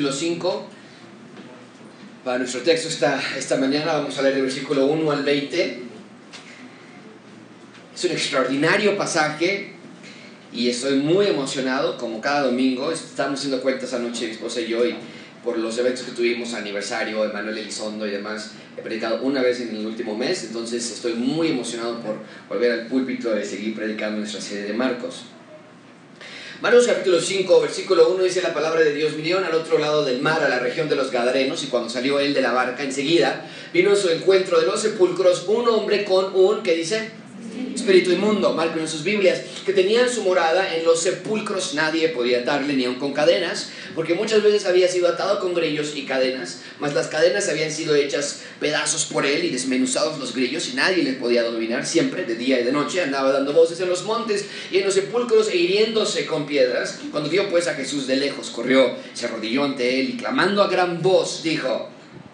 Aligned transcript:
capítulo 0.00 0.12
5. 0.12 0.68
Para 2.24 2.38
nuestro 2.38 2.62
texto 2.62 2.88
esta, 2.88 3.20
esta 3.36 3.58
mañana 3.58 3.92
vamos 3.92 4.16
a 4.18 4.22
leer 4.22 4.36
el 4.36 4.42
versículo 4.42 4.86
1 4.86 5.10
al 5.10 5.22
20. 5.22 5.82
Es 7.94 8.04
un 8.04 8.10
extraordinario 8.10 8.96
pasaje 8.96 9.72
y 10.54 10.70
estoy 10.70 11.00
muy 11.00 11.26
emocionado, 11.26 11.98
como 11.98 12.18
cada 12.22 12.44
domingo. 12.44 12.90
Estamos 12.90 13.40
haciendo 13.40 13.60
cuentas 13.60 13.92
anoche, 13.92 14.24
mi 14.24 14.30
esposa 14.30 14.62
y 14.62 14.68
yo, 14.68 14.86
y 14.86 14.94
por 15.44 15.58
los 15.58 15.76
eventos 15.76 16.04
que 16.04 16.12
tuvimos, 16.12 16.54
aniversario 16.54 17.22
de 17.22 17.34
Manuel 17.34 17.58
Elizondo 17.58 18.06
y 18.06 18.10
demás. 18.10 18.52
He 18.78 18.80
predicado 18.80 19.20
una 19.22 19.42
vez 19.42 19.60
en 19.60 19.76
el 19.76 19.84
último 19.84 20.16
mes, 20.16 20.44
entonces 20.44 20.90
estoy 20.90 21.12
muy 21.12 21.48
emocionado 21.48 22.00
por 22.00 22.16
volver 22.48 22.72
al 22.72 22.86
púlpito 22.86 23.38
y 23.38 23.44
seguir 23.44 23.74
predicando 23.74 24.20
nuestra 24.20 24.40
serie 24.40 24.64
de 24.64 24.72
Marcos. 24.72 25.24
Marcos 26.62 26.86
capítulo 26.86 27.18
5, 27.18 27.58
versículo 27.62 28.10
1 28.10 28.22
dice 28.22 28.42
la 28.42 28.52
palabra 28.52 28.82
de 28.82 28.92
Dios, 28.92 29.16
vinieron 29.16 29.44
al 29.44 29.54
otro 29.54 29.78
lado 29.78 30.04
del 30.04 30.20
mar, 30.20 30.44
a 30.44 30.48
la 30.50 30.58
región 30.58 30.90
de 30.90 30.94
los 30.94 31.10
Gadarenos, 31.10 31.64
y 31.64 31.68
cuando 31.68 31.88
salió 31.88 32.20
él 32.20 32.34
de 32.34 32.42
la 32.42 32.52
barca, 32.52 32.82
enseguida 32.82 33.48
vino 33.72 33.92
a 33.92 33.96
su 33.96 34.10
encuentro 34.10 34.60
de 34.60 34.66
los 34.66 34.82
sepulcros 34.82 35.44
un 35.48 35.66
hombre 35.70 36.04
con 36.04 36.36
un, 36.36 36.62
¿qué 36.62 36.74
dice? 36.74 37.12
espíritu 37.74 38.10
inmundo, 38.12 38.52
marco 38.52 38.78
en 38.78 38.86
sus 38.86 39.02
Biblias, 39.02 39.40
que 39.64 39.72
tenían 39.72 40.10
su 40.10 40.22
morada 40.22 40.76
en 40.76 40.84
los 40.84 41.00
sepulcros, 41.00 41.72
nadie 41.72 42.10
podía 42.10 42.40
atarle 42.40 42.74
ni 42.74 42.84
aun 42.84 42.96
con 42.96 43.14
cadenas, 43.14 43.70
porque 43.94 44.14
muchas 44.14 44.42
veces 44.42 44.66
había 44.66 44.88
sido 44.88 45.08
atado 45.08 45.40
con 45.40 45.54
grillos 45.54 45.92
y 45.96 46.04
cadenas, 46.04 46.60
mas 46.78 46.94
las 46.94 47.08
cadenas 47.08 47.48
habían 47.48 47.70
sido 47.70 47.94
hechas 47.94 48.42
pedazos 48.58 49.06
por 49.06 49.26
él 49.26 49.44
y 49.44 49.50
desmenuzados 49.50 50.18
los 50.18 50.34
grillos 50.34 50.68
y 50.68 50.74
nadie 50.74 51.02
les 51.02 51.16
podía 51.16 51.42
dominar, 51.42 51.86
siempre 51.86 52.24
de 52.24 52.34
día 52.34 52.60
y 52.60 52.64
de 52.64 52.72
noche 52.72 53.02
andaba 53.02 53.32
dando 53.32 53.52
voces 53.52 53.80
en 53.80 53.88
los 53.88 54.04
montes 54.04 54.46
y 54.70 54.78
en 54.78 54.84
los 54.84 54.94
sepulcros 54.94 55.48
e 55.48 55.56
hiriéndose 55.56 56.26
con 56.26 56.46
piedras. 56.46 57.00
Cuando 57.10 57.30
vio 57.30 57.48
pues 57.48 57.68
a 57.68 57.74
Jesús 57.74 58.06
de 58.06 58.16
lejos, 58.16 58.50
corrió, 58.50 58.94
se 59.14 59.26
arrodilló 59.26 59.64
ante 59.64 60.00
él 60.00 60.10
y 60.10 60.16
clamando 60.16 60.62
a 60.62 60.68
gran 60.68 61.02
voz 61.02 61.42
dijo, 61.42 61.88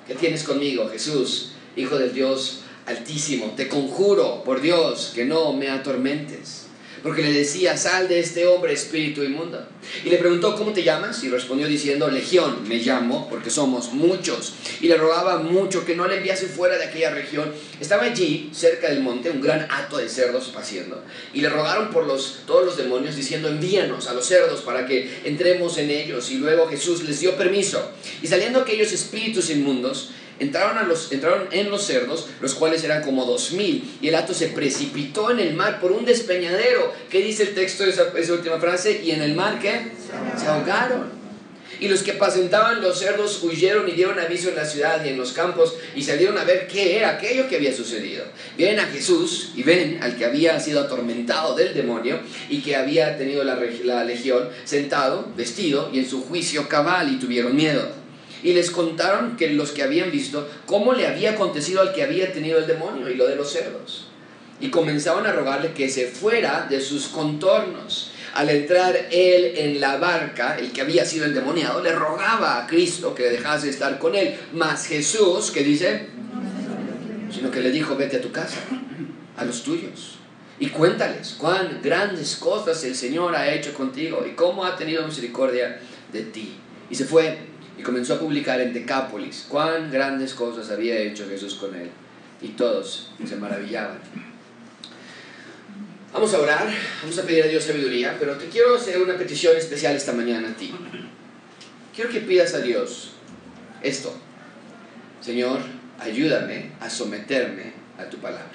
¿qué 0.07 0.15
tienes 0.15 0.45
conmigo, 0.45 0.89
Jesús, 0.89 1.53
Hijo 1.77 1.99
del 1.99 2.15
Dios? 2.15 2.61
Altísimo, 2.87 3.53
te 3.57 3.69
conjuro 3.69 4.45
por 4.45 4.61
Dios 4.61 5.13
que 5.15 5.25
no 5.25 5.53
me 5.53 5.69
atormentes. 5.69 6.66
Porque 7.07 7.23
le 7.23 7.33
decía, 7.33 7.77
sal 7.77 8.09
de 8.09 8.19
este 8.19 8.49
hombre 8.49 8.73
espíritu 8.73 9.23
inmundo. 9.23 9.65
Y 10.05 10.11
le 10.11 10.17
preguntó, 10.17 10.57
¿cómo 10.57 10.73
te 10.73 10.83
llamas? 10.83 11.23
Y 11.23 11.29
respondió 11.29 11.69
diciendo, 11.69 12.09
Legión, 12.09 12.67
me 12.67 12.79
llamo, 12.79 13.29
porque 13.31 13.49
somos 13.49 13.93
muchos. 13.93 14.55
Y 14.81 14.89
le 14.89 14.97
rogaba 14.97 15.39
mucho 15.39 15.85
que 15.85 15.95
no 15.95 16.09
le 16.09 16.17
enviase 16.17 16.49
fuera 16.49 16.77
de 16.77 16.87
aquella 16.87 17.11
región. 17.11 17.53
Estaba 17.81 18.03
allí, 18.03 18.51
cerca 18.53 18.89
del 18.89 19.03
monte, 19.03 19.31
un 19.31 19.41
gran 19.41 19.69
hato 19.71 19.99
de 19.99 20.09
cerdos 20.09 20.51
paciendo. 20.53 21.01
Y 21.33 21.43
le 21.43 21.49
rogaron 21.49 21.91
por 21.91 22.09
los, 22.09 22.41
todos 22.45 22.67
los 22.67 22.77
demonios, 22.77 23.15
diciendo, 23.15 23.51
envíanos 23.51 24.09
a 24.09 24.13
los 24.13 24.27
cerdos 24.27 24.63
para 24.63 24.85
que 24.85 25.21
entremos 25.23 25.79
en 25.79 25.91
ellos. 25.91 26.33
Y 26.33 26.39
luego 26.39 26.67
Jesús 26.67 27.05
les 27.05 27.21
dio 27.21 27.37
permiso. 27.37 27.89
Y 28.21 28.27
saliendo 28.27 28.63
aquellos 28.63 28.91
espíritus 28.91 29.49
inmundos, 29.51 30.11
entraron, 30.39 31.49
en 31.51 31.71
los 31.71 31.87
cerdos, 31.87 32.29
los 32.41 32.55
cuales 32.55 32.85
eran 32.85 33.03
como 33.03 33.25
dos 33.25 33.53
mil, 33.53 33.99
y 34.01 34.09
el 34.09 34.15
hato 34.15 34.35
se 34.35 34.49
precipitó 34.49 35.31
en 35.31 35.41
el 35.41 35.55
mar 35.55 35.81
por 35.81 35.93
un 35.93 36.05
despeñadero. 36.05 36.93
¿Qué 37.11 37.21
dice 37.21 37.45
el 37.45 37.55
texto 37.55 37.85
de 37.85 37.91
esa, 37.91 38.33
última 38.33 38.59
frase? 38.59 39.03
Y 39.03 39.13
en 39.13 39.23
el 39.23 39.35
mar, 39.35 39.59
¿qué? 39.61 39.93
Se 40.39 40.47
ahogaron. 40.47 41.17
Y 41.79 41.89
los 41.89 42.03
que 42.03 42.13
apacentaban 42.13 42.81
los 42.81 42.99
cerdos 42.99 43.43
huyeron 43.43 43.87
y 43.87 43.93
dieron 43.93 44.19
aviso 44.19 44.49
en 44.49 44.57
la 44.57 44.65
ciudad 44.65 45.05
y 45.05 45.11
en 45.11 45.19
los 45.19 45.33
campos 45.33 45.75
y 45.95 46.03
salieron 46.03 46.39
a 46.39 46.45
ver 46.45 46.67
qué 46.69 46.97
era 46.97 47.11
aquello 47.11 47.49
que 47.49 47.57
había 47.57 47.75
sucedido. 47.75 48.25
Vienen 48.57 48.81
a 48.81 48.87
Jesús 48.87 49.51
y 49.55 49.63
ven 49.63 49.99
al 50.01 50.17
que 50.17 50.25
había 50.25 50.59
sido 50.59 50.81
atormentado 50.81 51.55
del 51.55 51.75
demonio 51.75 52.21
y 52.49 52.63
que 52.63 52.77
había 52.77 53.19
tenido 53.19 53.45
la 53.45 54.05
legión 54.05 54.49
sentado, 54.65 55.29
vestido 55.37 55.91
y 55.93 55.99
en 55.99 56.09
su 56.09 56.23
juicio 56.23 56.67
cabal 56.67 57.13
y 57.13 57.19
tuvieron 57.19 57.55
miedo 57.55 58.06
y 58.47 58.53
les 58.53 58.71
contaron 58.71 59.37
que 59.37 59.51
los 59.51 59.73
que 59.73 59.83
habían 59.83 60.13
visto 60.13 60.49
cómo 60.67 60.93
le 60.93 61.09
había 61.09 61.33
acontecido 61.33 61.81
al 61.81 61.93
que 61.93 62.05
había 62.05 62.33
tenido 62.33 62.61
el 62.61 62.69
demonio 62.69 63.11
y 63.11 63.17
lo 63.17 63.27
de 63.27 63.35
los 63.35 63.51
cerdos. 63.51 64.07
Y 64.61 64.71
comenzaban 64.71 65.27
a 65.27 65.33
rogarle 65.33 65.73
que 65.73 65.89
se 65.89 66.07
fuera 66.07 66.69
de 66.71 66.81
sus 66.81 67.09
contornos. 67.09 68.13
Al 68.35 68.49
entrar 68.49 69.09
él 69.11 69.53
en 69.57 69.81
la 69.81 69.97
barca, 69.97 70.57
el 70.61 70.71
que 70.71 70.81
había 70.81 71.05
sido 71.05 71.27
endemoniado, 71.27 71.83
le 71.83 71.91
rogaba 71.91 72.63
a 72.63 72.69
Cristo 72.69 73.17
que 73.17 73.25
dejase 73.25 73.67
de 73.67 73.73
estar 73.73 73.99
con 73.99 74.15
él. 74.15 74.37
Mas 74.53 74.87
Jesús, 74.87 75.51
que 75.51 75.65
dice, 75.65 76.07
sino 77.35 77.51
que 77.51 77.61
le 77.61 77.73
dijo, 77.73 77.97
vete 77.97 78.19
a 78.19 78.21
tu 78.21 78.31
casa, 78.31 78.59
a 79.37 79.45
los 79.45 79.65
tuyos, 79.65 80.19
y 80.61 80.69
cuéntales 80.69 81.35
cuán 81.37 81.81
grandes 81.83 82.37
cosas 82.37 82.85
el 82.85 82.95
Señor 82.95 83.35
ha 83.35 83.53
hecho 83.53 83.75
contigo 83.75 84.25
y 84.25 84.37
cómo 84.37 84.65
ha 84.65 84.77
tenido 84.77 85.05
misericordia 85.05 85.81
de 86.13 86.23
ti. 86.23 86.59
Y 86.89 86.95
se 86.95 87.05
fue 87.05 87.56
y 87.79 87.83
comenzó 87.83 88.15
a 88.15 88.19
publicar 88.19 88.61
en 88.61 88.73
Decápolis 88.73 89.47
cuán 89.49 89.91
grandes 89.91 90.35
cosas 90.35 90.71
había 90.71 90.99
hecho 90.99 91.29
Jesús 91.29 91.55
con 91.55 91.75
él. 91.75 91.91
Y 92.41 92.49
todos 92.49 93.11
se 93.27 93.37
maravillaban. 93.37 93.99
Vamos 96.13 96.33
a 96.33 96.41
orar, 96.41 96.69
vamos 97.03 97.19
a 97.19 97.23
pedir 97.23 97.45
a 97.45 97.47
Dios 97.47 97.65
sabiduría, 97.65 98.17
pero 98.19 98.37
te 98.37 98.47
quiero 98.47 98.77
hacer 98.77 99.01
una 99.01 99.17
petición 99.17 99.57
especial 99.57 99.95
esta 99.95 100.13
mañana 100.13 100.49
a 100.49 100.55
ti. 100.55 100.73
Quiero 101.95 102.11
que 102.11 102.21
pidas 102.21 102.55
a 102.55 102.61
Dios 102.61 103.13
esto. 103.83 104.15
Señor, 105.21 105.61
ayúdame 105.99 106.73
a 106.81 106.89
someterme 106.89 107.73
a 107.99 108.09
tu 108.09 108.19
palabra. 108.19 108.51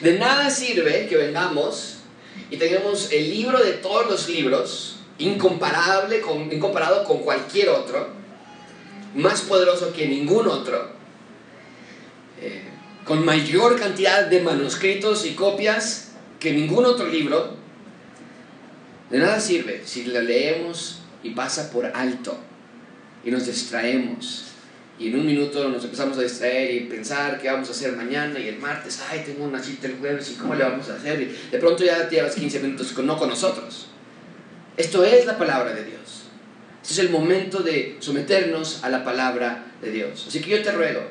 De 0.00 0.18
nada 0.18 0.50
sirve 0.50 1.06
que 1.08 1.16
vengamos 1.16 1.98
y 2.50 2.56
tengamos 2.56 3.12
el 3.12 3.30
libro 3.30 3.62
de 3.62 3.72
todos 3.72 4.06
los 4.06 4.28
libros, 4.28 4.95
incomparable, 5.18 6.20
con, 6.20 6.52
incomparado 6.52 7.04
con 7.04 7.18
cualquier 7.18 7.70
otro, 7.70 8.08
más 9.14 9.42
poderoso 9.42 9.92
que 9.92 10.06
ningún 10.08 10.46
otro, 10.46 10.90
eh, 12.40 12.62
con 13.04 13.24
mayor 13.24 13.78
cantidad 13.78 14.26
de 14.26 14.42
manuscritos 14.42 15.24
y 15.24 15.34
copias 15.34 16.12
que 16.38 16.52
ningún 16.52 16.84
otro 16.84 17.06
libro, 17.08 17.54
de 19.10 19.18
nada 19.18 19.40
sirve 19.40 19.82
si 19.84 20.04
lo 20.04 20.20
leemos 20.20 21.00
y 21.22 21.30
pasa 21.30 21.70
por 21.70 21.86
alto 21.86 22.36
y 23.24 23.30
nos 23.30 23.46
distraemos. 23.46 24.44
Y 24.98 25.08
en 25.08 25.20
un 25.20 25.26
minuto 25.26 25.68
nos 25.68 25.84
empezamos 25.84 26.16
a 26.18 26.22
distraer 26.22 26.74
y 26.74 26.80
pensar 26.80 27.38
qué 27.40 27.50
vamos 27.50 27.68
a 27.68 27.72
hacer 27.72 27.92
mañana 27.92 28.38
y 28.38 28.48
el 28.48 28.58
martes, 28.58 29.02
ay, 29.10 29.22
tengo 29.26 29.44
una 29.44 29.62
cita 29.62 29.86
el 29.88 29.96
jueves 29.98 30.30
y 30.30 30.34
cómo 30.34 30.54
le 30.54 30.64
vamos 30.64 30.88
a 30.88 30.94
hacer. 30.94 31.20
Y 31.20 31.50
de 31.50 31.58
pronto 31.58 31.84
ya 31.84 32.08
llevas 32.08 32.34
15 32.34 32.60
minutos 32.60 32.92
con, 32.92 33.06
no 33.06 33.18
con 33.18 33.28
nosotros. 33.28 33.88
Esto 34.76 35.04
es 35.04 35.24
la 35.24 35.38
palabra 35.38 35.72
de 35.72 35.84
Dios. 35.84 36.24
Este 36.82 36.92
es 36.92 36.98
el 36.98 37.10
momento 37.10 37.60
de 37.60 37.96
someternos 38.00 38.84
a 38.84 38.90
la 38.90 39.04
palabra 39.04 39.72
de 39.80 39.90
Dios. 39.90 40.26
Así 40.28 40.40
que 40.40 40.50
yo 40.50 40.62
te 40.62 40.70
ruego 40.70 41.02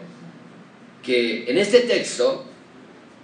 que 1.02 1.50
en 1.50 1.58
este 1.58 1.81
texto, 1.81 2.46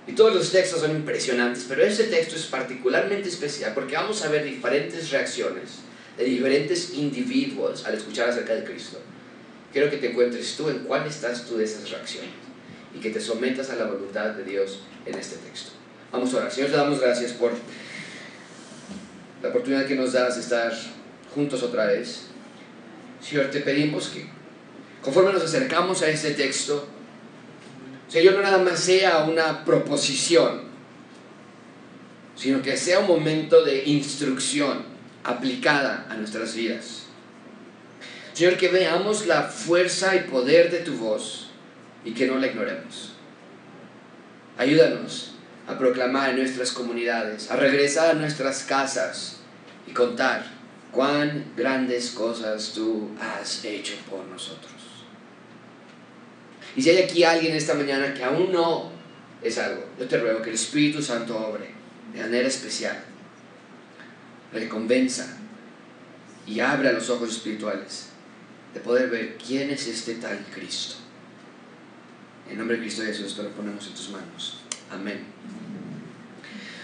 y 0.07 0.13
todos 0.13 0.33
los 0.33 0.51
textos 0.51 0.81
son 0.81 0.91
impresionantes, 0.91 1.65
pero 1.69 1.83
este 1.83 2.05
texto 2.05 2.35
es 2.35 2.45
particularmente 2.45 3.29
especial 3.29 3.73
porque 3.73 3.95
vamos 3.95 4.23
a 4.23 4.29
ver 4.29 4.43
diferentes 4.43 5.11
reacciones 5.11 5.79
de 6.17 6.25
diferentes 6.25 6.93
individuos 6.95 7.85
al 7.85 7.95
escuchar 7.95 8.29
acerca 8.29 8.53
de 8.53 8.63
Cristo. 8.63 8.99
Quiero 9.71 9.89
que 9.89 9.97
te 9.97 10.09
encuentres 10.09 10.55
tú 10.57 10.69
en 10.69 10.79
cuál 10.79 11.07
estás 11.07 11.45
tú 11.45 11.57
de 11.57 11.65
esas 11.65 11.89
reacciones 11.89 12.31
y 12.95 12.99
que 12.99 13.11
te 13.11 13.21
sometas 13.21 13.69
a 13.69 13.75
la 13.75 13.85
voluntad 13.85 14.31
de 14.31 14.43
Dios 14.43 14.79
en 15.05 15.17
este 15.17 15.37
texto. 15.37 15.71
Vamos 16.11 16.33
a 16.33 16.37
orar. 16.37 16.51
Señor, 16.51 16.71
te 16.71 16.75
damos 16.75 16.99
gracias 16.99 17.31
por 17.31 17.51
la 19.41 19.49
oportunidad 19.49 19.85
que 19.85 19.95
nos 19.95 20.13
das 20.13 20.35
de 20.35 20.41
estar 20.41 20.73
juntos 21.33 21.63
otra 21.63 21.87
vez. 21.87 22.27
Señor, 23.21 23.47
te 23.47 23.61
pedimos 23.61 24.09
que 24.09 24.25
conforme 25.01 25.33
nos 25.33 25.43
acercamos 25.43 26.01
a 26.01 26.09
este 26.09 26.31
texto, 26.31 26.87
Señor, 28.07 28.35
no 28.35 28.41
nada 28.41 28.57
más 28.57 28.79
sea 28.79 29.23
una 29.23 29.63
proposición, 29.63 30.63
sino 32.35 32.61
que 32.61 32.75
sea 32.77 32.99
un 32.99 33.07
momento 33.07 33.63
de 33.63 33.83
instrucción 33.85 34.83
aplicada 35.23 36.07
a 36.09 36.15
nuestras 36.15 36.55
vidas. 36.55 37.03
Señor, 38.33 38.57
que 38.57 38.69
veamos 38.69 39.27
la 39.27 39.43
fuerza 39.43 40.15
y 40.15 40.29
poder 40.29 40.71
de 40.71 40.79
tu 40.79 40.93
voz 40.95 41.49
y 42.03 42.11
que 42.11 42.27
no 42.27 42.37
la 42.37 42.47
ignoremos. 42.47 43.13
Ayúdanos 44.57 45.30
a 45.71 45.77
proclamar 45.77 46.31
en 46.31 46.37
nuestras 46.37 46.71
comunidades, 46.71 47.49
a 47.49 47.55
regresar 47.55 48.11
a 48.11 48.13
nuestras 48.13 48.63
casas 48.63 49.37
y 49.87 49.91
contar 49.91 50.45
cuán 50.91 51.45
grandes 51.55 52.11
cosas 52.11 52.73
tú 52.73 53.09
has 53.19 53.63
hecho 53.63 53.93
por 54.09 54.25
nosotros. 54.25 54.73
Y 56.75 56.81
si 56.81 56.89
hay 56.89 57.03
aquí 57.03 57.23
alguien 57.23 57.55
esta 57.55 57.73
mañana 57.73 58.13
que 58.13 58.23
aún 58.23 58.51
no 58.51 58.91
es 59.41 59.57
algo, 59.57 59.85
yo 59.97 60.07
te 60.07 60.17
ruego 60.17 60.41
que 60.41 60.49
el 60.49 60.55
Espíritu 60.55 61.01
Santo 61.01 61.37
obre 61.37 61.69
de 62.13 62.21
manera 62.21 62.47
especial, 62.47 62.97
le 64.53 64.67
convenza 64.67 65.37
y 66.45 66.59
abra 66.59 66.91
los 66.91 67.09
ojos 67.09 67.29
espirituales 67.29 68.09
de 68.73 68.81
poder 68.81 69.09
ver 69.09 69.37
quién 69.37 69.69
es 69.69 69.87
este 69.87 70.15
tal 70.15 70.45
Cristo. 70.53 70.95
En 72.49 72.57
nombre 72.57 72.75
de 72.75 72.83
Cristo 72.83 73.03
Jesús 73.03 73.37
te 73.37 73.43
lo 73.43 73.49
ponemos 73.51 73.87
en 73.87 73.93
tus 73.93 74.09
manos. 74.09 74.60
Amén. 74.91 75.19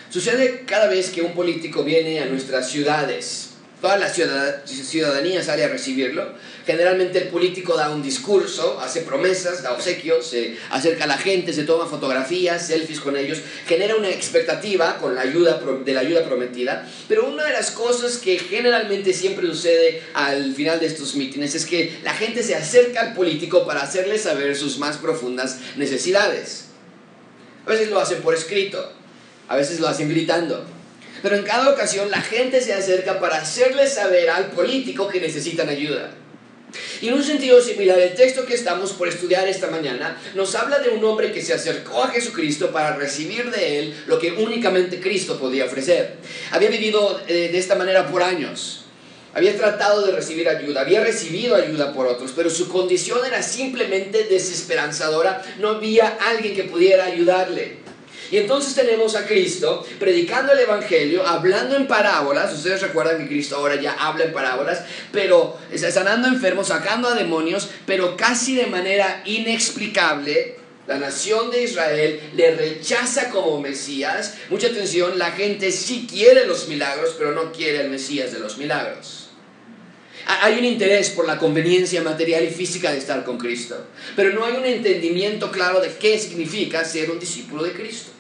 Sucede 0.10 0.64
cada 0.66 0.88
vez 0.88 1.10
que 1.10 1.22
un 1.22 1.34
político 1.34 1.84
viene 1.84 2.22
a 2.22 2.26
nuestras 2.26 2.70
ciudades. 2.70 3.50
Toda 3.82 3.98
la 3.98 4.10
ciudadanía 4.10 5.44
sale 5.44 5.64
a 5.64 5.68
recibirlo. 5.68 6.34
Generalmente 6.66 7.20
el 7.20 7.28
político 7.28 7.78
da 7.78 7.92
un 7.92 8.02
discurso, 8.02 8.80
hace 8.80 9.02
promesas, 9.02 9.62
da 9.62 9.74
obsequios, 9.74 10.26
se 10.26 10.58
acerca 10.72 11.04
a 11.04 11.08
la 11.08 11.18
gente, 11.18 11.54
se 11.54 11.64
toma 11.64 11.86
fotografías, 11.86 12.66
selfies 12.66 13.00
con 13.00 13.16
ellos, 13.16 13.40
genera 13.68 13.96
una 13.96 14.10
expectativa 14.10 14.98
con 14.98 15.14
la 15.14 15.22
ayuda 15.22 15.62
de 15.86 15.94
la 15.94 16.00
ayuda 16.00 16.26
prometida. 16.26 16.90
Pero 17.08 17.30
una 17.30 17.44
de 17.44 17.54
las 17.54 17.70
cosas 17.70 18.18
que 18.18 18.40
generalmente 18.40 19.14
siempre 19.14 19.46
sucede 19.46 20.02
al 20.16 20.56
final 20.56 20.80
de 20.80 20.88
estos 20.88 21.16
mítines 21.16 21.54
es 21.54 21.66
que 21.66 22.00
la 22.04 22.16
gente 22.16 22.42
se 22.42 22.56
acerca 22.56 23.02
al 23.02 23.14
político 23.14 23.68
para 23.68 23.82
hacerle 23.82 24.18
saber 24.18 24.56
sus 24.56 24.80
más 24.80 24.98
profundas 24.98 25.60
necesidades. 25.76 26.67
A 27.68 27.70
veces 27.70 27.90
lo 27.90 28.00
hacen 28.00 28.22
por 28.22 28.34
escrito, 28.34 28.94
a 29.50 29.58
veces 29.58 29.82
lo 29.82 29.90
hacen 29.90 30.08
gritando. 30.08 30.66
Pero 31.22 31.36
en 31.36 31.44
cada 31.44 31.70
ocasión 31.70 32.10
la 32.10 32.22
gente 32.22 32.62
se 32.62 32.74
acerca 32.74 33.20
para 33.20 33.42
hacerle 33.42 33.90
saber 33.90 34.30
al 34.30 34.52
político 34.52 35.10
que 35.10 35.20
necesitan 35.20 35.68
ayuda. 35.68 36.12
Y 37.02 37.10
en 37.10 37.16
un 37.16 37.24
sentido 37.24 37.62
similar, 37.62 38.00
el 38.00 38.14
texto 38.14 38.46
que 38.46 38.54
estamos 38.54 38.94
por 38.94 39.10
estudiar 39.10 39.50
esta 39.50 39.68
mañana 39.68 40.18
nos 40.34 40.56
habla 40.56 40.80
de 40.80 40.92
un 40.92 41.04
hombre 41.04 41.34
que 41.34 41.42
se 41.42 41.54
acercó 41.54 42.04
a 42.04 42.08
Jesucristo 42.08 42.72
para 42.72 42.96
recibir 42.96 43.52
de 43.52 43.80
él 43.80 44.04
lo 44.08 44.18
que 44.18 44.32
únicamente 44.32 45.02
Cristo 45.02 45.38
podía 45.38 45.66
ofrecer. 45.66 46.16
Había 46.52 46.70
vivido 46.70 47.20
eh, 47.28 47.50
de 47.52 47.58
esta 47.58 47.76
manera 47.76 48.10
por 48.10 48.24
años. 48.24 48.86
Había 49.34 49.56
tratado 49.56 50.06
de 50.06 50.14
recibir 50.14 50.50
ayuda, 50.50 50.82
había 50.82 51.04
recibido 51.04 51.56
ayuda 51.56 51.94
por 51.94 52.08
otros, 52.08 52.34
pero 52.36 52.50
su 52.50 52.70
condición 52.70 53.20
era 53.26 53.44
simplemente 53.44 54.24
desesperanzadora. 54.24 55.44
No 55.60 55.70
había 55.70 56.18
alguien 56.28 56.56
que 56.56 56.64
pudiera 56.64 57.06
ayudarle. 57.06 57.78
Y 58.32 58.38
entonces 58.38 58.76
tenemos 58.76 59.16
a 59.16 59.26
Cristo 59.26 59.86
predicando 60.00 60.52
el 60.52 60.60
Evangelio, 60.60 61.26
hablando 61.26 61.76
en 61.76 61.88
parábolas. 61.88 62.54
Ustedes 62.54 62.82
recuerdan 62.82 63.20
que 63.20 63.28
Cristo 63.28 63.56
ahora 63.56 63.76
ya 63.76 63.94
habla 63.94 64.26
en 64.26 64.34
parábolas, 64.34 64.82
pero 65.12 65.58
sanando 65.76 66.28
enfermos, 66.28 66.68
sacando 66.68 67.08
a 67.08 67.16
demonios, 67.16 67.70
pero 67.86 68.18
casi 68.18 68.56
de 68.56 68.68
manera 68.68 69.22
inexplicable. 69.26 70.58
La 70.88 70.98
nación 70.98 71.52
de 71.52 71.64
Israel 71.64 72.22
le 72.34 72.56
rechaza 72.56 73.30
como 73.30 73.60
Mesías. 73.60 74.36
Mucha 74.50 74.68
atención, 74.68 75.20
la 75.20 75.32
gente 75.32 75.72
sí 75.72 76.08
quiere 76.10 76.48
los 76.48 76.70
milagros, 76.70 77.16
pero 77.18 77.34
no 77.34 77.52
quiere 77.52 77.82
el 77.82 77.90
Mesías 77.90 78.32
de 78.32 78.40
los 78.40 78.58
milagros. 78.58 79.28
Hay 80.26 80.58
un 80.58 80.66
interés 80.66 81.10
por 81.10 81.26
la 81.26 81.38
conveniencia 81.38 82.02
material 82.02 82.44
y 82.44 82.50
física 82.50 82.92
de 82.92 82.98
estar 82.98 83.24
con 83.24 83.38
Cristo, 83.38 83.86
pero 84.16 84.34
no 84.34 84.46
hay 84.46 84.56
un 84.56 84.66
entendimiento 84.66 85.52
claro 85.52 85.80
de 85.80 85.90
qué 85.96 86.20
significa 86.20 86.84
ser 86.84 87.12
un 87.12 87.20
discípulo 87.20 87.64
de 87.64 87.74
Cristo. 87.74 88.12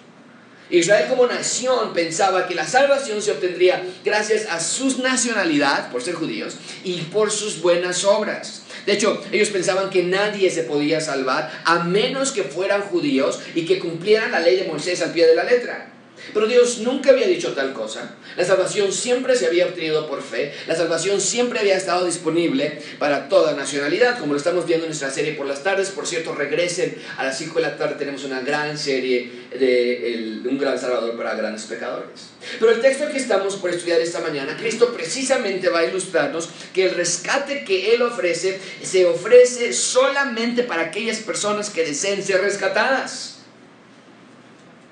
Israel 0.69 1.07
como 1.09 1.27
nación 1.27 1.93
pensaba 1.93 2.47
que 2.47 2.55
la 2.55 2.67
salvación 2.67 3.21
se 3.21 3.31
obtendría 3.31 3.85
gracias 4.03 4.47
a 4.49 4.59
su 4.59 5.01
nacionalidad, 5.01 5.91
por 5.91 6.01
ser 6.01 6.15
judíos, 6.15 6.55
y 6.83 6.97
por 7.03 7.31
sus 7.31 7.61
buenas 7.61 8.03
obras. 8.03 8.63
De 8.87 8.93
hecho, 8.93 9.21
ellos 9.33 9.49
pensaban 9.49 9.89
que 9.89 10.01
nadie 10.01 10.49
se 10.49 10.63
podía 10.63 11.01
salvar 11.01 11.51
a 11.65 11.83
menos 11.83 12.31
que 12.31 12.43
fueran 12.43 12.81
judíos 12.81 13.41
y 13.53 13.65
que 13.65 13.79
cumplieran 13.79 14.31
la 14.31 14.39
ley 14.39 14.55
de 14.55 14.63
Moisés 14.63 15.01
al 15.01 15.11
pie 15.11 15.27
de 15.27 15.35
la 15.35 15.43
letra. 15.43 15.91
Pero 16.33 16.47
Dios 16.47 16.79
nunca 16.79 17.11
había 17.11 17.27
dicho 17.27 17.53
tal 17.53 17.73
cosa. 17.73 18.15
La 18.35 18.45
salvación 18.45 18.91
siempre 18.91 19.35
se 19.35 19.47
había 19.47 19.65
obtenido 19.65 20.07
por 20.07 20.21
fe. 20.21 20.53
La 20.67 20.75
salvación 20.75 21.21
siempre 21.21 21.59
había 21.59 21.77
estado 21.77 22.05
disponible 22.05 22.81
para 22.99 23.29
toda 23.29 23.53
nacionalidad, 23.53 24.19
como 24.19 24.33
lo 24.33 24.37
estamos 24.37 24.65
viendo 24.65 24.85
en 24.85 24.89
nuestra 24.89 25.11
serie 25.11 25.33
por 25.33 25.45
las 25.45 25.63
tardes. 25.63 25.89
Por 25.89 26.07
cierto, 26.07 26.33
regresen 26.35 26.95
a 27.17 27.23
las 27.23 27.37
5 27.37 27.55
de 27.55 27.61
la 27.61 27.77
tarde. 27.77 27.95
Tenemos 27.97 28.23
una 28.23 28.41
gran 28.41 28.77
serie 28.77 29.47
de, 29.51 30.41
un 30.47 30.57
gran 30.57 30.79
salvador 30.79 31.15
para 31.17 31.35
grandes 31.35 31.63
pecadores. 31.63 32.29
Pero 32.59 32.71
el 32.71 32.81
texto 32.81 33.09
que 33.09 33.17
estamos 33.17 33.55
por 33.55 33.69
estudiar 33.69 33.99
esta 34.01 34.19
mañana, 34.19 34.55
Cristo 34.57 34.93
precisamente 34.93 35.69
va 35.69 35.79
a 35.79 35.85
ilustrarnos 35.85 36.49
que 36.73 36.85
el 36.85 36.91
rescate 36.91 37.63
que 37.63 37.93
Él 37.93 38.01
ofrece 38.01 38.59
se 38.81 39.05
ofrece 39.05 39.73
solamente 39.73 40.63
para 40.63 40.83
aquellas 40.83 41.17
personas 41.19 41.69
que 41.69 41.85
deseen 41.85 42.23
ser 42.23 42.41
rescatadas. 42.41 43.36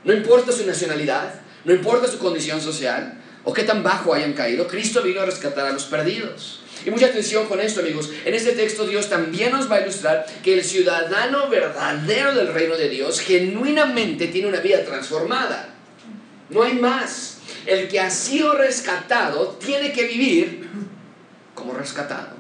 No 0.05 0.13
importa 0.13 0.51
su 0.51 0.65
nacionalidad, 0.65 1.33
no 1.65 1.73
importa 1.73 2.07
su 2.07 2.19
condición 2.19 2.61
social 2.61 3.19
o 3.43 3.53
qué 3.53 3.63
tan 3.63 3.83
bajo 3.83 4.13
hayan 4.13 4.33
caído, 4.33 4.67
Cristo 4.67 5.01
vino 5.01 5.21
a 5.21 5.25
rescatar 5.25 5.65
a 5.65 5.71
los 5.71 5.85
perdidos. 5.85 6.61
Y 6.85 6.91
mucha 6.91 7.07
atención 7.07 7.47
con 7.47 7.59
esto, 7.59 7.79
amigos. 7.79 8.11
En 8.23 8.35
este 8.35 8.51
texto 8.51 8.85
Dios 8.85 9.09
también 9.09 9.51
nos 9.51 9.69
va 9.69 9.77
a 9.77 9.81
ilustrar 9.81 10.25
que 10.43 10.53
el 10.53 10.63
ciudadano 10.63 11.49
verdadero 11.49 12.35
del 12.35 12.53
reino 12.53 12.75
de 12.75 12.89
Dios 12.89 13.19
genuinamente 13.19 14.27
tiene 14.27 14.47
una 14.47 14.59
vida 14.59 14.85
transformada. 14.85 15.69
No 16.49 16.61
hay 16.61 16.73
más. 16.73 17.39
El 17.65 17.87
que 17.87 17.99
ha 17.99 18.11
sido 18.11 18.53
rescatado 18.53 19.57
tiene 19.59 19.91
que 19.91 20.03
vivir 20.03 20.69
como 21.55 21.73
rescatado 21.73 22.34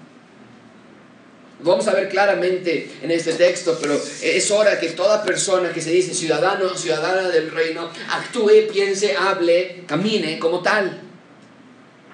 vamos 1.65 1.87
a 1.87 1.93
ver 1.93 2.09
claramente 2.09 2.89
en 3.01 3.11
este 3.11 3.33
texto, 3.33 3.77
pero 3.81 3.99
es 4.21 4.51
hora 4.51 4.79
que 4.79 4.89
toda 4.89 5.23
persona 5.23 5.73
que 5.73 5.81
se 5.81 5.91
dice 5.91 6.13
ciudadano 6.13 6.65
o 6.65 6.77
ciudadana 6.77 7.29
del 7.29 7.51
reino 7.51 7.89
actúe, 8.09 8.67
piense, 8.71 9.15
hable, 9.15 9.83
camine 9.87 10.37
como 10.39 10.61
tal. 10.61 11.01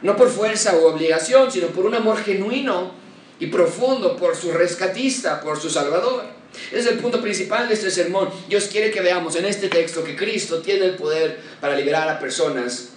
No 0.01 0.15
por 0.15 0.29
fuerza 0.29 0.75
o 0.77 0.87
obligación, 0.87 1.51
sino 1.51 1.67
por 1.67 1.85
un 1.85 1.93
amor 1.93 2.23
genuino 2.23 2.93
y 3.39 3.47
profundo 3.47 4.15
por 4.15 4.35
su 4.35 4.51
rescatista, 4.51 5.41
por 5.41 5.59
su 5.59 5.69
Salvador. 5.69 6.23
Ese 6.71 6.79
es 6.79 6.85
el 6.87 6.99
punto 6.99 7.21
principal 7.21 7.67
de 7.67 7.73
este 7.73 7.91
sermón. 7.91 8.29
Dios 8.47 8.67
quiere 8.71 8.89
que 8.89 9.01
veamos 9.01 9.35
en 9.35 9.45
este 9.45 9.67
texto 9.67 10.03
que 10.03 10.15
Cristo 10.15 10.61
tiene 10.61 10.85
el 10.85 10.95
poder 10.95 11.39
para 11.59 11.75
liberar 11.75 12.07
a 12.09 12.19
personas 12.19 12.89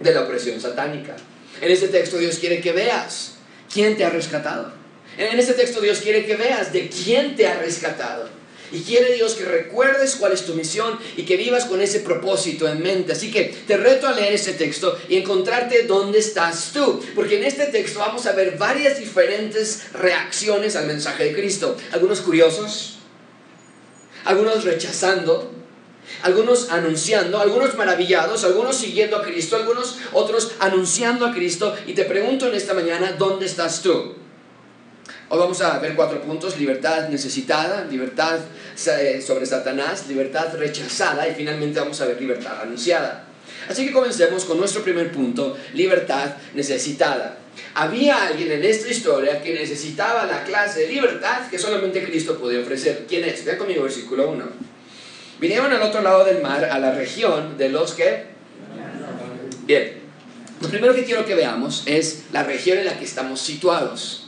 de 0.00 0.14
la 0.14 0.22
opresión 0.22 0.60
satánica. 0.60 1.16
En 1.60 1.70
este 1.70 1.88
texto 1.88 2.18
Dios 2.18 2.38
quiere 2.38 2.60
que 2.60 2.72
veas 2.72 3.34
quién 3.72 3.96
te 3.96 4.04
ha 4.04 4.10
rescatado. 4.10 4.77
En 5.18 5.36
este 5.36 5.54
texto 5.54 5.80
Dios 5.80 5.98
quiere 5.98 6.24
que 6.24 6.36
veas 6.36 6.72
de 6.72 6.88
quién 6.88 7.34
te 7.34 7.48
ha 7.48 7.58
rescatado. 7.58 8.28
Y 8.70 8.82
quiere 8.82 9.14
Dios 9.14 9.34
que 9.34 9.44
recuerdes 9.44 10.14
cuál 10.14 10.32
es 10.32 10.44
tu 10.44 10.54
misión 10.54 10.96
y 11.16 11.24
que 11.24 11.36
vivas 11.36 11.64
con 11.64 11.80
ese 11.80 12.00
propósito 12.00 12.68
en 12.68 12.82
mente. 12.82 13.12
Así 13.12 13.30
que 13.30 13.44
te 13.66 13.76
reto 13.76 14.06
a 14.06 14.12
leer 14.12 14.34
este 14.34 14.52
texto 14.52 14.96
y 15.08 15.16
encontrarte 15.16 15.84
dónde 15.84 16.20
estás 16.20 16.70
tú. 16.72 17.02
Porque 17.16 17.38
en 17.38 17.44
este 17.44 17.66
texto 17.66 17.98
vamos 17.98 18.26
a 18.26 18.32
ver 18.32 18.56
varias 18.58 18.98
diferentes 18.98 19.92
reacciones 19.92 20.76
al 20.76 20.86
mensaje 20.86 21.24
de 21.24 21.34
Cristo. 21.34 21.76
Algunos 21.90 22.20
curiosos, 22.20 22.98
algunos 24.24 24.62
rechazando, 24.64 25.50
algunos 26.22 26.70
anunciando, 26.70 27.40
algunos 27.40 27.74
maravillados, 27.74 28.44
algunos 28.44 28.76
siguiendo 28.76 29.16
a 29.16 29.22
Cristo, 29.22 29.56
algunos 29.56 29.96
otros 30.12 30.52
anunciando 30.60 31.26
a 31.26 31.32
Cristo. 31.32 31.74
Y 31.88 31.94
te 31.94 32.04
pregunto 32.04 32.46
en 32.46 32.54
esta 32.54 32.74
mañana, 32.74 33.16
¿dónde 33.18 33.46
estás 33.46 33.82
tú? 33.82 34.27
Hoy 35.30 35.38
vamos 35.38 35.60
a 35.60 35.78
ver 35.78 35.94
cuatro 35.94 36.22
puntos, 36.22 36.58
libertad 36.58 37.10
necesitada, 37.10 37.84
libertad 37.84 38.38
eh, 38.98 39.20
sobre 39.20 39.44
Satanás, 39.44 40.06
libertad 40.08 40.56
rechazada 40.56 41.28
y 41.28 41.34
finalmente 41.34 41.78
vamos 41.78 42.00
a 42.00 42.06
ver 42.06 42.18
libertad 42.18 42.62
anunciada. 42.62 43.26
Así 43.68 43.84
que 43.84 43.92
comencemos 43.92 44.46
con 44.46 44.56
nuestro 44.56 44.82
primer 44.82 45.12
punto, 45.12 45.54
libertad 45.74 46.36
necesitada. 46.54 47.36
Había 47.74 48.26
alguien 48.28 48.52
en 48.52 48.64
esta 48.64 48.88
historia 48.88 49.42
que 49.42 49.52
necesitaba 49.52 50.24
la 50.24 50.44
clase 50.44 50.80
de 50.80 50.88
libertad 50.88 51.46
que 51.50 51.58
solamente 51.58 52.02
Cristo 52.04 52.38
podía 52.38 52.60
ofrecer. 52.60 53.04
¿Quién 53.06 53.24
es? 53.24 53.44
Vean 53.44 53.58
conmigo 53.58 53.82
versículo 53.82 54.30
1. 54.30 54.44
Vinieron 55.40 55.70
al 55.70 55.82
otro 55.82 56.00
lado 56.00 56.24
del 56.24 56.40
mar, 56.40 56.64
a 56.64 56.78
la 56.78 56.92
región 56.92 57.58
de 57.58 57.68
los 57.68 57.92
que... 57.92 58.28
Bien, 59.66 59.92
lo 60.62 60.70
primero 60.70 60.94
que 60.94 61.04
quiero 61.04 61.26
que 61.26 61.34
veamos 61.34 61.82
es 61.84 62.22
la 62.32 62.44
región 62.44 62.78
en 62.78 62.86
la 62.86 62.98
que 62.98 63.04
estamos 63.04 63.42
situados. 63.42 64.27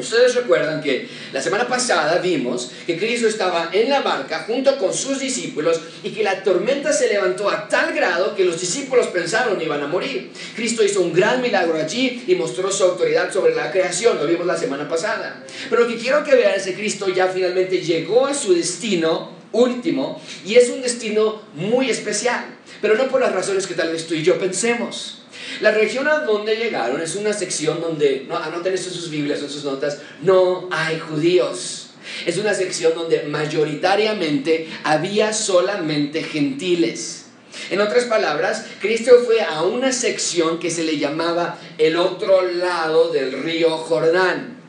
Ustedes 0.00 0.34
recuerdan 0.34 0.82
que 0.82 1.08
la 1.32 1.42
semana 1.42 1.68
pasada 1.68 2.18
vimos 2.18 2.72
que 2.86 2.98
Cristo 2.98 3.28
estaba 3.28 3.68
en 3.72 3.90
la 3.90 4.00
barca 4.00 4.44
junto 4.46 4.78
con 4.78 4.94
sus 4.94 5.20
discípulos 5.20 5.80
y 6.02 6.10
que 6.10 6.24
la 6.24 6.42
tormenta 6.42 6.92
se 6.92 7.08
levantó 7.08 7.50
a 7.50 7.68
tal 7.68 7.94
grado 7.94 8.34
que 8.34 8.44
los 8.44 8.58
discípulos 8.58 9.08
pensaron 9.08 9.60
iban 9.60 9.82
a 9.82 9.86
morir. 9.86 10.30
Cristo 10.56 10.82
hizo 10.82 11.02
un 11.02 11.12
gran 11.12 11.42
milagro 11.42 11.78
allí 11.78 12.24
y 12.26 12.34
mostró 12.34 12.72
su 12.72 12.84
autoridad 12.84 13.30
sobre 13.32 13.54
la 13.54 13.70
creación, 13.70 14.18
lo 14.18 14.26
vimos 14.26 14.46
la 14.46 14.56
semana 14.56 14.88
pasada. 14.88 15.44
Pero 15.68 15.82
lo 15.82 15.88
que 15.88 15.96
quiero 15.96 16.24
que 16.24 16.34
vean 16.34 16.54
es 16.54 16.64
que 16.64 16.74
Cristo 16.74 17.08
ya 17.08 17.28
finalmente 17.28 17.82
llegó 17.82 18.26
a 18.26 18.34
su 18.34 18.54
destino 18.54 19.38
último 19.52 20.20
y 20.46 20.54
es 20.54 20.70
un 20.70 20.80
destino 20.80 21.42
muy 21.54 21.90
especial, 21.90 22.44
pero 22.80 22.94
no 22.94 23.08
por 23.08 23.20
las 23.20 23.32
razones 23.32 23.66
que 23.66 23.74
tal 23.74 23.92
vez 23.92 24.06
tú 24.06 24.14
y 24.14 24.22
yo 24.22 24.38
pensemos. 24.38 25.19
La 25.60 25.72
región 25.72 26.08
a 26.08 26.20
donde 26.20 26.56
llegaron 26.56 27.00
es 27.00 27.16
una 27.16 27.32
sección 27.32 27.80
donde, 27.80 28.24
no, 28.28 28.36
anoten 28.36 28.72
esto 28.72 28.88
en 28.88 28.94
sus 28.94 29.10
Biblias, 29.10 29.40
en 29.40 29.50
sus 29.50 29.64
notas, 29.64 29.98
no 30.22 30.68
hay 30.70 30.98
judíos. 30.98 31.90
Es 32.26 32.38
una 32.38 32.54
sección 32.54 32.94
donde 32.94 33.22
mayoritariamente 33.24 34.68
había 34.84 35.32
solamente 35.32 36.22
gentiles. 36.22 37.26
En 37.70 37.80
otras 37.80 38.04
palabras, 38.04 38.64
Cristo 38.80 39.12
fue 39.24 39.40
a 39.42 39.62
una 39.62 39.92
sección 39.92 40.58
que 40.58 40.70
se 40.70 40.84
le 40.84 40.98
llamaba 40.98 41.58
el 41.78 41.96
otro 41.96 42.42
lado 42.42 43.12
del 43.12 43.42
río 43.42 43.76
Jordán. 43.76 44.59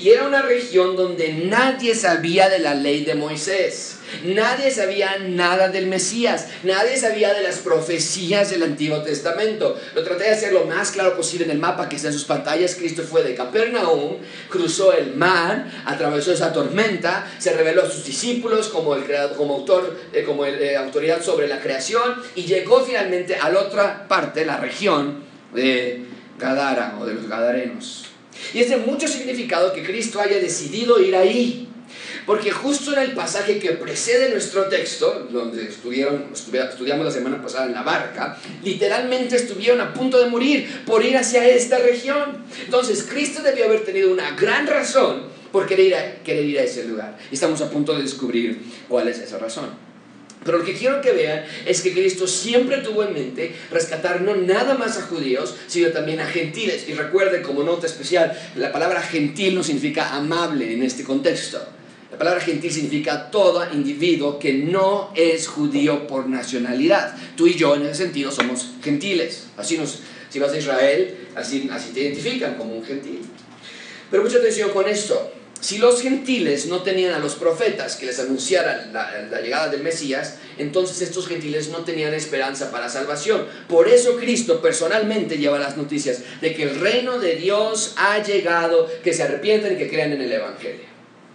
Y 0.00 0.10
era 0.10 0.26
una 0.26 0.42
región 0.42 0.96
donde 0.96 1.32
nadie 1.32 1.94
sabía 1.94 2.48
de 2.48 2.58
la 2.58 2.74
ley 2.74 3.04
de 3.04 3.14
Moisés. 3.14 3.96
Nadie 4.24 4.72
sabía 4.72 5.18
nada 5.18 5.68
del 5.68 5.86
Mesías, 5.86 6.48
nadie 6.64 6.96
sabía 6.96 7.32
de 7.32 7.44
las 7.44 7.58
profecías 7.58 8.50
del 8.50 8.64
Antiguo 8.64 9.02
Testamento. 9.02 9.78
Lo 9.94 10.02
traté 10.02 10.24
de 10.24 10.30
hacer 10.30 10.52
lo 10.52 10.64
más 10.64 10.90
claro 10.90 11.16
posible 11.16 11.44
en 11.44 11.52
el 11.52 11.58
mapa 11.58 11.88
que 11.88 11.96
está 11.96 12.08
en 12.08 12.14
sus 12.14 12.24
pantallas. 12.24 12.74
Cristo 12.74 13.02
fue 13.02 13.22
de 13.22 13.36
Capernaum, 13.36 14.16
cruzó 14.48 14.92
el 14.92 15.14
mar, 15.14 15.70
atravesó 15.84 16.32
esa 16.32 16.52
tormenta, 16.52 17.30
se 17.38 17.52
reveló 17.52 17.84
a 17.84 17.90
sus 17.90 18.04
discípulos 18.04 18.68
como, 18.68 18.96
el, 18.96 19.04
como 19.36 19.54
autor, 19.54 19.96
eh, 20.12 20.24
como 20.24 20.44
eh, 20.44 20.76
autoridad 20.76 21.22
sobre 21.22 21.46
la 21.46 21.60
creación 21.60 22.20
y 22.34 22.42
llegó 22.42 22.84
finalmente 22.84 23.36
a 23.36 23.48
la 23.50 23.60
otra 23.60 24.08
parte, 24.08 24.44
la 24.44 24.56
región 24.56 25.22
de 25.54 26.04
Gadara 26.38 26.96
o 27.00 27.06
de 27.06 27.14
los 27.14 27.28
Gadarenos. 27.28 28.06
Y 28.54 28.60
es 28.60 28.70
de 28.70 28.76
mucho 28.76 29.08
significado 29.08 29.72
que 29.72 29.82
Cristo 29.82 30.20
haya 30.20 30.38
decidido 30.38 31.00
ir 31.00 31.16
ahí. 31.16 31.66
Porque 32.26 32.52
justo 32.52 32.92
en 32.92 33.00
el 33.00 33.12
pasaje 33.12 33.58
que 33.58 33.72
precede 33.72 34.30
nuestro 34.30 34.66
texto, 34.66 35.28
donde 35.30 35.64
estuvieron, 35.64 36.26
estudiamos 36.32 37.04
la 37.04 37.10
semana 37.10 37.42
pasada 37.42 37.66
en 37.66 37.72
la 37.72 37.82
barca, 37.82 38.38
literalmente 38.62 39.36
estuvieron 39.36 39.80
a 39.80 39.92
punto 39.92 40.22
de 40.22 40.28
morir 40.28 40.84
por 40.86 41.04
ir 41.04 41.16
hacia 41.16 41.48
esta 41.48 41.78
región. 41.78 42.44
Entonces 42.64 43.06
Cristo 43.10 43.42
debió 43.42 43.64
haber 43.64 43.84
tenido 43.84 44.12
una 44.12 44.30
gran 44.32 44.66
razón 44.66 45.22
por 45.50 45.66
querer 45.66 45.86
ir 45.86 45.94
a, 45.96 46.22
querer 46.22 46.44
ir 46.44 46.58
a 46.58 46.62
ese 46.62 46.84
lugar. 46.84 47.18
Y 47.30 47.34
estamos 47.34 47.60
a 47.62 47.70
punto 47.70 47.96
de 47.96 48.02
descubrir 48.02 48.60
cuál 48.88 49.08
es 49.08 49.18
esa 49.18 49.38
razón. 49.38 49.89
Pero 50.44 50.58
lo 50.58 50.64
que 50.64 50.72
quiero 50.72 51.02
que 51.02 51.12
vean 51.12 51.44
es 51.66 51.82
que 51.82 51.92
Cristo 51.92 52.26
siempre 52.26 52.78
tuvo 52.78 53.04
en 53.04 53.12
mente 53.12 53.54
rescatar 53.70 54.22
no 54.22 54.36
nada 54.36 54.74
más 54.74 54.96
a 54.96 55.02
judíos, 55.02 55.54
sino 55.66 55.88
también 55.90 56.20
a 56.20 56.26
gentiles. 56.26 56.88
Y 56.88 56.94
recuerden 56.94 57.42
como 57.42 57.62
nota 57.62 57.86
especial, 57.86 58.38
la 58.56 58.72
palabra 58.72 59.02
gentil 59.02 59.54
no 59.54 59.62
significa 59.62 60.14
amable 60.14 60.72
en 60.72 60.82
este 60.82 61.04
contexto. 61.04 61.60
La 62.10 62.18
palabra 62.18 62.40
gentil 62.40 62.72
significa 62.72 63.30
todo 63.30 63.64
individuo 63.72 64.38
que 64.38 64.54
no 64.54 65.12
es 65.14 65.46
judío 65.46 66.06
por 66.06 66.28
nacionalidad. 66.28 67.14
Tú 67.36 67.46
y 67.46 67.54
yo 67.54 67.76
en 67.76 67.82
ese 67.82 68.04
sentido 68.04 68.32
somos 68.32 68.72
gentiles. 68.82 69.46
Así 69.56 69.76
nos, 69.76 70.00
si 70.30 70.38
vas 70.38 70.52
a 70.52 70.58
Israel, 70.58 71.28
así, 71.36 71.68
así 71.70 71.92
te 71.92 72.00
identifican 72.00 72.54
como 72.54 72.74
un 72.74 72.84
gentil. 72.84 73.20
Pero 74.10 74.24
mucha 74.24 74.38
atención 74.38 74.70
con 74.70 74.88
esto. 74.88 75.32
Si 75.60 75.76
los 75.76 76.00
gentiles 76.00 76.66
no 76.66 76.82
tenían 76.82 77.12
a 77.12 77.18
los 77.18 77.34
profetas 77.34 77.96
que 77.96 78.06
les 78.06 78.18
anunciaran 78.18 78.94
la, 78.94 79.40
llegada 79.42 79.68
del 79.68 79.82
Mesías, 79.82 80.36
entonces 80.56 81.02
estos 81.02 81.28
gentiles 81.28 81.68
no 81.68 81.84
tenían 81.84 82.14
esperanza 82.14 82.70
para 82.70 82.88
salvación. 82.88 83.46
Por 83.68 83.86
eso 83.86 84.16
Cristo 84.16 84.62
personalmente 84.62 85.36
lleva 85.36 85.58
las 85.58 85.76
noticias 85.76 86.22
de 86.40 86.54
que 86.54 86.62
el 86.62 86.80
reino 86.80 87.18
de 87.18 87.36
Dios 87.36 87.92
ha 87.96 88.22
llegado, 88.22 88.88
que 89.04 89.12
se 89.12 89.22
arrepienten 89.22 89.74
y 89.74 89.76
que 89.76 89.90
crean 89.90 90.12
en 90.12 90.22
el 90.22 90.32
Evangelio. 90.32 90.88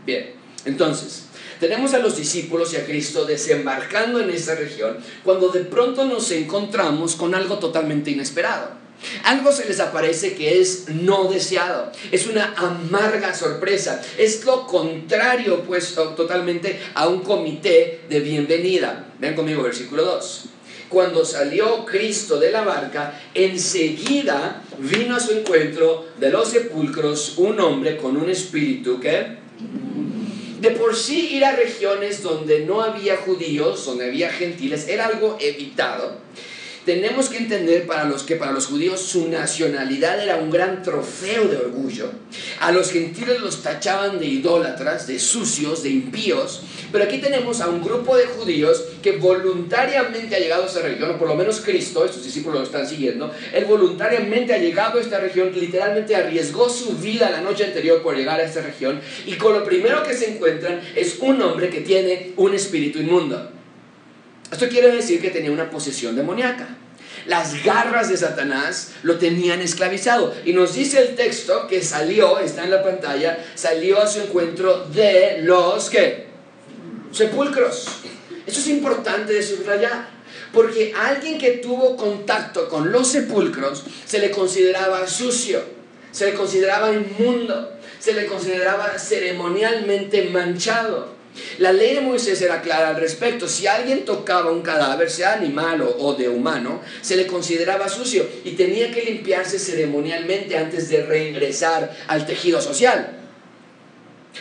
Bien, 0.08 0.34
entonces, 0.66 1.26
tenemos 1.60 1.94
a 1.94 2.00
los 2.00 2.18
discípulos 2.18 2.74
y 2.74 2.78
a 2.78 2.86
Cristo 2.86 3.26
desembarcando 3.26 4.20
en 4.20 4.32
esta 4.32 4.56
región 4.56 4.98
cuando 5.24 5.50
de 5.50 5.62
pronto 5.62 6.04
nos 6.06 6.32
encontramos 6.32 7.16
con 7.16 7.36
algo 7.36 7.60
totalmente 7.60 8.10
inesperado. 8.10 8.85
Algo 9.24 9.52
se 9.52 9.66
les 9.66 9.80
aparece 9.80 10.36
que 10.36 10.62
es 10.62 10.90
no 10.90 11.26
deseado, 11.26 11.92
es 12.12 12.28
una 12.28 12.54
amarga 12.56 13.34
sorpresa, 13.34 14.02
es 14.18 14.46
lo 14.46 14.66
contrario 14.66 15.64
pues 15.64 15.94
totalmente 15.94 16.80
a 16.94 17.08
un 17.08 17.22
comité 17.22 18.02
de 18.10 18.20
bienvenida. 18.20 19.14
Vean 19.20 19.36
conmigo 19.36 19.64
versículo 19.64 20.04
2. 20.04 20.46
Cuando 20.90 21.26
salió 21.26 21.84
Cristo 21.84 22.40
de 22.40 22.52
la 22.52 22.64
barca, 22.64 23.20
enseguida 23.34 24.64
vino 24.78 25.16
a 25.16 25.20
su 25.20 25.34
encuentro 25.34 26.06
de 26.18 26.30
los 26.30 26.50
sepulcros 26.50 27.34
un 27.38 27.60
hombre 27.60 27.98
con 27.98 28.16
un 28.18 28.30
espíritu 28.30 29.00
que 29.00 29.44
de 30.60 30.72
por 30.72 30.96
sí 30.96 31.36
ir 31.36 31.46
a 31.46 31.56
regiones 31.56 32.24
donde 32.24 32.66
no 32.66 32.82
había 32.82 33.18
judíos, 33.18 33.86
donde 33.86 34.06
había 34.06 34.32
gentiles, 34.32 34.88
era 34.88 35.08
algo 35.08 35.38
evitado 35.40 36.26
tenemos 36.86 37.30
que 37.30 37.38
entender 37.38 37.88
para 37.88 38.06
los 38.06 38.24
que 38.24 38.36
para 38.36 38.52
los 38.52 38.68
judíos 38.68 39.02
su 39.02 39.28
nacionalidad 39.28 40.22
era 40.24 40.38
un 40.38 40.52
gran 40.52 40.84
trofeo 40.84 41.48
de 41.48 41.58
orgullo. 41.58 42.12
A 42.60 42.72
los 42.72 42.92
gentiles 42.92 43.42
los 43.42 43.64
tachaban 43.64 44.20
de 44.20 44.28
idólatras, 44.28 45.08
de 45.08 45.20
sucios, 45.20 45.82
de 45.82 45.90
impíos. 45.90 46.62
Pero 46.92 47.04
aquí 47.04 47.18
tenemos 47.18 47.60
a 47.60 47.70
un 47.70 47.84
grupo 47.84 48.16
de 48.16 48.28
judíos 48.28 48.84
que 49.02 49.14
voluntariamente 49.14 50.36
ha 50.36 50.40
llegado 50.40 50.64
a 50.64 50.68
esta 50.68 50.82
región, 50.82 51.12
o 51.12 51.18
por 51.18 51.28
lo 51.28 51.36
menos 51.36 51.60
Cristo, 51.62 52.08
sus 52.08 52.24
discípulos 52.24 52.60
lo 52.60 52.66
están 52.66 52.88
siguiendo, 52.88 53.34
él 53.52 53.66
voluntariamente 53.66 54.54
ha 54.54 54.60
llegado 54.60 55.00
a 55.00 55.02
esta 55.02 55.20
región, 55.20 55.52
literalmente 55.54 56.16
arriesgó 56.16 56.70
su 56.70 56.96
vida 56.98 57.32
la 57.32 57.42
noche 57.42 57.66
anterior 57.66 58.02
por 58.04 58.16
llegar 58.16 58.40
a 58.40 58.44
esta 58.44 58.62
región, 58.62 59.02
y 59.26 59.34
con 59.34 59.54
lo 59.54 59.64
primero 59.64 60.04
que 60.04 60.14
se 60.14 60.36
encuentran 60.36 60.82
es 60.96 61.18
un 61.20 61.42
hombre 61.42 61.70
que 61.70 61.82
tiene 61.82 62.34
un 62.38 62.54
espíritu 62.54 63.00
inmundo. 63.00 63.55
Esto 64.52 64.70
quiere 64.70 64.92
decir 64.92 65.22
que 65.22 65.32
tenía 65.32 65.52
una 65.52 65.70
posesión 65.70 66.16
demoníaca. 66.16 66.68
Las 67.26 67.64
garras 67.64 68.10
de 68.10 68.18
Satanás 68.18 68.92
lo 69.02 69.18
tenían 69.18 69.62
esclavizado. 69.62 70.36
Y 70.46 70.54
nos 70.54 70.76
dice 70.76 71.02
el 71.02 71.16
texto 71.16 71.68
que 71.68 71.82
salió, 71.82 72.40
está 72.40 72.64
en 72.64 72.72
la 72.72 72.84
pantalla, 72.84 73.44
salió 73.56 74.00
a 74.00 74.08
su 74.08 74.22
encuentro 74.22 74.86
de 74.90 75.40
los 75.42 75.90
que 75.90 76.28
sepulcros. 77.12 77.88
Eso 78.46 78.60
es 78.60 78.68
importante 78.68 79.34
de 79.34 79.42
subrayar. 79.42 80.10
Porque 80.54 80.94
alguien 80.96 81.38
que 81.38 81.52
tuvo 81.58 81.98
contacto 81.98 82.70
con 82.70 82.92
los 82.92 83.08
sepulcros 83.08 83.84
se 84.06 84.20
le 84.20 84.32
consideraba 84.32 85.08
sucio, 85.08 85.62
se 86.12 86.28
le 86.28 86.34
consideraba 86.34 86.92
inmundo, 86.92 87.74
se 88.00 88.14
le 88.14 88.26
consideraba 88.26 88.98
ceremonialmente 89.00 90.30
manchado. 90.30 91.16
La 91.58 91.72
ley 91.72 91.96
de 91.96 92.02
Moisés 92.02 92.42
era 92.42 92.62
clara 92.62 92.90
al 92.90 92.96
respecto. 92.98 93.48
Si 93.48 93.68
alguien 93.68 94.06
tocaba 94.06 94.52
un 94.52 94.62
cadáver, 94.62 95.10
sea 95.10 95.34
animal 95.34 95.82
o, 95.82 96.14
de 96.14 96.30
humano, 96.30 96.82
se 97.02 97.16
le 97.16 97.28
consideraba 97.28 97.90
sucio 97.90 98.28
y 98.44 98.52
tenía 98.52 98.92
que 98.92 99.04
limpiarse 99.04 99.60
ceremonialmente 99.60 100.58
antes 100.58 100.90
de 100.90 101.04
reingresar 101.04 101.96
al 102.08 102.26
tejido 102.26 102.62
social. 102.62 103.25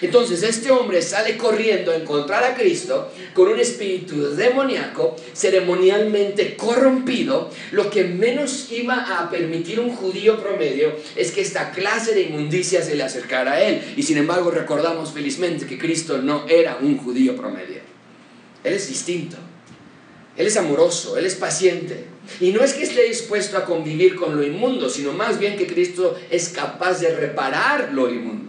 Entonces 0.03 0.43
este 0.43 0.71
hombre 0.71 1.01
sale 1.03 1.37
corriendo 1.37 1.93
a 1.93 1.97
encontrar 1.97 2.43
a 2.43 2.55
Cristo 2.55 3.13
con 3.33 3.49
un 3.49 3.61
espíritu 3.61 4.35
demoníaco, 4.35 5.17
ceremonialmente 5.35 6.57
corrompido. 6.57 7.51
Lo 7.71 7.91
que 7.91 8.05
menos 8.05 8.73
iba 8.73 9.21
a 9.21 9.31
permitir 9.31 9.79
un 9.79 9.95
judío 9.95 10.43
promedio 10.43 10.93
es 11.15 11.31
que 11.31 11.41
esta 11.41 11.71
clase 11.71 12.13
de 12.13 12.23
inmundicia 12.23 12.83
se 12.83 12.97
le 12.97 13.05
acercara 13.05 13.53
a 13.53 13.63
él. 13.63 13.83
Y 13.97 14.03
sin 14.03 14.19
embargo 14.19 14.51
recordamos 14.51 15.13
felizmente 15.13 15.67
que 15.67 15.79
Cristo 15.79 16.19
no 16.19 16.47
era 16.49 16.79
un 16.81 16.99
judío 16.99 17.37
promedio. 17.37 17.79
Él 18.65 18.75
es 18.75 18.89
distinto. 18.89 19.37
Él 20.37 20.49
es 20.49 20.57
amoroso, 20.57 21.17
Él 21.17 21.27
es 21.27 21.37
paciente. 21.37 22.07
Y 22.41 22.51
no 22.51 22.65
es 22.65 22.75
que 22.75 22.83
esté 22.83 23.05
dispuesto 23.05 23.57
a 23.57 23.65
convivir 23.65 24.17
con 24.17 24.35
lo 24.35 24.43
inmundo, 24.43 24.91
sino 24.91 25.13
más 25.13 25.39
bien 25.39 25.57
que 25.57 25.69
Cristo 25.69 26.19
es 26.29 26.49
capaz 26.49 26.99
de 27.01 27.15
reparar 27.15 27.91
lo 27.93 28.11
inmundo 28.11 28.44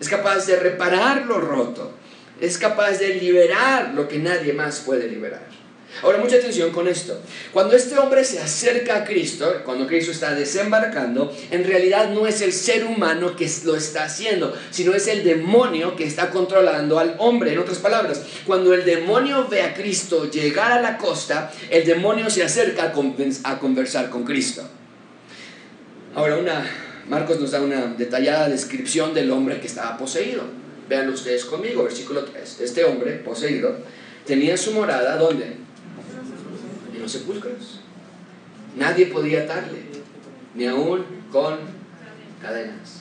es 0.00 0.08
capaz 0.08 0.46
de 0.46 0.56
reparar 0.56 1.26
lo 1.26 1.40
roto, 1.40 1.92
es 2.40 2.56
capaz 2.56 2.98
de 2.98 3.14
liberar 3.14 3.92
lo 3.94 4.08
que 4.08 4.18
nadie 4.18 4.52
más 4.52 4.80
puede 4.80 5.06
liberar. 5.06 5.60
Ahora, 6.02 6.18
mucha 6.18 6.36
atención 6.36 6.70
con 6.70 6.88
esto. 6.88 7.20
Cuando 7.52 7.74
este 7.74 7.98
hombre 7.98 8.24
se 8.24 8.38
acerca 8.38 8.96
a 8.96 9.04
Cristo, 9.04 9.62
cuando 9.64 9.86
Cristo 9.86 10.12
está 10.12 10.34
desembarcando, 10.34 11.36
en 11.50 11.64
realidad 11.64 12.10
no 12.10 12.26
es 12.26 12.40
el 12.40 12.52
ser 12.52 12.84
humano 12.84 13.36
que 13.36 13.50
lo 13.64 13.76
está 13.76 14.04
haciendo, 14.04 14.56
sino 14.70 14.94
es 14.94 15.08
el 15.08 15.24
demonio 15.24 15.96
que 15.96 16.04
está 16.04 16.30
controlando 16.30 16.98
al 16.98 17.16
hombre. 17.18 17.52
En 17.52 17.58
otras 17.58 17.78
palabras, 17.78 18.22
cuando 18.46 18.72
el 18.72 18.84
demonio 18.84 19.48
ve 19.48 19.62
a 19.62 19.74
Cristo 19.74 20.30
llegar 20.30 20.72
a 20.72 20.80
la 20.80 20.96
costa, 20.96 21.52
el 21.68 21.84
demonio 21.84 22.30
se 22.30 22.44
acerca 22.44 22.94
a 23.44 23.58
conversar 23.58 24.08
con 24.08 24.24
Cristo. 24.24 24.62
Ahora, 26.14 26.36
una 26.36 26.89
Marcos 27.10 27.40
nos 27.40 27.50
da 27.50 27.60
una 27.60 27.86
detallada 27.98 28.48
descripción 28.48 29.12
del 29.12 29.32
hombre 29.32 29.60
que 29.60 29.66
estaba 29.66 29.98
poseído. 29.98 30.44
Vean 30.88 31.08
ustedes 31.08 31.44
conmigo, 31.44 31.82
versículo 31.82 32.24
3. 32.24 32.60
Este 32.60 32.84
hombre 32.84 33.14
poseído 33.14 33.78
tenía 34.24 34.56
su 34.56 34.70
morada 34.70 35.16
¿dónde? 35.16 35.56
En 36.94 37.02
los 37.02 37.10
sepulcros. 37.10 37.80
Nadie 38.76 39.06
podía 39.06 39.42
atarle, 39.42 39.80
ni 40.54 40.66
aún 40.66 41.04
con 41.32 41.58
cadenas. 42.40 43.00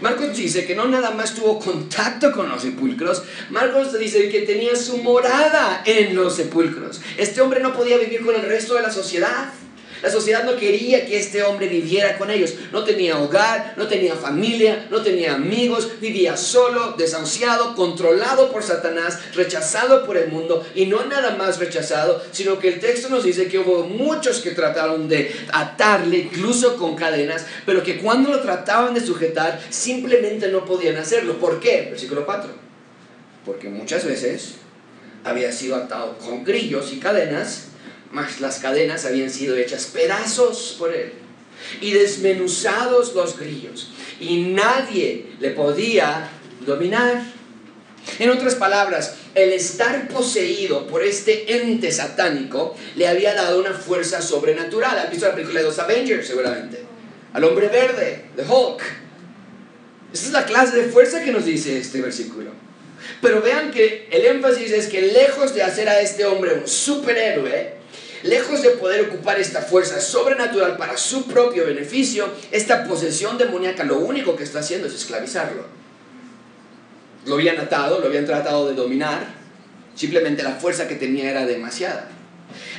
Marcos 0.00 0.36
dice 0.36 0.66
que 0.66 0.74
no 0.74 0.86
nada 0.86 1.12
más 1.12 1.36
tuvo 1.36 1.60
contacto 1.60 2.32
con 2.32 2.48
los 2.48 2.62
sepulcros, 2.62 3.22
Marcos 3.50 3.96
dice 3.96 4.28
que 4.28 4.40
tenía 4.40 4.74
su 4.74 4.98
morada 4.98 5.84
en 5.86 6.16
los 6.16 6.34
sepulcros. 6.34 7.00
Este 7.16 7.40
hombre 7.40 7.60
no 7.60 7.74
podía 7.74 7.96
vivir 7.96 8.24
con 8.24 8.34
el 8.34 8.42
resto 8.42 8.74
de 8.74 8.82
la 8.82 8.90
sociedad. 8.90 9.52
La 10.04 10.10
sociedad 10.10 10.44
no 10.44 10.56
quería 10.56 11.06
que 11.06 11.18
este 11.18 11.42
hombre 11.42 11.66
viviera 11.66 12.18
con 12.18 12.30
ellos. 12.30 12.52
No 12.72 12.84
tenía 12.84 13.18
hogar, 13.18 13.72
no 13.78 13.88
tenía 13.88 14.14
familia, 14.14 14.86
no 14.90 15.00
tenía 15.00 15.32
amigos, 15.32 15.98
vivía 15.98 16.36
solo, 16.36 16.92
desahuciado, 16.98 17.74
controlado 17.74 18.52
por 18.52 18.62
Satanás, 18.62 19.18
rechazado 19.34 20.04
por 20.04 20.18
el 20.18 20.28
mundo 20.28 20.62
y 20.74 20.84
no 20.84 21.06
nada 21.06 21.36
más 21.36 21.58
rechazado, 21.58 22.22
sino 22.32 22.58
que 22.58 22.68
el 22.68 22.80
texto 22.80 23.08
nos 23.08 23.24
dice 23.24 23.48
que 23.48 23.58
hubo 23.58 23.84
muchos 23.84 24.40
que 24.40 24.50
trataron 24.50 25.08
de 25.08 25.34
atarle, 25.50 26.18
incluso 26.18 26.76
con 26.76 26.96
cadenas, 26.96 27.46
pero 27.64 27.82
que 27.82 27.96
cuando 27.96 28.28
lo 28.28 28.40
trataban 28.40 28.92
de 28.92 29.00
sujetar 29.00 29.58
simplemente 29.70 30.48
no 30.48 30.66
podían 30.66 30.98
hacerlo. 30.98 31.38
¿Por 31.38 31.60
qué? 31.60 31.88
Versículo 31.88 32.26
4. 32.26 32.50
Porque 33.46 33.70
muchas 33.70 34.04
veces 34.04 34.56
había 35.24 35.50
sido 35.50 35.76
atado 35.76 36.18
con 36.18 36.44
grillos 36.44 36.92
y 36.92 36.98
cadenas, 36.98 37.68
mas 38.14 38.40
las 38.40 38.60
cadenas 38.60 39.04
habían 39.04 39.28
sido 39.28 39.56
hechas 39.56 39.86
pedazos 39.86 40.76
por 40.78 40.94
él 40.94 41.12
y 41.80 41.92
desmenuzados 41.92 43.14
los 43.14 43.38
grillos 43.38 43.90
y 44.20 44.42
nadie 44.42 45.26
le 45.40 45.50
podía 45.50 46.30
dominar. 46.64 47.22
En 48.18 48.30
otras 48.30 48.54
palabras, 48.54 49.16
el 49.34 49.52
estar 49.52 50.08
poseído 50.08 50.86
por 50.86 51.02
este 51.02 51.56
ente 51.56 51.90
satánico 51.90 52.76
le 52.96 53.08
había 53.08 53.34
dado 53.34 53.58
una 53.58 53.72
fuerza 53.72 54.22
sobrenatural. 54.22 54.98
¿Han 54.98 55.10
visto 55.10 55.26
la 55.26 55.34
película 55.34 55.60
de 55.60 55.66
los 55.66 55.78
Avengers 55.78 56.26
seguramente? 56.26 56.82
Al 57.32 57.44
hombre 57.44 57.68
verde, 57.68 58.26
de 58.36 58.42
Hulk. 58.42 58.82
Esa 60.12 60.26
es 60.26 60.32
la 60.32 60.44
clase 60.44 60.76
de 60.76 60.84
fuerza 60.84 61.24
que 61.24 61.32
nos 61.32 61.46
dice 61.46 61.78
este 61.78 62.00
versículo. 62.00 62.50
Pero 63.20 63.42
vean 63.42 63.70
que 63.70 64.06
el 64.12 64.24
énfasis 64.26 64.70
es 64.70 64.86
que 64.86 65.02
lejos 65.02 65.54
de 65.54 65.62
hacer 65.62 65.88
a 65.88 66.00
este 66.00 66.24
hombre 66.24 66.54
un 66.54 66.68
superhéroe, 66.68 67.83
lejos 68.24 68.62
de 68.62 68.70
poder 68.70 69.08
ocupar 69.08 69.38
esta 69.38 69.62
fuerza 69.62 70.00
sobrenatural 70.00 70.76
para 70.76 70.96
su 70.96 71.26
propio 71.26 71.64
beneficio, 71.66 72.28
esta 72.50 72.84
posesión 72.84 73.38
demoníaca 73.38 73.84
lo 73.84 73.98
único 73.98 74.34
que 74.34 74.44
está 74.44 74.58
haciendo 74.58 74.88
es 74.88 74.94
esclavizarlo. 74.94 75.64
Lo 77.26 77.36
habían 77.36 77.58
atado, 77.58 78.00
lo 78.00 78.06
habían 78.06 78.26
tratado 78.26 78.68
de 78.68 78.74
dominar, 78.74 79.26
simplemente 79.94 80.42
la 80.42 80.56
fuerza 80.56 80.88
que 80.88 80.96
tenía 80.96 81.30
era 81.30 81.46
demasiada 81.46 82.13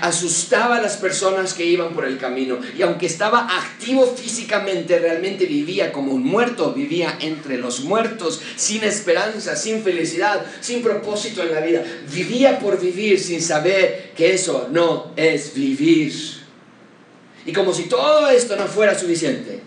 asustaba 0.02 0.78
a 0.78 0.82
las 0.82 0.98
personas 0.98 1.54
que 1.54 1.66
iban 1.66 1.94
por 1.94 2.06
el 2.06 2.18
camino 2.18 2.60
y 2.78 2.82
aunque 2.82 3.06
estaba 3.06 3.48
activo 3.58 4.06
físicamente, 4.06 5.00
realmente 5.00 5.46
vivía 5.46 5.92
como 5.92 6.14
un 6.14 6.24
muerto, 6.24 6.74
vivía 6.74 7.18
entre 7.22 7.58
los 7.58 7.82
muertos, 7.82 8.42
sin 8.56 8.84
esperanza, 8.84 9.56
sin 9.56 9.84
felicidad, 9.84 10.46
sin 10.62 10.82
propósito 10.82 11.42
en 11.44 11.52
la 11.52 11.62
vida. 11.62 11.84
Vivía 12.12 12.60
por 12.60 12.80
vivir 12.80 13.20
sin 13.20 13.42
saber 13.42 14.12
que 14.16 14.34
eso 14.34 14.68
no 14.72 15.12
es 15.16 15.54
vivir. 15.54 16.14
Y 17.46 17.54
como 17.54 17.74
si 17.74 17.84
todo 17.84 18.28
esto 18.30 18.56
no 18.56 18.66
fuera 18.66 18.98
suficiente, 18.98 19.62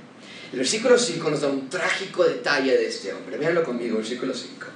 el 0.52 0.58
versículo 0.58 0.98
5 0.98 1.30
nos 1.30 1.40
da 1.42 1.48
un 1.48 1.68
trágico 1.68 2.24
detalle 2.24 2.76
de 2.76 2.86
este 2.86 3.12
hombre. 3.12 3.36
Véanlo 3.36 3.62
conmigo, 3.62 3.98
versículo 3.98 4.34
5. 4.34 4.66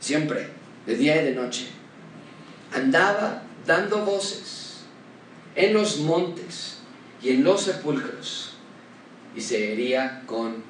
Siempre, 0.00 0.48
de 0.86 0.96
día 0.96 1.20
y 1.20 1.24
de 1.26 1.32
noche, 1.32 1.66
andaba 2.72 3.42
dando 3.66 4.04
voces 4.04 4.55
en 5.56 5.72
los 5.72 5.98
montes 5.98 6.78
y 7.22 7.30
en 7.30 7.42
los 7.42 7.62
sepulcros 7.62 8.52
y 9.36 9.40
se 9.40 9.72
hería 9.72 10.22
con 10.26 10.64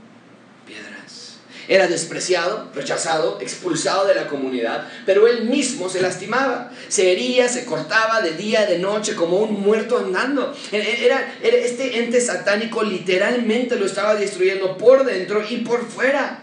piedras. 0.66 1.36
Era 1.68 1.88
despreciado, 1.88 2.70
rechazado, 2.74 3.40
expulsado 3.40 4.06
de 4.06 4.14
la 4.14 4.28
comunidad, 4.28 4.88
pero 5.04 5.26
él 5.26 5.46
mismo 5.46 5.88
se 5.88 6.00
lastimaba. 6.00 6.70
Se 6.88 7.10
hería, 7.10 7.48
se 7.48 7.64
cortaba 7.64 8.20
de 8.20 8.32
día, 8.32 8.66
de 8.66 8.78
noche, 8.78 9.16
como 9.16 9.38
un 9.38 9.60
muerto 9.60 9.98
andando. 9.98 10.54
Era, 10.70 11.34
era, 11.42 11.58
este 11.58 11.98
ente 11.98 12.20
satánico 12.20 12.84
literalmente 12.84 13.76
lo 13.76 13.86
estaba 13.86 14.14
destruyendo 14.14 14.78
por 14.78 15.04
dentro 15.04 15.42
y 15.48 15.58
por 15.58 15.84
fuera. 15.84 16.40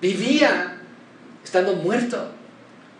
Vivía 0.00 0.80
estando 1.44 1.74
muerto. 1.74 2.32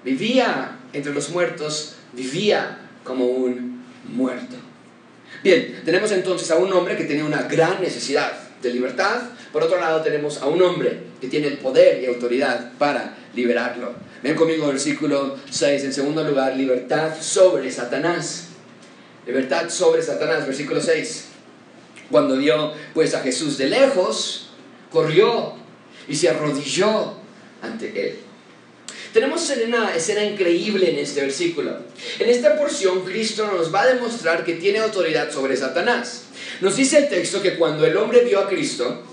Vivía 0.04 0.78
entre 0.92 1.12
los 1.12 1.30
muertos. 1.30 1.96
Vivía 2.12 2.78
como 3.02 3.26
un 3.26 3.73
muerto. 4.14 4.56
Bien, 5.42 5.82
tenemos 5.84 6.10
entonces 6.12 6.50
a 6.50 6.56
un 6.56 6.72
hombre 6.72 6.96
que 6.96 7.04
tenía 7.04 7.24
una 7.24 7.42
gran 7.42 7.80
necesidad 7.80 8.32
de 8.62 8.70
libertad. 8.70 9.22
Por 9.52 9.62
otro 9.62 9.78
lado 9.78 10.00
tenemos 10.02 10.40
a 10.40 10.46
un 10.46 10.62
hombre 10.62 11.00
que 11.20 11.28
tiene 11.28 11.48
el 11.48 11.58
poder 11.58 12.02
y 12.02 12.06
autoridad 12.06 12.72
para 12.78 13.14
liberarlo. 13.34 13.92
Ven 14.22 14.34
conmigo 14.34 14.68
versículo 14.68 15.36
6. 15.50 15.84
En 15.84 15.92
segundo 15.92 16.24
lugar, 16.24 16.56
libertad 16.56 17.12
sobre 17.20 17.70
Satanás. 17.70 18.48
Libertad 19.26 19.68
sobre 19.68 20.02
Satanás, 20.02 20.46
versículo 20.46 20.80
6. 20.80 21.26
Cuando 22.10 22.36
vio 22.36 22.72
pues 22.94 23.14
a 23.14 23.20
Jesús 23.20 23.58
de 23.58 23.68
lejos, 23.68 24.48
corrió 24.90 25.54
y 26.08 26.14
se 26.14 26.30
arrodilló 26.30 27.14
ante 27.62 28.08
él. 28.08 28.18
Tenemos 29.14 29.48
una 29.64 29.94
escena 29.94 30.24
increíble 30.24 30.90
en 30.90 30.98
este 30.98 31.20
versículo. 31.20 31.76
En 32.18 32.28
esta 32.28 32.58
porción 32.58 33.04
Cristo 33.04 33.46
nos 33.46 33.72
va 33.72 33.82
a 33.82 33.94
demostrar 33.94 34.44
que 34.44 34.54
tiene 34.54 34.80
autoridad 34.80 35.30
sobre 35.30 35.56
Satanás. 35.56 36.24
Nos 36.60 36.74
dice 36.74 36.98
el 36.98 37.08
texto 37.08 37.40
que 37.40 37.54
cuando 37.54 37.86
el 37.86 37.96
hombre 37.96 38.24
vio 38.24 38.40
a 38.40 38.48
Cristo, 38.48 39.04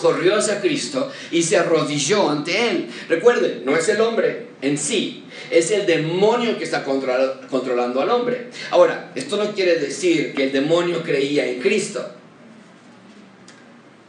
corrió 0.00 0.36
hacia 0.36 0.60
Cristo 0.60 1.10
y 1.32 1.42
se 1.42 1.56
arrodilló 1.56 2.30
ante 2.30 2.70
él. 2.70 2.86
Recuerden, 3.08 3.64
no 3.64 3.76
es 3.76 3.88
el 3.88 4.00
hombre 4.00 4.46
en 4.62 4.78
sí, 4.78 5.24
es 5.50 5.72
el 5.72 5.84
demonio 5.84 6.56
que 6.56 6.62
está 6.62 6.84
controlando 6.84 8.00
al 8.00 8.10
hombre. 8.10 8.50
Ahora, 8.70 9.10
esto 9.16 9.36
no 9.36 9.52
quiere 9.52 9.80
decir 9.80 10.32
que 10.32 10.44
el 10.44 10.52
demonio 10.52 11.02
creía 11.02 11.44
en 11.44 11.60
Cristo, 11.60 12.08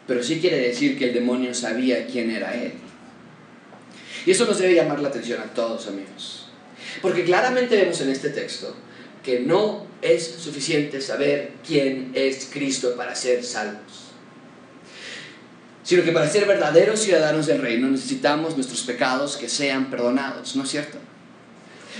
pero 0.05 0.21
sí 0.21 0.39
quiere 0.39 0.59
decir 0.59 0.99
que 0.99 1.05
el 1.05 1.15
demonio 1.15 1.51
sabía 1.55 2.05
quién 2.05 2.29
era 2.29 2.53
él. 2.53 2.73
Y 4.25 4.31
eso 4.31 4.45
nos 4.45 4.59
debe 4.59 4.75
llamar 4.75 4.99
la 4.99 5.09
atención 5.09 5.41
a 5.41 5.53
todos, 5.53 5.87
amigos. 5.87 6.47
Porque 7.01 7.23
claramente 7.23 7.75
vemos 7.75 7.99
en 8.01 8.09
este 8.09 8.29
texto 8.29 8.75
que 9.23 9.39
no 9.39 9.85
es 10.01 10.25
suficiente 10.39 11.01
saber 11.01 11.53
quién 11.65 12.11
es 12.13 12.49
Cristo 12.51 12.95
para 12.95 13.15
ser 13.15 13.43
salvos. 13.43 14.11
Sino 15.83 16.03
que 16.03 16.11
para 16.11 16.29
ser 16.29 16.45
verdaderos 16.45 16.99
ciudadanos 16.99 17.47
del 17.47 17.61
reino 17.61 17.87
necesitamos 17.87 18.55
nuestros 18.55 18.81
pecados 18.83 19.37
que 19.37 19.49
sean 19.49 19.89
perdonados, 19.89 20.55
¿no 20.55 20.63
es 20.63 20.69
cierto? 20.69 20.97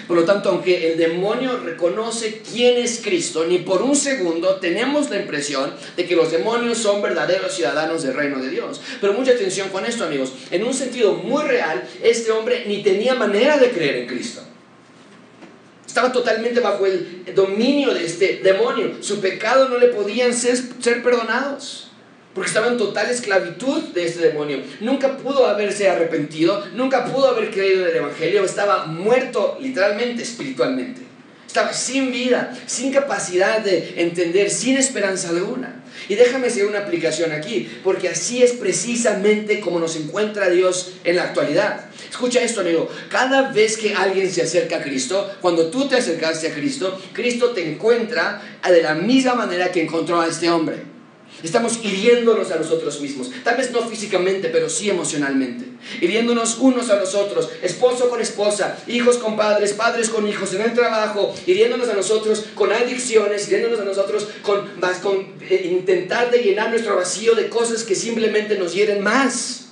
Por 0.08 0.17
lo 0.17 0.25
tanto, 0.25 0.49
aunque 0.49 0.91
el 0.91 0.97
demonio 0.97 1.58
reconoce 1.58 2.41
quién 2.51 2.77
es 2.77 3.01
Cristo, 3.04 3.45
ni 3.45 3.60
por 3.60 3.82
un 3.82 3.95
segundo 3.95 4.56
tenemos 4.56 5.10
la 5.10 5.17
impresión 5.17 5.73
de 5.95 6.06
que 6.06 6.15
los 6.15 6.32
demonios 6.32 6.77
son 6.77 7.01
verdaderos 7.01 7.54
ciudadanos 7.54 8.04
del 8.04 8.13
reino 8.13 8.41
de 8.41 8.49
Dios. 8.49 8.82
Pero 8.99 9.13
mucha 9.13 9.32
atención 9.32 9.69
con 9.69 9.86
esto, 9.86 10.06
amigos. 10.06 10.34
En 10.49 10.63
un 10.63 10.73
sentido 10.73 11.13
muy 11.13 11.43
real, 11.43 11.88
este 12.04 12.32
hombre 12.32 12.65
ni 12.67 12.84
tenía 12.84 13.15
manera 13.15 13.58
de 13.58 13.71
creer 13.71 13.97
en 13.97 14.08
Cristo. 14.08 14.41
Estaba 15.86 16.12
totalmente 16.12 16.62
bajo 16.62 16.86
el 16.86 17.25
dominio 17.36 17.93
de 17.93 18.06
este 18.06 18.39
demonio. 18.41 18.97
Su 19.01 19.19
pecado 19.19 19.67
no 19.67 19.77
le 19.77 19.88
podían 19.88 20.34
ser, 20.34 20.58
ser 20.80 21.04
perdonados 21.04 21.90
porque 22.34 22.48
estaba 22.48 22.67
en 22.67 22.78
total 22.78 23.10
esclavitud 23.10 23.82
de 23.94 24.06
este 24.06 24.28
demonio. 24.28 24.62
Nunca 24.80 25.17
pudo 25.17 25.46
haberse 25.48 25.89
arrepentido, 25.89 26.65
nunca 26.74 27.06
pudo 27.06 27.30
haber 27.30 27.52
creído 27.52 27.84
en 27.84 27.91
el 27.91 27.98
Evangelio, 27.98 28.44
estaba 28.46 28.86
muerto 28.86 29.58
literalmente, 29.60 30.24
espiritualmente. 30.24 31.02
Estaba 31.46 31.74
sin 31.74 32.13
vida, 32.13 32.58
sin 32.65 32.94
capacidad 32.94 33.60
de 33.60 33.96
entender, 33.98 34.50
sin 34.50 34.78
esperanza 34.78 35.30
alguna. 35.30 35.84
Y 36.08 36.15
déjame 36.15 36.48
hacer 36.48 36.65
una 36.65 36.80
aplicación 36.80 37.34
aquí, 37.34 37.70
porque 37.84 38.08
así 38.08 38.41
es 38.41 38.54
precisamente 38.54 39.60
como 39.60 39.78
nos 39.78 39.98
encuentra 39.98 40.50
Dios 40.50 40.94
en 41.04 41.17
la 41.17 41.24
actualidad. 41.24 41.89
Escucha 42.10 42.41
esto, 42.41 42.62
amigo. 42.62 42.89
Cada 43.10 43.52
vez 43.52 43.76
que 43.76 43.94
alguien 43.94 44.32
se 44.32 44.41
acerca 44.41 44.78
a 44.78 44.82
Cristo, 44.82 45.30
cuando 45.41 45.70
tú 45.70 45.89
te 45.89 45.98
acercaste 45.98 46.48
a 46.48 46.54
Cristo, 46.54 46.98
Cristo 47.12 47.50
te 47.50 47.70
encuentra 47.70 48.41
de 48.65 48.82
la 48.82 48.96
misma 48.96 49.36
manera 49.36 49.74
que 49.74 49.82
encontró 49.82 50.22
a 50.22 50.28
este 50.28 50.50
hombre. 50.50 51.00
Estamos 51.43 51.80
hiriéndonos 51.84 52.51
a 52.51 52.58
nosotros 52.58 53.01
mismos. 53.01 53.32
Tal 53.43 53.58
vez 53.58 53.71
no 53.71 53.88
físicamente, 53.88 54.49
pero 54.49 54.69
sí 54.69 54.89
emocionalmente. 54.89 55.65
Hiriéndonos 55.99 56.58
unos 56.60 56.89
a 56.89 56.99
los 56.99 57.15
otros, 57.15 57.49
esposo 57.63 58.10
con 58.10 58.21
esposa, 58.21 58.77
hijos 58.88 59.17
con 59.17 59.36
padres, 59.36 59.73
padres 59.73 60.10
con 60.10 60.27
hijos, 60.27 60.54
en 60.54 60.62
el 60.62 60.73
trabajo, 60.73 61.34
hiriéndonos 61.47 61.89
a 61.89 61.93
nosotros 61.93 62.45
con 62.54 62.71
adicciones, 62.71 63.47
hiriéndonos 63.47 63.80
a 63.80 63.86
nosotros 63.86 64.27
con, 64.43 64.69
eh, 65.41 65.69
intentar 65.71 66.30
de 66.30 66.39
llenar 66.39 66.69
nuestro 66.69 66.95
vacío 66.95 67.34
de 67.34 67.49
cosas 67.49 67.84
que 67.84 67.95
simplemente 67.95 68.58
nos 68.58 68.73
hieren 68.73 69.01
más. 69.01 69.69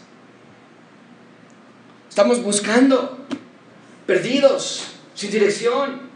Estamos 2.10 2.42
buscando, 2.42 3.20
perdidos, 4.08 4.86
sin 5.14 5.30
dirección. 5.32 6.09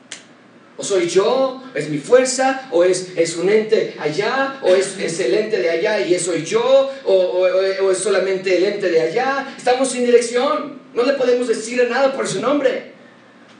O 0.76 0.84
soy 0.84 1.08
yo, 1.08 1.62
es 1.76 1.90
mi 1.90 2.00
fuerza, 2.00 2.68
o 2.72 2.84
es, 2.84 3.12
es 3.16 3.38
un 3.38 3.50
ente 3.50 3.96
allá, 4.00 4.60
o 4.64 4.70
es, 4.70 4.98
es, 4.98 5.20
el 5.20 5.36
ente 5.36 5.58
de 5.58 5.70
allá 5.70 6.00
y 6.06 6.16
eso 6.16 6.32
soy 6.32 6.44
yo, 6.44 6.92
o, 7.06 7.14
o, 7.14 7.92
es 7.92 7.98
solamente 7.98 8.58
el 8.58 8.64
ente 8.66 8.90
de 8.90 9.02
allá. 9.02 9.54
Estamos 9.56 9.92
sin 9.92 10.04
dirección. 10.06 10.82
No 10.96 11.04
le 11.04 11.14
podemos 11.14 11.48
decir 11.48 11.88
nada 11.90 12.14
por 12.14 12.28
su 12.28 12.42
nombre. 12.42 12.94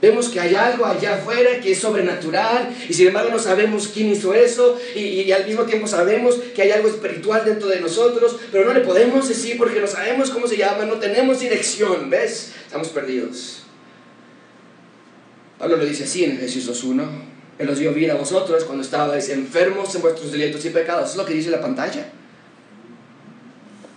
Vemos 0.04 0.28
que 0.28 0.38
hay 0.38 0.54
algo 0.54 0.86
allá 0.86 1.16
afuera 1.16 1.62
que 1.62 1.72
es 1.72 1.80
sobrenatural 1.80 2.76
y 2.90 2.94
sin 2.94 3.08
embargo 3.08 3.30
no 3.30 3.40
sabemos 3.40 3.88
quién 3.88 4.12
hizo 4.12 4.34
eso 4.34 4.78
y, 4.94 5.00
y, 5.00 5.32
al 5.32 5.46
mismo 5.46 5.64
tiempo 5.64 5.88
sabemos 5.88 6.36
que 6.54 6.62
hay 6.62 6.72
algo 6.72 6.90
espiritual 6.90 7.46
dentro 7.46 7.70
de 7.70 7.80
nosotros, 7.80 8.36
pero 8.52 8.66
no 8.66 8.74
le 8.74 8.82
podemos 8.82 9.30
decir 9.30 9.58
porque 9.58 9.80
no 9.80 9.88
sabemos 9.88 10.30
cómo 10.30 10.46
se 10.46 10.58
llama, 10.58 10.84
no 10.84 10.96
tenemos 10.96 11.40
dirección, 11.40 12.10
¿ves? 12.10 12.52
Estamos 12.66 12.90
perdidos. 12.90 13.63
Pablo 15.64 15.78
lo 15.78 15.86
dice 15.86 16.04
así 16.04 16.26
en 16.26 16.38
Jesús 16.38 16.70
2.1. 16.84 17.08
Él 17.58 17.70
os 17.70 17.80
dio 17.80 17.94
vida 17.94 18.12
a 18.12 18.18
vosotros 18.18 18.66
cuando 18.66 18.84
estabais 18.84 19.30
enfermos 19.30 19.96
en 19.96 20.02
vuestros 20.02 20.34
delitos 20.34 20.66
y 20.66 20.72
pecados. 20.72 21.12
es 21.12 21.16
lo 21.16 21.26
que 21.26 21.34
dice 21.34 21.52
la 21.52 21.62
pantalla. 21.62 22.12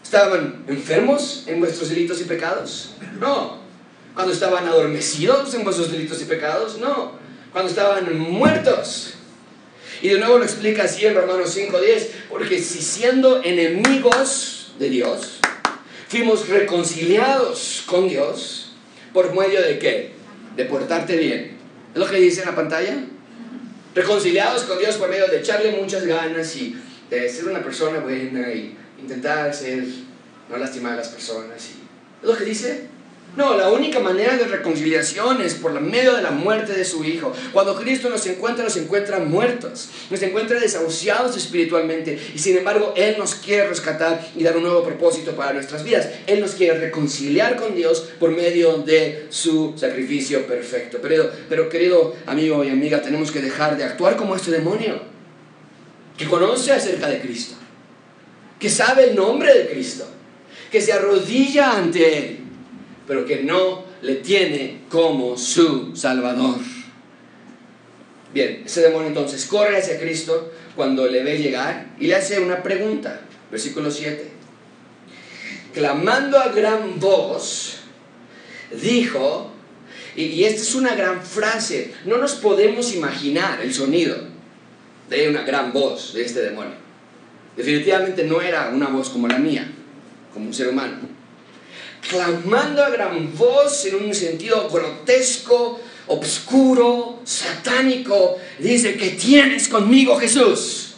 ¿Estaban 0.01 0.65
enfermos 0.69 1.43
en 1.49 1.59
vuestros 1.59 1.89
delitos 1.89 2.21
y 2.21 2.25
pecados? 2.25 2.95
No. 3.19 3.59
¿Cuando 4.15 4.33
estaban 4.33 4.65
adormecidos 4.69 5.53
en 5.55 5.65
vuestros 5.65 5.91
delitos 5.91 6.23
y 6.23 6.27
pecados? 6.27 6.79
No. 6.79 7.15
Cuando 7.51 7.69
estaban 7.69 8.17
muertos. 8.17 9.15
Y 10.03 10.11
de 10.11 10.21
nuevo 10.21 10.39
lo 10.39 10.45
explica 10.45 10.85
así 10.85 11.05
en 11.05 11.17
Romanos 11.17 11.59
5.10, 11.59 12.07
porque 12.31 12.61
si 12.61 12.81
siendo 12.81 13.43
enemigos 13.43 14.73
de 14.79 14.89
Dios, 14.89 15.41
fuimos 16.07 16.49
reconciliados 16.49 17.83
con 17.87 18.09
Dios, 18.09 18.71
¿por 19.13 19.35
medio 19.35 19.61
de 19.61 19.81
qué? 19.81 20.13
De 20.55 20.65
portarte 20.67 21.17
bien. 21.17 21.56
¿Es 21.97 22.01
lo 22.01 22.07
que 22.07 22.19
dice 22.19 22.43
en 22.43 22.49
la 22.49 22.55
pantalla? 22.55 22.95
Reconciliados 23.95 24.65
con 24.65 24.79
Dios 24.79 24.97
por 24.97 25.09
medio 25.09 25.29
de 25.29 25.39
echarle 25.39 25.81
muchas 25.81 26.05
ganas 26.05 26.55
y 26.55 26.77
de 27.09 27.27
ser 27.27 27.49
una 27.49 27.63
persona 27.63 28.01
buena 28.01 28.53
y 28.53 28.77
intentar 29.01 29.55
ser, 29.55 29.83
no 30.51 30.59
lastimar 30.59 30.93
a 30.93 30.97
las 30.97 31.09
personas. 31.09 31.71
Y, 31.71 32.23
¿Es 32.23 32.29
lo 32.31 32.37
que 32.37 32.45
dice? 32.45 32.89
No, 33.37 33.55
la 33.55 33.69
única 33.69 34.01
manera 34.01 34.35
de 34.39 34.47
reconciliación 34.47 35.43
es 35.43 35.55
por 35.55 35.79
medio 35.79 36.17
de 36.17 36.23
la 36.23 36.31
muerte 36.31 36.73
de 36.73 36.87
su 36.87 37.05
Hijo. 37.05 37.35
Cuando 37.53 37.77
Cristo 37.77 38.09
nos 38.09 38.27
encuentra, 38.27 38.65
nos 38.65 38.79
encuentra 38.79 39.19
muertos, 39.19 39.91
nos 40.09 40.23
encuentra 40.23 40.59
desahuciados 40.59 41.37
espiritualmente 41.37 42.19
y 42.35 42.39
sin 42.39 42.57
embargo 42.57 42.95
Él 42.97 43.17
nos 43.19 43.35
quiere 43.35 43.69
rescatar 43.69 44.27
y 44.35 44.43
dar 44.43 44.57
un 44.57 44.63
nuevo 44.63 44.83
propósito 44.83 45.37
para 45.37 45.53
nuestras 45.53 45.85
vidas. 45.85 46.09
Él 46.27 46.41
nos 46.41 46.53
quiere 46.53 46.79
reconciliar 46.79 47.57
con 47.57 47.75
Dios 47.75 48.09
por 48.19 48.31
medio 48.31 48.79
de 48.79 49.27
su 49.29 49.75
sacrificio 49.77 50.47
perfecto. 50.47 50.99
Pero, 51.03 51.31
pero 51.51 51.69
querido 51.69 52.17
amigo 52.25 52.65
y 52.65 52.71
amiga, 52.71 53.03
tenemos 53.03 53.31
que 53.31 53.43
dejar 53.43 53.77
de 53.77 53.85
actuar 53.85 54.17
como 54.17 54.35
este 54.35 54.51
demonio 54.51 54.99
que 56.17 56.25
conoce 56.25 56.73
acerca 56.73 57.09
de 57.09 57.21
Cristo, 57.21 57.55
que 58.59 58.71
sabe 58.71 59.11
el 59.11 59.15
nombre 59.15 59.53
de 59.53 59.69
Cristo, 59.69 60.09
que 60.73 60.81
se 60.81 60.95
arrodilla 60.95 61.77
ante 61.77 62.19
Él 62.19 62.46
pero 63.07 63.25
que 63.25 63.43
no 63.43 63.85
le 64.03 64.17
tiene 64.17 64.81
como 64.89 65.37
su 65.37 65.95
Salvador. 65.95 66.57
Bien, 68.35 68.63
ese 68.67 68.83
demonio 68.83 69.09
entonces 69.09 69.47
corre 69.47 69.79
hacia 69.79 69.99
Cristo 69.99 70.53
cuando 70.75 71.07
le 71.07 71.23
ve 71.23 71.39
llegar 71.39 71.95
y 71.99 72.07
le 72.07 72.17
hace 72.17 72.41
una 72.41 72.63
pregunta. 72.63 73.21
Versículo 73.51 73.91
7. 73.91 74.31
Clamando 75.73 76.39
a 76.39 76.49
gran 76.49 76.99
voz, 76.99 77.79
dijo, 78.83 79.53
y, 80.17 80.45
esta 80.45 80.63
es 80.63 80.75
una 80.75 80.95
gran 80.95 81.23
frase, 81.23 81.95
no 82.07 82.17
nos 82.17 82.35
podemos 82.35 82.95
imaginar 82.95 83.61
el 83.61 83.73
sonido 83.73 84.17
de 85.09 85.29
una 85.29 85.43
gran 85.43 85.73
voz 85.73 86.15
de 86.15 86.25
este 86.25 86.41
demonio. 86.41 86.75
Definitivamente 87.57 88.25
no 88.25 88.41
era 88.41 88.71
una 88.71 88.89
voz 88.89 89.11
como 89.11 89.29
la 89.29 89.39
mía, 89.39 89.71
como 90.33 90.47
un 90.47 90.55
ser 90.55 90.69
humano 90.69 91.16
clamando 92.09 92.85
a 92.85 92.91
gran 92.91 93.37
voz 93.37 93.85
en 93.87 93.97
un 93.97 94.15
sentido 94.15 94.69
grotesco, 94.69 95.81
obscuro, 96.07 97.21
satánico, 97.25 98.39
dice, 98.59 98.97
que 98.97 99.11
tienes 99.11 99.69
conmigo 99.69 100.17
Jesús? 100.19 100.95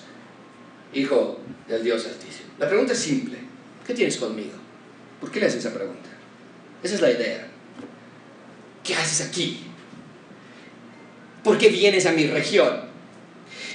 Hijo 0.93 1.39
del 1.67 1.83
Dios 1.83 2.05
Altísimo. 2.07 2.51
La 2.59 2.69
pregunta 2.69 2.93
es 2.93 2.99
simple, 2.99 3.39
¿qué 3.87 3.95
tienes 3.95 4.17
conmigo? 4.17 4.57
¿Por 5.21 5.31
qué 5.31 5.41
le 5.41 5.47
haces 5.47 5.61
esa 5.61 5.75
pregunta? 5.75 6.09
Esa 6.83 6.95
es 6.95 7.01
la 7.01 7.11
idea. 7.11 7.49
¿Qué 8.85 8.95
haces 8.95 9.27
aquí? 9.27 9.65
¿Por 11.43 11.59
qué 11.59 11.69
vienes 11.69 12.07
a 12.07 12.13
mi 12.13 12.27
región? 12.27 12.89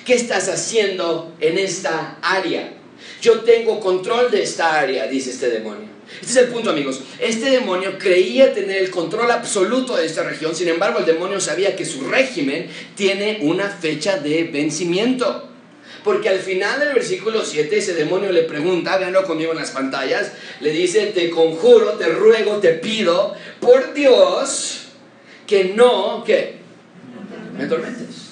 ¿Qué 0.05 0.13
estás 0.15 0.49
haciendo 0.49 1.33
en 1.39 1.57
esta 1.57 2.17
área? 2.21 2.73
Yo 3.21 3.41
tengo 3.41 3.79
control 3.79 4.31
de 4.31 4.43
esta 4.43 4.79
área, 4.79 5.07
dice 5.07 5.31
este 5.31 5.49
demonio. 5.49 5.92
Este 6.21 6.31
es 6.31 6.37
el 6.37 6.47
punto, 6.47 6.69
amigos. 6.69 7.01
Este 7.19 7.49
demonio 7.49 7.97
creía 7.97 8.53
tener 8.53 8.77
el 8.77 8.89
control 8.89 9.31
absoluto 9.31 9.95
de 9.95 10.05
esta 10.05 10.23
región, 10.23 10.55
sin 10.55 10.67
embargo, 10.67 10.99
el 10.99 11.05
demonio 11.05 11.39
sabía 11.39 11.75
que 11.75 11.85
su 11.85 12.07
régimen 12.09 12.67
tiene 12.95 13.39
una 13.41 13.69
fecha 13.69 14.17
de 14.17 14.43
vencimiento. 14.45 15.49
Porque 16.03 16.27
al 16.27 16.39
final 16.39 16.79
del 16.79 16.93
versículo 16.93 17.45
7 17.45 17.77
ese 17.77 17.93
demonio 17.93 18.31
le 18.31 18.43
pregunta, 18.43 18.97
véanlo 18.97 19.23
conmigo 19.23 19.51
en 19.51 19.57
las 19.57 19.71
pantallas, 19.71 20.33
le 20.59 20.71
dice, 20.71 21.07
te 21.07 21.29
conjuro, 21.29 21.93
te 21.93 22.07
ruego, 22.07 22.57
te 22.57 22.73
pido, 22.73 23.33
por 23.61 23.93
Dios, 23.93 24.87
que 25.47 25.65
no, 25.75 26.23
¿qué? 26.25 26.55
Me 27.57 27.63
atormentes. 27.63 28.31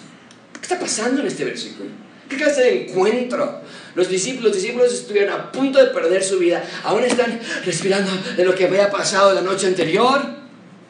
¿Qué 0.53 0.62
está 0.62 0.79
pasando 0.79 1.21
en 1.21 1.27
este 1.27 1.45
versículo? 1.45 1.89
¿Qué 2.32 2.38
clase 2.38 2.62
de 2.62 2.84
encuentro? 2.84 3.60
Los 3.94 4.08
discípulos, 4.08 4.54
discípulos 4.54 4.94
estuvieron 4.94 5.34
a 5.34 5.52
punto 5.52 5.84
de 5.84 5.88
perder 5.88 6.24
su 6.24 6.39
vida, 6.39 6.63
aún 6.86 7.04
están 7.04 7.38
respirando 7.65 8.10
de 8.38 8.46
lo 8.46 8.56
que 8.56 8.63
había 8.63 8.89
pasado 8.89 9.34
la 9.34 9.41
noche 9.41 9.67
anterior 9.67 10.22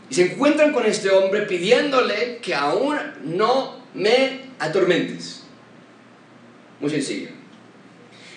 y 0.07 0.13
se 0.13 0.33
encuentran 0.33 0.71
con 0.71 0.85
este 0.85 1.09
hombre 1.09 1.41
pidiéndole 1.47 2.37
que 2.43 2.53
aún 2.53 2.95
no 3.23 3.83
me 3.95 4.51
atormentes. 4.59 5.41
Muy 6.79 6.91
sencillo. 6.91 7.29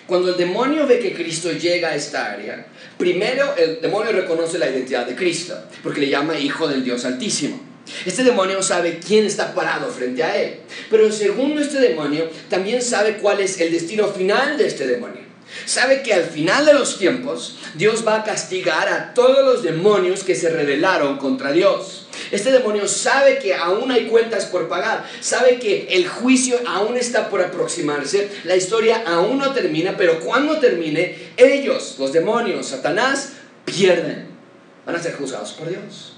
Cuando 0.07 0.29
el 0.29 0.37
demonio 0.37 0.87
ve 0.87 0.97
que 0.97 1.13
Cristo 1.13 1.51
llega 1.51 1.89
a 1.89 1.95
esta 1.95 2.31
área, 2.31 2.65
primero 2.97 3.55
el 3.55 3.81
demonio 3.81 4.13
reconoce 4.13 4.57
la 4.57 4.67
identidad 4.67 5.05
de 5.05 5.15
Cristo, 5.15 5.55
porque 5.83 6.01
le 6.01 6.09
llama 6.09 6.39
hijo 6.39 6.67
del 6.67 6.83
Dios 6.83 7.05
Altísimo. 7.05 7.74
Este 8.05 8.23
demonio 8.23 8.61
sabe 8.63 8.99
quién 8.99 9.25
está 9.25 9.53
parado 9.53 9.91
frente 9.91 10.23
a 10.23 10.35
él. 10.35 10.59
Pero 10.89 11.11
segundo 11.11 11.61
este 11.61 11.79
demonio, 11.79 12.29
también 12.49 12.81
sabe 12.81 13.17
cuál 13.17 13.39
es 13.39 13.59
el 13.59 13.71
destino 13.71 14.07
final 14.07 14.57
de 14.57 14.67
este 14.67 14.87
demonio. 14.87 15.25
Sabe 15.65 16.01
que 16.01 16.13
al 16.13 16.23
final 16.23 16.65
de 16.65 16.73
los 16.73 16.97
tiempos 16.97 17.57
Dios 17.75 18.05
va 18.05 18.17
a 18.17 18.23
castigar 18.23 18.89
a 18.89 19.13
todos 19.13 19.45
los 19.45 19.63
demonios 19.63 20.23
que 20.23 20.35
se 20.35 20.49
rebelaron 20.49 21.17
contra 21.17 21.51
Dios. 21.51 22.07
Este 22.31 22.51
demonio 22.51 22.87
sabe 22.87 23.39
que 23.39 23.53
aún 23.53 23.91
hay 23.91 24.07
cuentas 24.07 24.45
por 24.45 24.67
pagar, 24.67 25.05
sabe 25.21 25.59
que 25.59 25.87
el 25.91 26.07
juicio 26.07 26.57
aún 26.65 26.97
está 26.97 27.29
por 27.29 27.41
aproximarse, 27.41 28.29
la 28.43 28.55
historia 28.55 29.03
aún 29.05 29.37
no 29.37 29.53
termina, 29.53 29.95
pero 29.97 30.19
cuando 30.19 30.59
termine, 30.59 31.15
ellos, 31.37 31.95
los 31.99 32.13
demonios, 32.13 32.67
Satanás, 32.67 33.33
pierden, 33.65 34.27
van 34.85 34.95
a 34.95 35.03
ser 35.03 35.15
juzgados 35.15 35.53
por 35.53 35.69
Dios. 35.69 36.14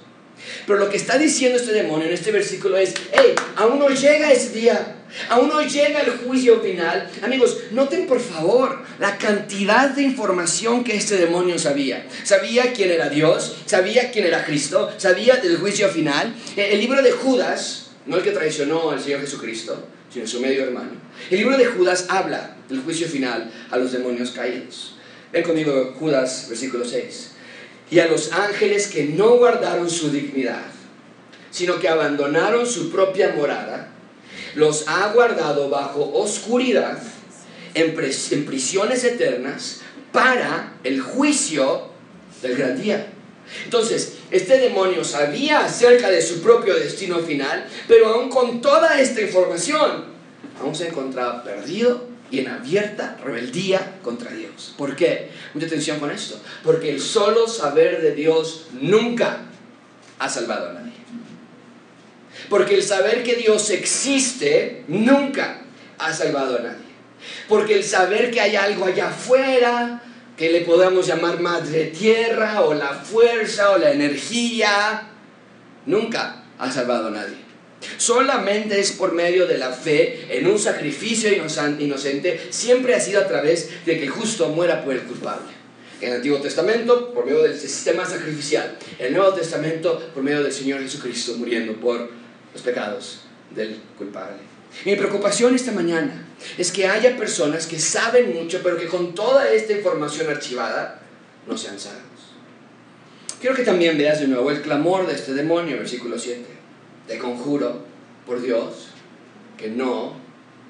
Pero 0.65 0.79
lo 0.79 0.89
que 0.89 0.97
está 0.97 1.17
diciendo 1.17 1.57
este 1.57 1.71
demonio 1.71 2.07
en 2.07 2.13
este 2.13 2.31
versículo 2.31 2.77
es, 2.77 2.93
hey, 3.11 3.33
aún 3.55 3.79
no 3.79 3.89
llega 3.89 4.31
ese 4.31 4.51
día, 4.51 4.95
aún 5.29 5.49
no 5.49 5.61
llega 5.61 6.01
el 6.01 6.11
juicio 6.11 6.59
final. 6.61 7.09
Amigos, 7.21 7.57
noten 7.71 8.07
por 8.07 8.19
favor 8.19 8.83
la 8.99 9.17
cantidad 9.17 9.89
de 9.89 10.03
información 10.03 10.83
que 10.83 10.95
este 10.95 11.17
demonio 11.17 11.57
sabía. 11.57 12.05
Sabía 12.23 12.73
quién 12.73 12.91
era 12.91 13.09
Dios, 13.09 13.57
sabía 13.65 14.11
quién 14.11 14.25
era 14.25 14.45
Cristo, 14.45 14.91
sabía 14.97 15.37
del 15.37 15.57
juicio 15.57 15.89
final. 15.89 16.33
Eh, 16.55 16.69
el 16.71 16.79
libro 16.79 17.01
de 17.01 17.11
Judas, 17.11 17.91
no 18.05 18.17
el 18.17 18.23
que 18.23 18.31
traicionó 18.31 18.91
al 18.91 19.01
Señor 19.01 19.21
Jesucristo, 19.21 19.87
sino 20.13 20.27
su 20.27 20.39
medio 20.39 20.63
hermano. 20.63 20.91
El 21.29 21.37
libro 21.37 21.57
de 21.57 21.65
Judas 21.65 22.05
habla 22.09 22.55
del 22.69 22.81
juicio 22.81 23.07
final 23.07 23.51
a 23.71 23.77
los 23.77 23.91
demonios 23.91 24.31
caídos. 24.31 24.95
Ven 25.31 25.43
conmigo 25.43 25.93
Judas, 25.99 26.47
versículo 26.49 26.85
6 26.85 27.36
y 27.89 27.99
a 27.99 28.07
los 28.07 28.33
ángeles 28.33 28.87
que 28.87 29.05
no 29.05 29.37
guardaron 29.37 29.89
su 29.89 30.11
dignidad, 30.11 30.65
sino 31.51 31.79
que 31.79 31.87
abandonaron 31.87 32.65
su 32.65 32.91
propia 32.91 33.33
morada, 33.35 33.89
los 34.55 34.87
ha 34.87 35.11
guardado 35.13 35.69
bajo 35.69 36.11
oscuridad, 36.13 36.99
en, 37.73 37.95
prisiones 38.45 39.03
eternas, 39.03 39.81
para 40.11 40.73
el 40.83 40.99
juicio 40.99 41.89
del 42.41 42.57
gran 42.57 42.81
día. 42.81 43.13
Entonces, 43.63 44.17
este 44.31 44.57
demonio 44.57 45.03
sabía 45.03 45.59
acerca 45.59 46.09
de 46.09 46.21
su 46.21 46.41
propio 46.41 46.75
destino 46.75 47.19
final, 47.19 47.65
pero 47.87 48.07
aún 48.07 48.29
con 48.29 48.61
toda 48.61 48.99
esta 48.99 49.21
información, 49.21 50.05
aún 50.59 50.75
se 50.75 50.87
encontraba 50.87 51.43
perdido 51.43 52.16
y 52.29 52.39
en 52.39 52.47
abierta 52.49 53.17
rebeldía 53.23 53.99
contra 54.03 54.31
Dios. 54.31 54.73
¿Por 54.77 54.95
qué? 54.95 55.29
Mucha 55.53 55.67
atención 55.67 55.99
con 55.99 56.11
esto. 56.11 56.39
Porque 56.63 56.89
el 56.89 57.01
solo 57.01 57.47
saber 57.47 58.01
de 58.01 58.13
Dios 58.13 58.67
nunca 58.73 59.41
ha 60.19 60.29
salvado 60.29 60.69
a 60.69 60.73
nadie. 60.73 60.93
Porque 62.49 62.75
el 62.75 62.83
saber 62.83 63.23
que 63.23 63.35
Dios 63.35 63.69
existe 63.69 64.83
nunca 64.87 65.61
ha 65.97 66.13
salvado 66.13 66.57
a 66.57 66.61
nadie. 66.61 66.87
Porque 67.47 67.75
el 67.75 67.83
saber 67.83 68.31
que 68.31 68.41
hay 68.41 68.55
algo 68.55 68.85
allá 68.85 69.09
afuera, 69.09 70.01
que 70.37 70.51
le 70.51 70.61
podamos 70.61 71.07
llamar 71.07 71.39
madre 71.39 71.85
tierra 71.85 72.61
o 72.61 72.73
la 72.73 72.93
fuerza 72.93 73.71
o 73.71 73.77
la 73.77 73.91
energía, 73.91 75.07
nunca 75.85 76.43
ha 76.59 76.71
salvado 76.71 77.07
a 77.07 77.11
nadie. 77.11 77.46
Solamente 77.97 78.79
es 78.79 78.91
por 78.91 79.13
medio 79.13 79.47
de 79.47 79.57
la 79.57 79.71
fe 79.71 80.27
en 80.29 80.47
un 80.47 80.57
sacrificio 80.57 81.29
inocente, 81.31 82.47
siempre 82.49 82.95
ha 82.95 82.99
sido 82.99 83.21
a 83.21 83.27
través 83.27 83.69
de 83.85 83.97
que 83.97 84.03
el 84.03 84.09
justo 84.09 84.49
muera 84.49 84.83
por 84.83 84.93
el 84.93 85.03
culpable. 85.03 85.57
En 86.01 86.09
el 86.09 86.15
Antiguo 86.17 86.39
Testamento, 86.39 87.11
por 87.13 87.25
medio 87.25 87.41
del 87.41 87.57
sistema 87.57 88.05
sacrificial. 88.05 88.77
En 88.99 89.07
el 89.07 89.13
Nuevo 89.13 89.33
Testamento, 89.33 90.11
por 90.13 90.21
medio 90.21 90.43
del 90.43 90.53
Señor 90.53 90.81
Jesucristo 90.81 91.35
muriendo 91.37 91.73
por 91.73 92.09
los 92.53 92.61
pecados 92.61 93.21
del 93.55 93.79
culpable. 93.97 94.37
Mi 94.85 94.95
preocupación 94.95 95.55
esta 95.55 95.71
mañana 95.71 96.25
es 96.57 96.71
que 96.71 96.87
haya 96.87 97.17
personas 97.17 97.65
que 97.65 97.79
saben 97.79 98.33
mucho, 98.35 98.61
pero 98.61 98.77
que 98.77 98.85
con 98.85 99.15
toda 99.15 99.49
esta 99.51 99.73
información 99.73 100.29
archivada 100.29 101.01
no 101.47 101.57
sean 101.57 101.79
salvos. 101.79 102.03
Quiero 103.39 103.55
que 103.55 103.63
también 103.63 103.97
veas 103.97 104.19
de 104.19 104.27
nuevo 104.27 104.51
el 104.51 104.61
clamor 104.61 105.07
de 105.07 105.13
este 105.13 105.33
demonio, 105.33 105.77
versículo 105.77 106.19
7. 106.19 106.56
Te 107.07 107.17
conjuro, 107.17 107.85
por 108.25 108.41
Dios, 108.41 108.89
que 109.57 109.69
no 109.69 110.13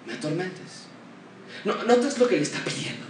me 0.05 0.13
atormentes. 0.13 0.85
No, 1.65 1.83
¿Notas 1.83 2.19
lo 2.19 2.27
que 2.27 2.37
le 2.37 2.43
está 2.43 2.63
pidiendo? 2.63 3.05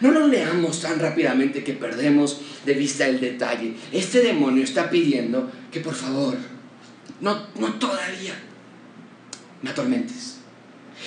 No 0.00 0.10
lo 0.10 0.26
leamos 0.26 0.80
tan 0.80 0.98
rápidamente 0.98 1.64
que 1.64 1.72
perdemos 1.72 2.40
de 2.64 2.74
vista 2.74 3.06
el 3.06 3.20
detalle. 3.20 3.74
Este 3.92 4.20
demonio 4.20 4.64
está 4.64 4.90
pidiendo 4.90 5.50
que 5.70 5.80
por 5.80 5.94
favor, 5.94 6.36
no, 7.20 7.46
no 7.58 7.74
todavía, 7.74 8.34
me 9.62 9.70
atormentes. 9.70 10.38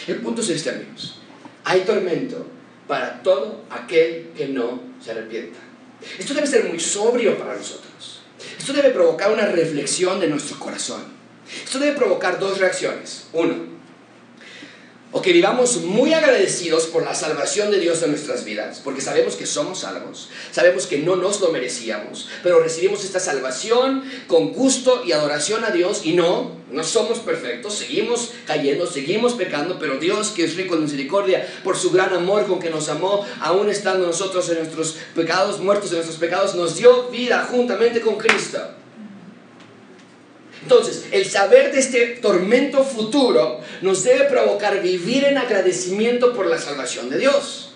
El 0.08 0.17
punto 0.17 0.41
es 0.41 0.49
este, 0.49 0.69
amigos. 0.69 1.19
Hay 1.63 1.82
tormento 1.82 2.47
para 2.88 3.21
todo 3.21 3.65
aquel 3.69 4.29
que 4.36 4.47
no 4.47 4.82
se 5.03 5.12
arrepienta. 5.12 5.60
Esto 6.17 6.34
debe 6.34 6.47
ser 6.47 6.65
muy 6.65 6.79
sobrio 6.79 7.38
para 7.38 7.55
nosotros. 7.55 8.18
Esto 8.58 8.74
debe 8.74 8.90
provocar 8.90 9.32
una 9.32 9.46
reflexión 9.46 10.20
de 10.20 10.28
nuestro 10.28 10.60
corazón. 10.60 11.04
Esto 11.64 11.80
debe 11.80 11.96
provocar 11.96 12.40
dos 12.40 12.58
reacciones. 12.60 13.26
Uno, 13.34 13.56
o 15.12 15.22
que 15.22 15.34
vivamos 15.34 15.82
muy 15.82 16.13
agradecidos 16.13 16.86
por 16.86 17.04
la 17.04 17.15
salvación 17.15 17.72
de 17.72 17.80
Dios 17.80 18.04
en 18.04 18.12
nuestras 18.12 18.45
vidas, 18.45 18.80
porque 18.84 19.02
sabemos 19.02 19.36
que 19.36 19.48
somos 19.48 19.80
salvos, 19.80 20.30
sabemos 20.52 20.86
que 20.86 21.00
no 21.00 21.15
nos 21.15 21.41
lo 21.41 21.50
merecíamos, 21.50 22.28
pero 22.43 22.60
recibimos 22.60 23.04
esta 23.04 23.19
salvación 23.19 24.04
con 24.28 24.54
gusto 24.54 25.04
y 25.06 25.12
adoración 25.12 25.63
a 25.65 25.72
Dios 25.72 26.02
y 26.04 26.13
no, 26.13 26.52
no 26.72 26.84
somos 26.84 27.19
perfectos, 27.19 27.74
seguimos 27.74 28.34
cayendo, 28.45 28.86
seguimos 28.86 29.34
pecando, 29.34 29.80
pero 29.80 29.98
Dios 29.98 30.30
que 30.30 30.43
es 30.43 30.56
rico 30.56 30.76
en 30.76 30.84
misericordia, 30.84 31.48
por 31.63 31.76
su 31.76 31.89
gran 31.89 32.13
amor 32.13 32.45
con 32.45 32.60
que 32.60 32.69
nos 32.69 32.88
amó, 32.89 33.26
aún 33.41 33.69
estando 33.69 34.06
nosotros 34.06 34.48
en 34.50 34.60
nuestros 34.60 34.98
pecados, 35.15 35.60
muertos 35.60 35.89
en 35.89 35.98
nuestros 35.98 36.19
pecados, 36.19 36.54
nos 36.54 36.76
dio 36.76 37.10
vida 37.10 37.48
juntamente 37.50 38.02
con 38.02 38.17
Cristo. 38.17 38.60
Entonces, 40.62 41.06
el 41.12 41.26
saber 41.26 41.72
de 41.72 41.80
este 41.80 42.06
tormento 42.22 42.84
futuro 42.84 43.62
nos 43.82 44.04
debe 44.04 44.26
provocar 44.26 44.82
vivir 44.82 45.24
en 45.24 45.38
agradecimiento 45.38 46.34
por 46.34 46.48
la 46.48 46.58
salvación 46.58 47.10
de 47.10 47.17
Dios. 47.19 47.74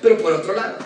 Pero 0.00 0.18
por 0.18 0.32
otro 0.32 0.54
lado, 0.54 0.78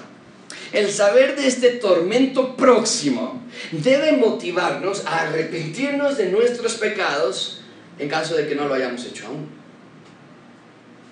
el 0.73 0.91
saber 0.91 1.37
de 1.37 1.47
este 1.47 1.71
tormento 1.71 2.57
próximo 2.57 3.43
debe 3.71 4.13
motivarnos 4.13 5.05
a 5.07 5.23
arrepentirnos 5.23 6.17
de 6.17 6.31
nuestros 6.31 6.75
pecados 6.75 7.61
en 7.99 8.09
caso 8.09 8.35
de 8.35 8.49
que 8.49 8.55
no 8.55 8.67
lo 8.67 8.75
hayamos 8.75 9.05
hecho 9.05 9.27
aún. 9.27 9.49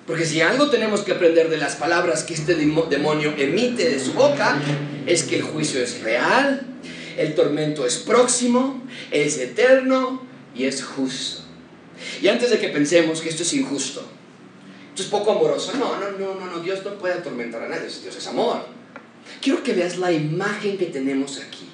Porque 0.06 0.24
si 0.24 0.40
algo 0.40 0.70
tenemos 0.70 1.02
que 1.02 1.12
aprender 1.12 1.50
de 1.50 1.59
las 1.59 1.76
palabras 1.76 2.24
que 2.24 2.35
este 2.35 2.54
demonio 2.54 3.35
emite 3.37 3.88
de 3.88 4.00
su 4.00 4.14
boca, 4.14 4.61
es 5.06 5.22
que 5.22 5.37
el 5.37 5.42
juicio 5.42 5.83
es 5.83 6.02
real, 6.02 6.66
el 7.16 7.35
tormento 7.35 7.87
es 7.87 7.99
próximo, 7.99 8.83
es 9.11 9.38
eterno 9.38 10.23
y 10.55 10.64
es 10.64 10.83
justo. 10.83 11.42
Y 12.23 12.29
antes 12.29 12.51
de 12.51 12.59
que 12.59 12.68
pensemos 12.68 13.20
que 13.20 13.29
esto 13.29 13.42
es 13.42 13.53
injusto, 13.55 14.05
esto 14.90 15.03
es 15.03 15.09
poco 15.09 15.33
amoroso, 15.33 15.73
no, 15.75 15.99
no, 15.99 16.35
no, 16.35 16.46
no, 16.46 16.61
Dios 16.61 16.85
no 16.85 16.94
puede 16.99 17.14
atormentar 17.14 17.62
a 17.62 17.68
nadie, 17.68 17.88
Dios 18.03 18.16
es 18.16 18.27
amor. 18.27 18.66
Quiero 19.40 19.62
que 19.62 19.73
veas 19.73 19.99
la 19.99 20.12
imagen 20.12 20.77
que 20.79 20.87
tenemos 20.87 21.38
aquí. 21.38 21.68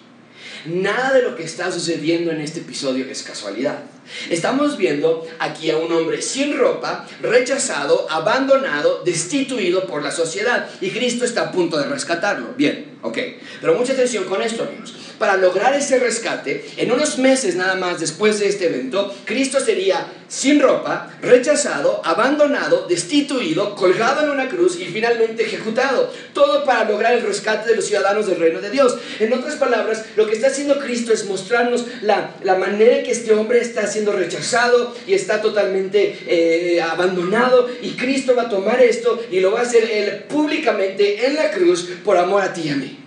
Nada 0.67 1.13
de 1.13 1.23
lo 1.23 1.37
que 1.37 1.45
está 1.45 1.71
sucediendo 1.71 2.31
en 2.33 2.41
este 2.41 2.61
episodio 2.61 3.07
es 3.07 3.23
casualidad. 3.23 3.85
Estamos 4.31 4.77
viendo 4.77 5.27
aquí 5.39 5.71
a 5.71 5.77
un 5.77 5.93
hombre 5.93 6.23
sin 6.23 6.57
ropa, 6.57 7.07
rechazado, 7.21 8.07
abandonado, 8.11 9.03
destituido 9.05 9.87
por 9.87 10.03
la 10.03 10.11
sociedad. 10.11 10.69
Y 10.81 10.91
Cristo 10.91 11.25
está 11.25 11.43
a 11.43 11.53
punto 11.53 11.79
de 11.79 11.87
rescatarlo. 11.87 12.55
Bien, 12.57 12.99
ok. 13.03 13.19
Pero 13.61 13.75
mucha 13.75 13.93
atención 13.93 14.25
con 14.25 14.43
esto, 14.43 14.65
amigos 14.65 14.95
para 15.19 15.37
lograr 15.37 15.75
ese 15.75 15.99
rescate, 15.99 16.65
en 16.77 16.93
unos 16.93 17.19
meses 17.19 17.57
nada 17.57 17.75
más 17.75 18.01
después 18.01 18.39
de 18.39 18.49
este 18.49 18.67
evento, 18.67 19.15
Cristo 19.25 19.61
sería 19.61 20.07
sin 20.29 20.61
ropa, 20.61 21.09
rechazado, 21.23 22.03
abandonado, 22.05 22.87
destituido, 22.89 23.75
colgado 23.77 24.25
en 24.25 24.31
una 24.31 24.49
cruz 24.49 24.79
y 24.79 24.87
finalmente 24.87 25.45
ejecutado. 25.45 26.13
Todo 26.33 26.65
para 26.65 26.85
lograr 26.85 27.15
el 27.15 27.23
rescate 27.23 27.71
de 27.71 27.77
los 27.77 27.87
ciudadanos 27.87 28.27
del 28.27 28.39
reino 28.39 28.61
de 28.61 28.71
Dios. 28.71 28.97
En 29.21 29.33
otras 29.33 29.55
palabras, 29.55 30.05
lo 30.17 30.27
que 30.27 30.35
está 30.35 30.49
haciendo 30.49 30.79
Cristo 30.81 31.13
es 31.13 31.27
mostrarnos 31.27 31.85
la, 32.03 32.35
manera 32.57 32.99
en 32.99 33.05
que 33.05 33.13
este 33.13 33.33
hombre 33.33 33.61
está 33.61 33.83
siendo 33.97 34.13
rechazado 34.13 34.95
y 35.07 35.15
está 35.15 35.41
totalmente 35.41 36.19
eh, 36.27 36.83
abandonado. 36.83 37.69
Y 37.81 37.93
Cristo 37.93 38.35
va 38.35 38.43
a 38.43 38.49
tomar 38.49 38.83
esto 38.83 39.25
y 39.31 39.41
lo 39.41 39.53
va 39.53 39.61
a 39.61 39.63
hacer 39.63 39.91
él 39.91 40.25
públicamente 40.25 41.27
en 41.27 41.35
la 41.35 41.51
cruz 41.51 41.89
por 42.05 42.19
amor 42.19 42.43
a 42.43 42.53
ti 42.53 42.63
y 42.67 42.69
a 42.69 42.77
mí. 42.77 42.99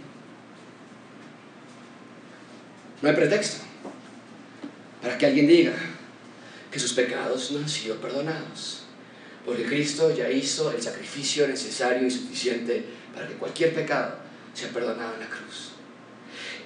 No 3.02 3.10
hay 3.10 3.16
pretexto 3.16 3.60
para 5.02 5.18
que 5.18 5.26
alguien 5.28 5.48
diga 5.48 5.74
que 6.72 6.80
sus 6.80 6.94
pecados 6.94 7.52
no 7.52 7.60
han 7.60 7.70
sido 7.70 7.96
perdonados. 7.98 8.84
Porque 9.46 9.66
Cristo 9.66 10.14
ya 10.14 10.30
hizo 10.30 10.72
el 10.72 10.82
sacrificio 10.82 11.48
necesario 11.48 12.08
y 12.08 12.12
suficiente 12.12 12.84
para 13.14 13.28
que 13.28 13.36
cualquier 13.36 13.74
pecado 13.74 14.16
sea 14.54 14.70
perdonado 14.70 15.14
en 15.14 15.20
la 15.22 15.28
cruz. 15.28 15.70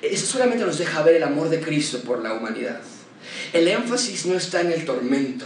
Eso 0.01 0.25
solamente 0.25 0.65
nos 0.65 0.77
deja 0.77 1.03
ver 1.03 1.15
el 1.15 1.23
amor 1.23 1.49
de 1.49 1.59
Cristo 1.59 1.99
por 1.99 2.21
la 2.21 2.33
humanidad. 2.33 2.81
El 3.51 3.67
énfasis 3.67 4.25
no 4.25 4.35
está 4.35 4.61
en 4.61 4.71
el 4.71 4.85
tormento. 4.85 5.45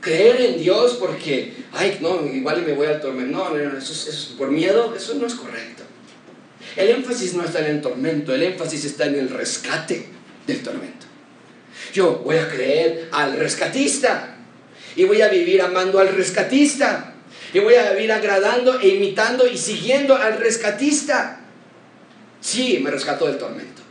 Creer 0.00 0.40
en 0.40 0.60
Dios 0.60 0.96
porque, 0.98 1.54
ay, 1.72 1.98
no, 2.00 2.26
igual 2.26 2.62
me 2.66 2.72
voy 2.72 2.86
al 2.86 3.00
tormento. 3.00 3.38
No, 3.38 3.50
no, 3.50 3.70
no 3.70 3.78
eso 3.78 3.92
es 3.92 4.34
por 4.36 4.50
miedo, 4.50 4.94
eso 4.96 5.14
no 5.14 5.26
es 5.26 5.34
correcto. 5.34 5.82
El 6.76 6.88
énfasis 6.88 7.34
no 7.34 7.44
está 7.44 7.60
en 7.60 7.76
el 7.76 7.80
tormento, 7.80 8.34
el 8.34 8.42
énfasis 8.42 8.84
está 8.84 9.06
en 9.06 9.16
el 9.16 9.28
rescate 9.28 10.06
del 10.46 10.62
tormento. 10.62 11.06
Yo 11.92 12.20
voy 12.24 12.36
a 12.36 12.48
creer 12.48 13.08
al 13.12 13.36
rescatista 13.36 14.36
y 14.96 15.04
voy 15.04 15.20
a 15.20 15.28
vivir 15.28 15.60
amando 15.60 15.98
al 15.98 16.08
rescatista 16.08 17.14
y 17.52 17.58
voy 17.58 17.74
a 17.74 17.92
vivir 17.92 18.12
agradando 18.12 18.80
e 18.80 18.88
imitando 18.88 19.46
y 19.46 19.58
siguiendo 19.58 20.16
al 20.16 20.38
rescatista. 20.38 21.40
Sí, 22.40 22.80
me 22.82 22.90
rescató 22.90 23.26
del 23.26 23.38
tormento. 23.38 23.82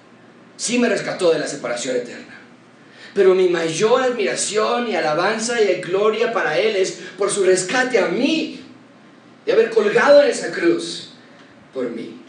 Sí, 0.58 0.80
me 0.80 0.90
rescató 0.90 1.32
de 1.32 1.40
la 1.40 1.48
separación 1.48 1.96
eterna. 1.96 2.31
Pero 3.14 3.36
mi 3.36 3.50
mayor 3.50 4.02
admiración 4.02 4.90
y 4.90 4.96
alabanza 4.96 5.62
y 5.62 5.82
gloria 5.82 6.32
para 6.32 6.58
Él 6.58 6.76
es 6.76 7.00
por 7.18 7.30
su 7.30 7.44
rescate 7.44 8.00
a 8.00 8.08
mí, 8.08 8.62
de 9.46 9.52
haber 9.52 9.70
colgado 9.70 10.24
en 10.24 10.30
esa 10.30 10.52
cruz 10.52 11.10
por 11.74 11.90
mí. 11.90 12.22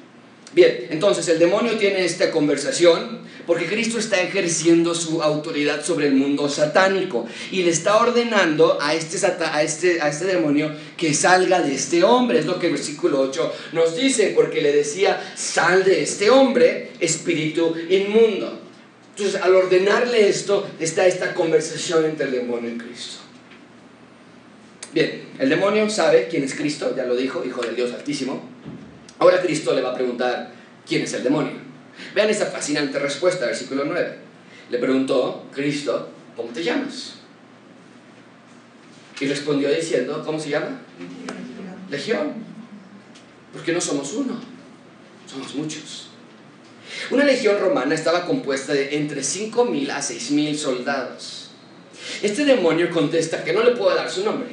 Bien, 0.52 0.86
entonces 0.90 1.26
el 1.28 1.38
demonio 1.38 1.76
tiene 1.78 2.04
esta 2.04 2.30
conversación 2.30 3.22
porque 3.46 3.66
Cristo 3.66 3.98
está 3.98 4.20
ejerciendo 4.20 4.94
su 4.94 5.22
autoridad 5.22 5.84
sobre 5.84 6.06
el 6.06 6.14
mundo 6.14 6.48
satánico 6.48 7.26
y 7.50 7.62
le 7.62 7.70
está 7.70 7.96
ordenando 7.96 8.78
a 8.80 8.94
este, 8.94 9.18
a 9.26 9.62
este, 9.62 10.00
a 10.00 10.08
este 10.08 10.26
demonio 10.26 10.70
que 10.96 11.12
salga 11.14 11.60
de 11.60 11.74
este 11.74 12.04
hombre. 12.04 12.38
Es 12.38 12.46
lo 12.46 12.58
que 12.58 12.66
el 12.66 12.74
versículo 12.74 13.20
8 13.20 13.52
nos 13.72 13.96
dice, 13.96 14.32
porque 14.34 14.60
le 14.60 14.72
decía, 14.72 15.20
sal 15.36 15.84
de 15.84 16.02
este 16.02 16.30
hombre, 16.30 16.90
espíritu 17.00 17.74
inmundo. 17.88 18.61
Entonces, 19.16 19.40
al 19.40 19.54
ordenarle 19.54 20.28
esto, 20.28 20.68
está 20.80 21.06
esta 21.06 21.34
conversación 21.34 22.04
entre 22.06 22.26
el 22.26 22.32
demonio 22.32 22.70
y 22.70 22.78
Cristo. 22.78 23.18
Bien, 24.94 25.22
el 25.38 25.48
demonio 25.48 25.88
sabe 25.88 26.28
quién 26.28 26.44
es 26.44 26.54
Cristo, 26.54 26.94
ya 26.96 27.04
lo 27.04 27.14
dijo, 27.14 27.44
hijo 27.44 27.60
del 27.62 27.76
Dios 27.76 27.92
Altísimo. 27.92 28.42
Ahora 29.18 29.40
Cristo 29.40 29.74
le 29.74 29.82
va 29.82 29.90
a 29.90 29.94
preguntar, 29.94 30.52
¿quién 30.86 31.02
es 31.02 31.12
el 31.12 31.22
demonio? 31.22 31.52
Vean 32.14 32.30
esta 32.30 32.46
fascinante 32.46 32.98
respuesta, 32.98 33.46
versículo 33.46 33.84
9. 33.84 34.18
Le 34.70 34.78
preguntó 34.78 35.46
Cristo, 35.54 36.08
¿cómo 36.34 36.50
te 36.50 36.62
llamas? 36.64 37.14
Y 39.20 39.26
respondió 39.26 39.70
diciendo, 39.70 40.22
¿cómo 40.24 40.40
se 40.40 40.50
llama? 40.50 40.80
Legión. 41.90 42.32
Porque 43.52 43.72
no 43.72 43.80
somos 43.80 44.14
uno, 44.14 44.40
somos 45.30 45.54
muchos. 45.54 46.11
Una 47.10 47.24
legión 47.24 47.58
romana 47.60 47.94
estaba 47.94 48.26
compuesta 48.26 48.72
de 48.72 48.96
entre 48.96 49.22
5.000 49.22 49.90
a 49.90 49.98
6.000 49.98 50.54
soldados. 50.54 51.50
Este 52.22 52.44
demonio 52.44 52.90
contesta 52.90 53.44
que 53.44 53.52
no 53.52 53.62
le 53.62 53.72
puedo 53.72 53.94
dar 53.94 54.10
su 54.10 54.24
nombre. 54.24 54.48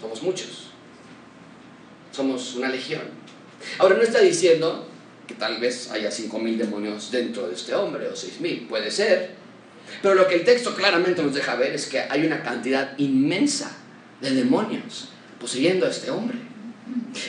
Somos 0.00 0.22
muchos 0.22 0.70
somos 2.12 2.54
una 2.54 2.68
legión. 2.68 3.02
Ahora 3.78 3.96
no 3.96 4.02
está 4.02 4.20
diciendo 4.20 4.86
que 5.26 5.34
tal 5.34 5.60
vez 5.60 5.90
haya 5.90 6.10
5.000 6.10 6.56
demonios 6.56 7.10
dentro 7.10 7.48
de 7.48 7.54
este 7.54 7.74
hombre 7.74 8.08
o 8.08 8.12
6.000, 8.12 8.68
puede 8.68 8.90
ser, 8.90 9.38
Pero 10.02 10.14
lo 10.14 10.28
que 10.28 10.36
el 10.36 10.44
texto 10.44 10.74
claramente 10.76 11.22
nos 11.22 11.34
deja 11.34 11.56
ver 11.56 11.72
es 11.72 11.86
que 11.86 12.00
hay 12.00 12.24
una 12.24 12.42
cantidad 12.42 12.96
inmensa 12.98 13.76
de 14.20 14.30
demonios 14.30 15.08
poseyendo 15.40 15.86
a 15.86 15.90
este 15.90 16.10
hombre. 16.10 16.38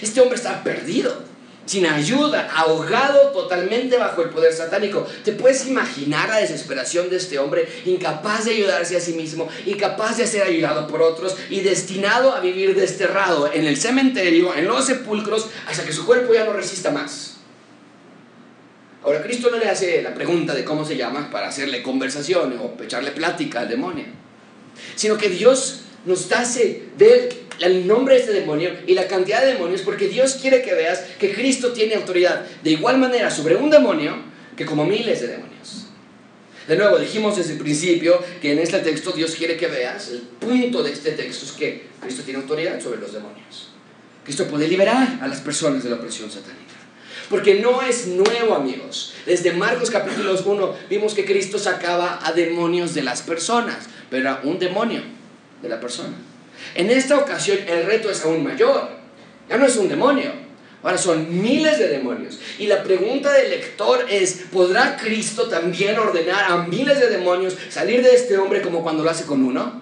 Este 0.01 0.21
hombre 0.21 0.35
está 0.35 0.63
perdido, 0.63 1.23
sin 1.65 1.85
ayuda, 1.85 2.49
ahogado 2.55 3.29
totalmente 3.29 3.97
bajo 3.97 4.21
el 4.21 4.29
poder 4.29 4.53
satánico. 4.53 5.07
¿Te 5.23 5.31
puedes 5.33 5.67
imaginar 5.67 6.29
la 6.29 6.37
desesperación 6.37 7.09
de 7.09 7.17
este 7.17 7.39
hombre, 7.39 7.67
incapaz 7.85 8.45
de 8.45 8.51
ayudarse 8.51 8.97
a 8.97 8.99
sí 8.99 9.13
mismo, 9.13 9.47
incapaz 9.65 10.17
de 10.17 10.27
ser 10.27 10.43
ayudado 10.43 10.87
por 10.87 11.01
otros 11.01 11.35
y 11.49 11.61
destinado 11.61 12.33
a 12.33 12.39
vivir 12.39 12.75
desterrado 12.75 13.51
en 13.51 13.65
el 13.65 13.77
cementerio, 13.77 14.55
en 14.55 14.67
los 14.67 14.85
sepulcros, 14.85 15.47
hasta 15.67 15.85
que 15.85 15.93
su 15.93 16.05
cuerpo 16.05 16.33
ya 16.33 16.45
no 16.45 16.53
resista 16.53 16.91
más? 16.91 17.37
Ahora, 19.03 19.23
Cristo 19.23 19.49
no 19.49 19.57
le 19.57 19.67
hace 19.67 20.01
la 20.03 20.13
pregunta 20.13 20.53
de 20.53 20.63
cómo 20.63 20.85
se 20.85 20.95
llama 20.95 21.29
para 21.31 21.47
hacerle 21.47 21.81
conversación 21.81 22.59
o 22.61 22.83
echarle 22.83 23.11
plática 23.11 23.61
al 23.61 23.69
demonio, 23.69 24.05
sino 24.95 25.17
que 25.17 25.29
Dios 25.29 25.81
nos 26.05 26.31
hace 26.31 26.83
ver 26.97 27.29
el 27.59 27.87
nombre 27.87 28.15
de 28.15 28.21
este 28.21 28.33
demonio 28.33 28.71
y 28.87 28.93
la 28.93 29.07
cantidad 29.07 29.41
de 29.41 29.53
demonios 29.53 29.81
porque 29.81 30.07
Dios 30.07 30.37
quiere 30.41 30.61
que 30.61 30.73
veas 30.73 31.03
que 31.19 31.33
Cristo 31.33 31.73
tiene 31.73 31.95
autoridad 31.95 32.45
de 32.63 32.71
igual 32.71 32.97
manera 32.97 33.29
sobre 33.29 33.55
un 33.55 33.69
demonio 33.69 34.15
que 34.55 34.65
como 34.65 34.85
miles 34.85 35.21
de 35.21 35.27
demonios. 35.27 35.87
De 36.67 36.75
nuevo, 36.75 36.97
dijimos 36.97 37.37
desde 37.37 37.53
el 37.53 37.59
principio 37.59 38.19
que 38.41 38.51
en 38.51 38.59
este 38.59 38.79
texto 38.79 39.11
Dios 39.11 39.35
quiere 39.35 39.57
que 39.57 39.67
veas, 39.67 40.09
el 40.09 40.21
punto 40.21 40.83
de 40.83 40.91
este 40.91 41.11
texto 41.11 41.45
es 41.45 41.51
que 41.51 41.87
Cristo 42.01 42.23
tiene 42.23 42.39
autoridad 42.39 42.79
sobre 42.81 42.99
los 42.99 43.13
demonios. 43.13 43.69
Cristo 44.23 44.47
puede 44.47 44.67
liberar 44.67 45.19
a 45.21 45.27
las 45.27 45.41
personas 45.41 45.83
de 45.83 45.89
la 45.89 45.95
opresión 45.97 46.31
satánica. 46.31 46.61
Porque 47.29 47.55
no 47.55 47.81
es 47.81 48.07
nuevo, 48.07 48.53
amigos. 48.53 49.13
Desde 49.25 49.53
Marcos 49.53 49.89
capítulo 49.89 50.35
1 50.37 50.75
vimos 50.89 51.13
que 51.13 51.25
Cristo 51.25 51.57
sacaba 51.57 52.19
a 52.23 52.33
demonios 52.33 52.93
de 52.93 53.03
las 53.03 53.21
personas, 53.21 53.87
pero 54.09 54.21
era 54.21 54.41
un 54.43 54.59
demonio 54.59 55.01
de 55.61 55.69
la 55.69 55.79
persona. 55.79 56.13
En 56.75 56.89
esta 56.89 57.17
ocasión 57.17 57.57
el 57.67 57.85
reto 57.85 58.09
es 58.09 58.23
aún 58.23 58.43
mayor. 58.43 58.89
Ya 59.49 59.57
no 59.57 59.65
es 59.65 59.75
un 59.77 59.89
demonio, 59.89 60.31
ahora 60.83 60.97
son 60.97 61.41
miles 61.41 61.77
de 61.77 61.87
demonios. 61.87 62.39
Y 62.57 62.67
la 62.67 62.83
pregunta 62.83 63.31
del 63.33 63.49
lector 63.51 64.05
es, 64.09 64.43
¿podrá 64.51 64.97
Cristo 64.97 65.47
también 65.47 65.97
ordenar 65.99 66.51
a 66.51 66.57
miles 66.67 66.99
de 66.99 67.09
demonios 67.09 67.57
salir 67.69 68.01
de 68.03 68.15
este 68.15 68.37
hombre 68.37 68.61
como 68.61 68.81
cuando 68.81 69.03
lo 69.03 69.09
hace 69.09 69.25
con 69.25 69.43
uno? 69.43 69.81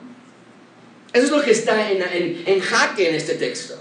Eso 1.13 1.25
es 1.25 1.31
lo 1.31 1.41
que 1.41 1.51
está 1.51 1.91
en, 1.91 2.43
en 2.45 2.59
jaque 2.59 3.09
en 3.09 3.15
este 3.15 3.35
texto. 3.35 3.75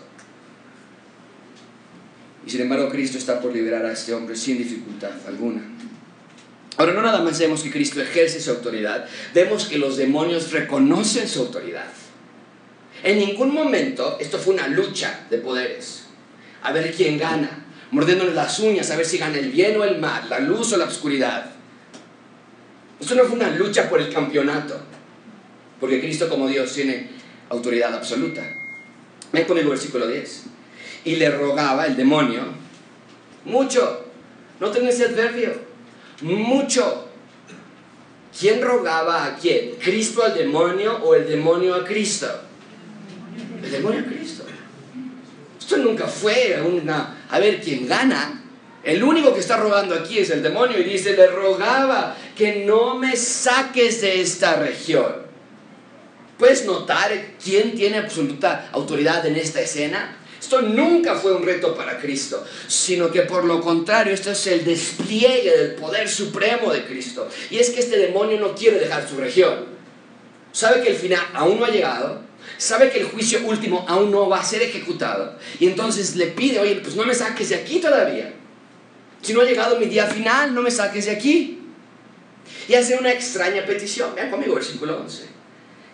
Y 2.47 2.51
sin 2.51 2.63
embargo 2.63 2.89
Cristo 2.89 3.19
está 3.19 3.41
por 3.41 3.53
liberar 3.53 3.85
a 3.85 3.93
este 3.93 4.15
hombre 4.15 4.35
sin 4.35 4.57
dificultad 4.59 5.11
alguna. 5.27 5.63
Ahora 6.79 6.93
no 6.93 7.03
nada 7.03 7.21
más 7.23 7.39
vemos 7.41 7.65
que 7.65 7.73
Cristo 7.73 8.01
ejerce 8.01 8.41
su 8.41 8.51
autoridad, 8.51 9.05
vemos 9.35 9.67
que 9.67 9.79
los 9.79 9.97
demonios 9.97 10.53
reconocen 10.53 11.29
su 11.29 11.41
autoridad. 11.41 11.89
En 13.03 13.19
ningún 13.19 13.53
momento 13.53 14.17
esto 14.21 14.39
fue 14.39 14.55
una 14.55 14.69
lucha 14.69 15.27
de 15.29 15.39
poderes. 15.39 16.05
A 16.63 16.73
ver 16.73 16.95
quién 16.95 17.19
gana. 17.19 17.67
Mordiéndole 17.91 18.33
las 18.33 18.61
uñas, 18.61 18.91
a 18.91 18.97
ver 18.97 19.07
si 19.07 19.19
gana 19.19 19.39
el 19.39 19.51
bien 19.51 19.77
o 19.81 19.83
el 19.83 19.99
mal, 19.99 20.29
la 20.31 20.39
luz 20.39 20.73
o 20.73 20.77
la 20.77 20.85
oscuridad. 20.85 21.51
Esto 23.01 23.17
no 23.17 23.25
fue 23.25 23.37
una 23.37 23.51
lucha 23.51 23.89
por 23.89 24.01
el 24.01 24.13
campeonato. 24.13 24.81
Porque 25.81 26.01
Cristo 26.01 26.29
como 26.29 26.47
Dios 26.47 26.73
tiene 26.73 27.11
autoridad 27.49 27.93
absoluta. 27.93 28.43
Ven 29.33 29.47
con 29.47 29.59
el 29.59 29.67
versículo 29.67 30.07
10. 30.07 30.45
Y 31.07 31.17
le 31.17 31.31
rogaba 31.31 31.87
el 31.87 31.97
demonio 31.97 32.43
mucho. 33.45 34.05
No 34.61 34.71
tenés 34.71 35.01
adverbio. 35.01 35.68
Mucho. 36.21 37.09
¿Quién 38.39 38.63
rogaba 38.63 39.25
a 39.25 39.37
quién? 39.37 39.77
¿Cristo 39.83 40.23
al 40.23 40.35
demonio 40.35 40.99
o 41.03 41.15
el 41.15 41.27
demonio 41.27 41.75
a 41.75 41.85
Cristo? 41.85 42.29
El 43.63 43.71
demonio 43.71 44.01
a 44.01 44.05
Cristo. 44.05 44.45
Esto 45.59 45.77
nunca 45.79 46.07
fue 46.07 46.61
una, 46.65 47.27
a 47.29 47.39
ver 47.39 47.61
quién 47.61 47.87
gana. 47.89 48.43
El 48.85 49.03
único 49.03 49.35
que 49.35 49.41
está 49.41 49.57
rogando 49.57 49.95
aquí 49.95 50.19
es 50.19 50.31
el 50.31 50.43
demonio 50.43 50.79
y 50.79 50.85
dice, 50.85 51.17
le 51.17 51.27
rogaba 51.27 52.17
que 52.37 52.65
no 52.65 52.95
me 52.95 53.17
saques 53.17 54.01
de 54.01 54.21
esta 54.21 54.57
región. 54.57 55.29
¿Puedes 56.39 56.65
notar 56.65 57.11
quién 57.43 57.75
tiene 57.75 57.99
absoluta 57.99 58.69
autoridad 58.73 59.27
en 59.27 59.37
esta 59.37 59.61
escena? 59.61 60.18
Esto 60.41 60.63
nunca 60.63 61.15
fue 61.17 61.35
un 61.35 61.45
reto 61.45 61.75
para 61.75 61.99
Cristo, 61.99 62.45
sino 62.69 63.11
que 63.11 63.23
por 63.23 63.45
lo 63.45 63.61
contrario, 63.61 64.15
esto 64.15 64.31
es 64.31 64.47
el 64.47 64.65
despliegue 64.65 65.57
del 65.57 65.75
poder 65.75 66.09
supremo 66.09 66.73
de 66.73 66.85
Cristo. 66.85 67.29
Y 67.51 67.59
es 67.59 67.71
que 67.71 67.81
este 67.81 67.99
demonio 67.99 68.39
no 68.39 68.55
quiere 68.55 68.79
dejar 68.79 69.09
su 69.09 69.17
región. 69.17 69.67
Sabe 70.53 70.83
que 70.83 70.91
el 70.91 70.97
final 70.97 71.21
aún 71.35 71.59
no 71.59 71.67
ha 71.67 71.71
llegado, 71.71 72.23
sabe 72.57 72.91
que 72.91 73.01
el 73.01 73.07
juicio 73.07 73.41
último 73.45 73.85
aún 73.89 74.11
no 74.11 74.29
va 74.29 74.41
a 74.41 74.45
ser 74.45 74.63
ejecutado. 74.63 75.37
Y 75.59 75.67
entonces 75.67 76.17
le 76.17 76.29
pide, 76.29 76.61
oye, 76.61 76.77
pues 76.77 76.95
no 76.95 77.05
me 77.05 77.15
saques 77.15 77.49
de 77.51 77.57
aquí 77.57 77.81
todavía. 77.81 78.33
Si 79.21 79.35
no 79.35 79.41
ha 79.41 79.45
llegado 79.45 79.79
mi 79.79 79.87
día 79.87 80.07
final, 80.07 80.55
no 80.55 80.63
me 80.63 80.71
saques 80.71 81.07
de 81.07 81.11
aquí. 81.11 81.59
Y 82.69 82.75
hace 82.75 82.97
una 82.97 83.13
extraña 83.13 83.67
petición. 83.67 84.15
Vean 84.15 84.31
conmigo, 84.31 84.55
versículo 84.55 85.01
11. 85.01 85.25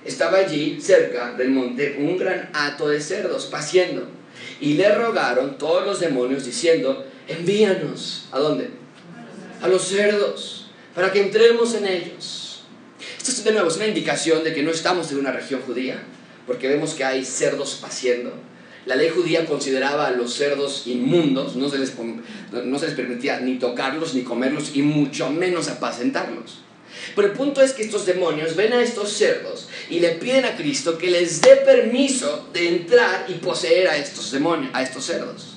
Estaba 0.05 0.39
allí, 0.39 0.79
cerca 0.81 1.33
del 1.33 1.51
monte, 1.51 1.97
un 1.99 2.19
gran 2.19 2.51
hato 2.53 2.89
de 2.89 3.01
cerdos, 3.01 3.47
paciendo. 3.47 4.07
Y 4.61 4.75
le 4.75 4.95
rogaron 4.95 5.59
todos 5.59 5.85
los 5.85 6.01
demonios 6.01 6.45
diciendo, 6.45 7.05
envíanos. 7.29 8.27
¿A 8.33 8.39
dónde? 8.39 8.71
A 9.63 9.69
los 9.69 9.83
cerdos, 9.83 10.67
para 10.95 11.13
que 11.13 11.21
entremos 11.21 11.75
en 11.75 11.87
ellos. 11.87 12.63
Esto 13.19 13.31
es 13.31 13.45
de 13.45 13.53
nuevo 13.53 13.69
es 13.69 13.77
una 13.77 13.87
indicación 13.87 14.45
de 14.45 14.53
que 14.53 14.63
no 14.63 14.71
estamos 14.71 15.11
en 15.13 15.19
una 15.19 15.33
región 15.33 15.63
judía, 15.63 16.03
porque 16.47 16.69
vemos 16.69 16.95
que 16.95 17.05
hay 17.05 17.25
cerdos 17.25 17.79
paciendo. 17.81 18.33
La 18.87 18.97
ley 18.97 19.09
judía 19.09 19.47
consideraba 19.47 20.09
a 20.09 20.11
los 20.11 20.35
cerdos 20.35 20.87
inmundos, 20.87 21.57
no 21.57 21.71
se 21.71 21.79
les, 21.79 21.95
no 22.53 22.79
se 22.79 22.87
les 22.87 22.95
permitía 22.95 23.41
ni 23.41 23.59
tocarlos 23.59 24.15
ni 24.15 24.23
comerlos 24.23 24.77
y 24.77 24.83
mucho 24.83 25.31
menos 25.31 25.69
apacentarlos. 25.69 26.64
Pero 27.15 27.29
el 27.29 27.35
punto 27.35 27.63
es 27.63 27.73
que 27.73 27.83
estos 27.83 28.07
demonios 28.07 28.57
ven 28.57 28.73
a 28.73 28.83
estos 28.83 29.13
cerdos 29.13 29.69
y 29.89 30.01
le 30.01 30.11
piden 30.11 30.45
a 30.45 30.57
Cristo 30.57 30.99
que 30.99 31.11
les 31.11 31.41
dé 31.41 31.57
permiso 31.57 32.49
de 32.53 32.69
entrar 32.69 33.27
y 33.29 33.35
poseer 33.35 33.89
a 33.89 33.97
estos 33.97 34.31
demonios, 34.31 34.71
a 34.75 34.83
estos 34.83 35.05
cerdos. 35.05 35.57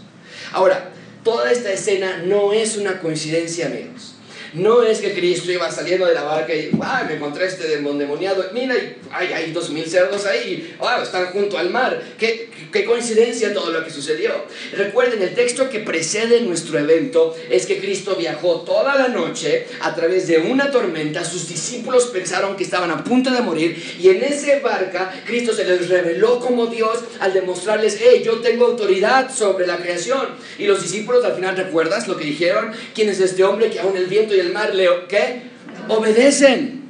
Ahora, 0.51 0.91
toda 1.23 1.51
esta 1.51 1.71
escena 1.71 2.23
no 2.25 2.53
es 2.53 2.77
una 2.77 2.99
coincidencia, 2.99 3.67
amigos. 3.67 4.13
No 4.53 4.81
es 4.81 4.99
que 4.99 5.13
Cristo 5.13 5.51
iba 5.51 5.69
saliendo 5.71 6.05
de 6.05 6.13
la 6.13 6.23
barca 6.23 6.53
y 6.55 6.71
me 7.07 7.15
encontré 7.15 7.45
este 7.45 7.67
demoniado. 7.67 8.45
Mira, 8.53 8.75
hay, 9.11 9.33
hay 9.33 9.51
dos 9.51 9.69
mil 9.69 9.85
cerdos 9.85 10.25
ahí. 10.25 10.75
¡Ah! 10.79 11.01
Están 11.03 11.27
junto 11.27 11.57
al 11.57 11.69
mar. 11.69 12.01
¿Qué, 12.17 12.49
qué 12.71 12.85
coincidencia 12.85 13.53
todo 13.53 13.71
lo 13.71 13.83
que 13.83 13.91
sucedió. 13.91 14.31
Recuerden, 14.73 15.21
el 15.21 15.33
texto 15.33 15.69
que 15.69 15.79
precede 15.79 16.41
nuestro 16.41 16.79
evento 16.79 17.35
es 17.49 17.65
que 17.65 17.79
Cristo 17.79 18.15
viajó 18.15 18.61
toda 18.61 18.95
la 18.95 19.07
noche 19.07 19.67
a 19.81 19.93
través 19.95 20.27
de 20.27 20.39
una 20.39 20.71
tormenta. 20.71 21.23
Sus 21.23 21.47
discípulos 21.47 22.07
pensaron 22.07 22.55
que 22.55 22.63
estaban 22.63 22.91
a 22.91 23.03
punto 23.03 23.31
de 23.31 23.41
morir. 23.41 23.81
Y 23.99 24.09
en 24.09 24.23
esa 24.23 24.59
barca, 24.59 25.13
Cristo 25.25 25.53
se 25.53 25.65
les 25.65 25.89
reveló 25.89 26.39
como 26.39 26.67
Dios 26.67 26.99
al 27.19 27.33
demostrarles: 27.33 27.99
hey, 28.01 28.21
yo 28.25 28.39
tengo 28.39 28.65
autoridad 28.65 29.33
sobre 29.33 29.67
la 29.67 29.77
creación. 29.77 30.27
Y 30.57 30.65
los 30.65 30.81
discípulos 30.81 31.23
al 31.25 31.35
final, 31.35 31.55
¿recuerdas 31.55 32.07
lo 32.07 32.17
que 32.17 32.25
dijeron? 32.25 32.71
¿Quién 32.93 33.09
es 33.09 33.19
este 33.19 33.43
hombre 33.43 33.69
que 33.69 33.79
aún 33.79 33.97
el 33.97 34.07
viento 34.07 34.35
y 34.35 34.39
el 34.39 34.53
mar 34.53 34.73
le 34.73 34.87
¿qué? 35.07 35.41
obedecen. 35.87 36.86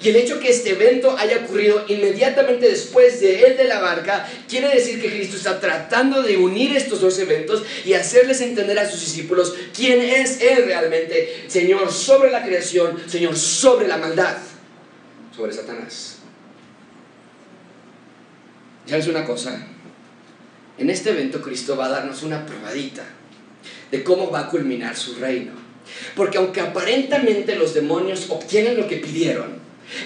Y 0.00 0.10
el 0.10 0.16
hecho 0.16 0.38
que 0.38 0.50
este 0.50 0.70
evento 0.70 1.16
haya 1.18 1.38
ocurrido 1.38 1.84
inmediatamente 1.88 2.68
después 2.68 3.20
de 3.20 3.42
él 3.42 3.56
de 3.56 3.64
la 3.64 3.80
barca, 3.80 4.28
quiere 4.48 4.68
decir 4.68 5.02
que 5.02 5.10
Cristo 5.10 5.36
está 5.36 5.58
tratando 5.58 6.22
de 6.22 6.36
unir 6.36 6.76
estos 6.76 7.00
dos 7.00 7.18
eventos 7.18 7.64
y 7.84 7.94
hacerles 7.94 8.40
entender 8.40 8.78
a 8.78 8.88
sus 8.88 9.00
discípulos 9.00 9.54
quién 9.76 10.00
es 10.00 10.40
Él 10.40 10.66
realmente, 10.66 11.44
Señor 11.48 11.90
sobre 11.92 12.30
la 12.30 12.44
creación, 12.44 12.96
Señor 13.08 13.36
sobre 13.36 13.88
la 13.88 13.96
maldad, 13.96 14.36
sobre 15.36 15.52
Satanás. 15.52 16.18
¿Sabes 18.86 19.08
una 19.08 19.24
cosa? 19.24 19.66
En 20.78 20.90
este 20.90 21.10
evento 21.10 21.42
Cristo 21.42 21.76
va 21.76 21.86
a 21.86 21.90
darnos 21.90 22.22
una 22.22 22.46
probadita 22.46 23.04
de 23.90 24.04
cómo 24.04 24.30
va 24.30 24.40
a 24.40 24.48
culminar 24.48 24.96
su 24.96 25.16
reino. 25.16 25.52
Porque 26.14 26.38
aunque 26.38 26.60
aparentemente 26.60 27.56
los 27.56 27.74
demonios 27.74 28.26
obtienen 28.30 28.76
lo 28.76 28.86
que 28.86 28.96
pidieron, 28.96 29.57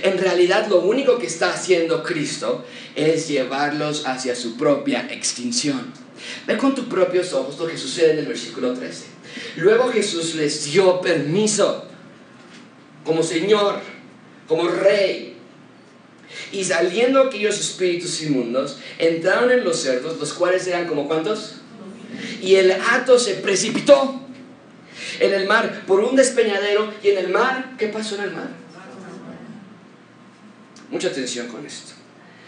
en 0.03 0.19
realidad 0.19 0.69
lo 0.69 0.81
único 0.81 1.19
que 1.19 1.27
está 1.27 1.53
haciendo 1.53 2.03
Cristo 2.03 2.65
es 2.95 3.29
llevarlos 3.29 4.07
hacia 4.07 4.35
su 4.37 4.57
propia 4.57 5.09
extinción. 5.11 5.93
Ve 6.47 6.57
con 6.57 6.75
tus 6.75 6.85
propios 6.87 7.33
ojos 7.33 7.59
lo 7.59 7.67
que 7.67 7.77
sucede 7.77 8.13
en 8.13 8.19
el 8.21 8.27
versículo 8.27 8.75
13. 8.75 9.05
Luego 9.57 9.91
Jesús 9.91 10.35
les 10.35 10.65
dio 10.65 11.01
permiso 11.01 11.87
como 13.05 13.23
Señor, 13.23 13.81
como 14.47 14.69
Rey. 14.69 15.37
Y 16.53 16.65
saliendo 16.65 17.23
aquellos 17.23 17.59
espíritus 17.59 18.23
inmundos, 18.23 18.79
entraron 18.99 19.51
en 19.51 19.65
los 19.65 19.81
cerdos, 19.81 20.19
los 20.19 20.33
cuales 20.33 20.67
eran 20.67 20.87
como 20.87 21.09
cuántos? 21.09 21.57
Y 22.41 22.55
el 22.55 22.73
hato 22.73 23.19
se 23.19 23.35
precipitó 23.35 24.21
en 25.21 25.35
el 25.35 25.47
mar 25.47 25.83
por 25.87 26.01
un 26.01 26.17
despeñadero 26.17 26.93
y 27.03 27.09
en 27.09 27.19
el 27.19 27.29
mar, 27.29 27.75
¿qué 27.79 27.89
pasó 27.89 28.15
en 28.17 28.23
el 28.23 28.31
mar? 28.33 28.62
Mucha 30.93 31.09
atención 31.09 31.49
con 31.49 31.67
esto. 31.67 31.95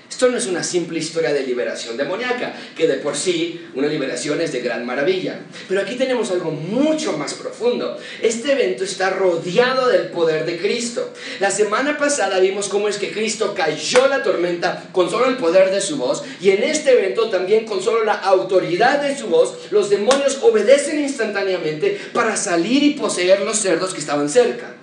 Esto 0.08 0.28
no 0.28 0.38
es 0.38 0.46
una 0.46 0.62
simple 0.62 1.00
historia 1.00 1.32
de 1.32 1.44
liberación 1.44 1.96
demoníaca, 1.96 2.54
que 2.76 2.86
de 2.86 2.98
por 2.98 3.16
sí 3.16 3.66
una 3.74 3.88
liberación 3.88 4.40
es 4.40 4.52
de 4.52 4.60
gran 4.60 4.86
maravilla. 4.86 5.40
Pero 5.66 5.80
aquí 5.80 5.96
tenemos 5.96 6.30
algo 6.30 6.52
mucho 6.52 7.18
más 7.18 7.34
profundo. 7.34 7.98
Este 8.22 8.52
evento 8.52 8.84
está 8.84 9.10
rodeado 9.10 9.88
del 9.88 10.10
poder 10.10 10.46
de 10.46 10.58
Cristo. 10.58 11.12
La 11.40 11.50
semana 11.50 11.98
pasada 11.98 12.38
vimos 12.38 12.68
cómo 12.68 12.86
es 12.86 12.98
que 12.98 13.10
Cristo 13.10 13.54
cayó 13.56 14.06
la 14.06 14.22
tormenta 14.22 14.88
con 14.92 15.10
solo 15.10 15.26
el 15.26 15.36
poder 15.36 15.72
de 15.72 15.80
su 15.80 15.96
voz 15.96 16.22
y 16.40 16.50
en 16.50 16.62
este 16.62 16.92
evento 16.92 17.28
también 17.28 17.64
con 17.64 17.82
solo 17.82 18.04
la 18.04 18.14
autoridad 18.14 19.02
de 19.02 19.18
su 19.18 19.26
voz, 19.26 19.56
los 19.72 19.90
demonios 19.90 20.38
obedecen 20.42 21.00
instantáneamente 21.00 22.00
para 22.12 22.36
salir 22.36 22.84
y 22.84 22.90
poseer 22.90 23.40
los 23.40 23.58
cerdos 23.58 23.92
que 23.92 24.00
estaban 24.00 24.28
cerca. 24.28 24.76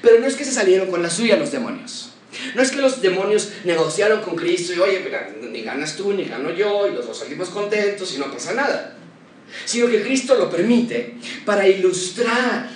Pero 0.00 0.18
no 0.18 0.26
es 0.26 0.34
que 0.34 0.44
se 0.44 0.52
salieron 0.52 0.90
con 0.90 1.00
la 1.00 1.10
suya 1.10 1.36
los 1.36 1.52
demonios. 1.52 2.11
No 2.54 2.62
es 2.62 2.70
que 2.70 2.80
los 2.80 3.00
demonios 3.00 3.52
negociaron 3.64 4.22
con 4.22 4.36
Cristo 4.36 4.72
y, 4.74 4.78
oye, 4.78 5.00
mira, 5.04 5.30
ni 5.40 5.62
ganas 5.62 5.96
tú, 5.96 6.12
ni 6.12 6.24
gano 6.24 6.50
yo, 6.50 6.86
y 6.86 6.92
los 6.92 7.06
dos 7.06 7.18
salimos 7.18 7.50
contentos 7.50 8.14
y 8.14 8.18
no 8.18 8.30
pasa 8.30 8.54
nada. 8.54 8.96
Sino 9.64 9.88
que 9.88 10.02
Cristo 10.02 10.34
lo 10.34 10.50
permite 10.50 11.16
para 11.44 11.68
ilustrar 11.68 12.68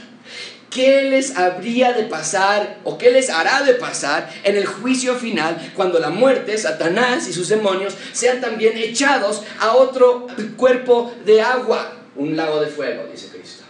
qué 0.71 1.05
les 1.05 1.37
habría 1.37 1.93
de 1.95 2.03
pasar 2.03 2.81
o 2.85 2.99
qué 2.99 3.11
les 3.11 3.31
hará 3.31 3.63
de 3.63 3.75
pasar 3.75 4.31
en 4.45 4.57
el 4.57 4.67
juicio 4.67 5.15
final 5.15 5.73
cuando 5.75 5.99
la 5.99 6.11
muerte, 6.11 6.59
Satanás 6.59 7.27
y 7.29 7.33
sus 7.33 7.49
demonios 7.49 7.95
sean 8.13 8.43
también 8.43 8.77
echados 8.77 9.43
a 9.59 9.73
otro 9.75 10.27
cuerpo 10.57 11.15
de 11.25 11.41
agua, 11.41 11.97
un 12.15 12.37
lago 12.37 12.61
de 12.61 12.67
fuego, 12.67 13.09
dice 13.11 13.29
Cristo. 13.29 13.65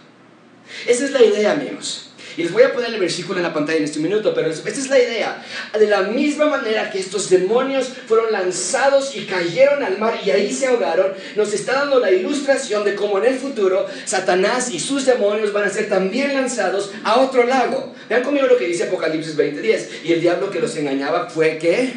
Esa 0.85 1.05
es 1.05 1.11
la 1.11 1.23
idea, 1.23 1.53
amigos. 1.53 2.06
Y 2.37 2.43
les 2.43 2.51
voy 2.51 2.61
a 2.61 2.71
poner 2.71 2.93
el 2.93 2.99
versículo 2.99 3.39
en 3.39 3.43
la 3.43 3.53
pantalla 3.53 3.79
en 3.79 3.83
este 3.83 3.99
minuto, 3.99 4.31
pero 4.33 4.49
esta 4.49 4.69
es 4.69 4.89
la 4.89 4.99
idea. 4.99 5.43
De 5.77 5.87
la 5.87 6.03
misma 6.03 6.45
manera 6.45 6.91
que 6.91 6.99
estos 6.99 7.29
demonios 7.29 7.89
fueron 8.07 8.31
lanzados 8.31 9.15
y 9.15 9.25
cayeron 9.25 9.83
al 9.83 9.97
mar 9.97 10.19
y 10.23 10.29
ahí 10.29 10.53
se 10.53 10.67
ahogaron, 10.67 11.13
nos 11.35 11.51
está 11.53 11.73
dando 11.73 11.99
la 11.99 12.11
ilustración 12.11 12.85
de 12.85 12.93
cómo 12.93 13.17
en 13.17 13.25
el 13.25 13.39
futuro 13.39 13.87
Satanás 14.05 14.69
y 14.71 14.79
sus 14.79 15.05
demonios 15.05 15.51
van 15.51 15.63
a 15.63 15.69
ser 15.69 15.89
también 15.89 16.33
lanzados 16.35 16.91
a 17.03 17.19
otro 17.19 17.43
lago. 17.43 17.95
Vean 18.07 18.21
conmigo 18.21 18.45
lo 18.45 18.57
que 18.57 18.67
dice 18.67 18.83
Apocalipsis 18.83 19.35
20:10. 19.35 20.05
Y 20.05 20.13
el 20.13 20.21
diablo 20.21 20.51
que 20.51 20.59
los 20.59 20.75
engañaba 20.75 21.29
fue 21.29 21.57
que 21.57 21.93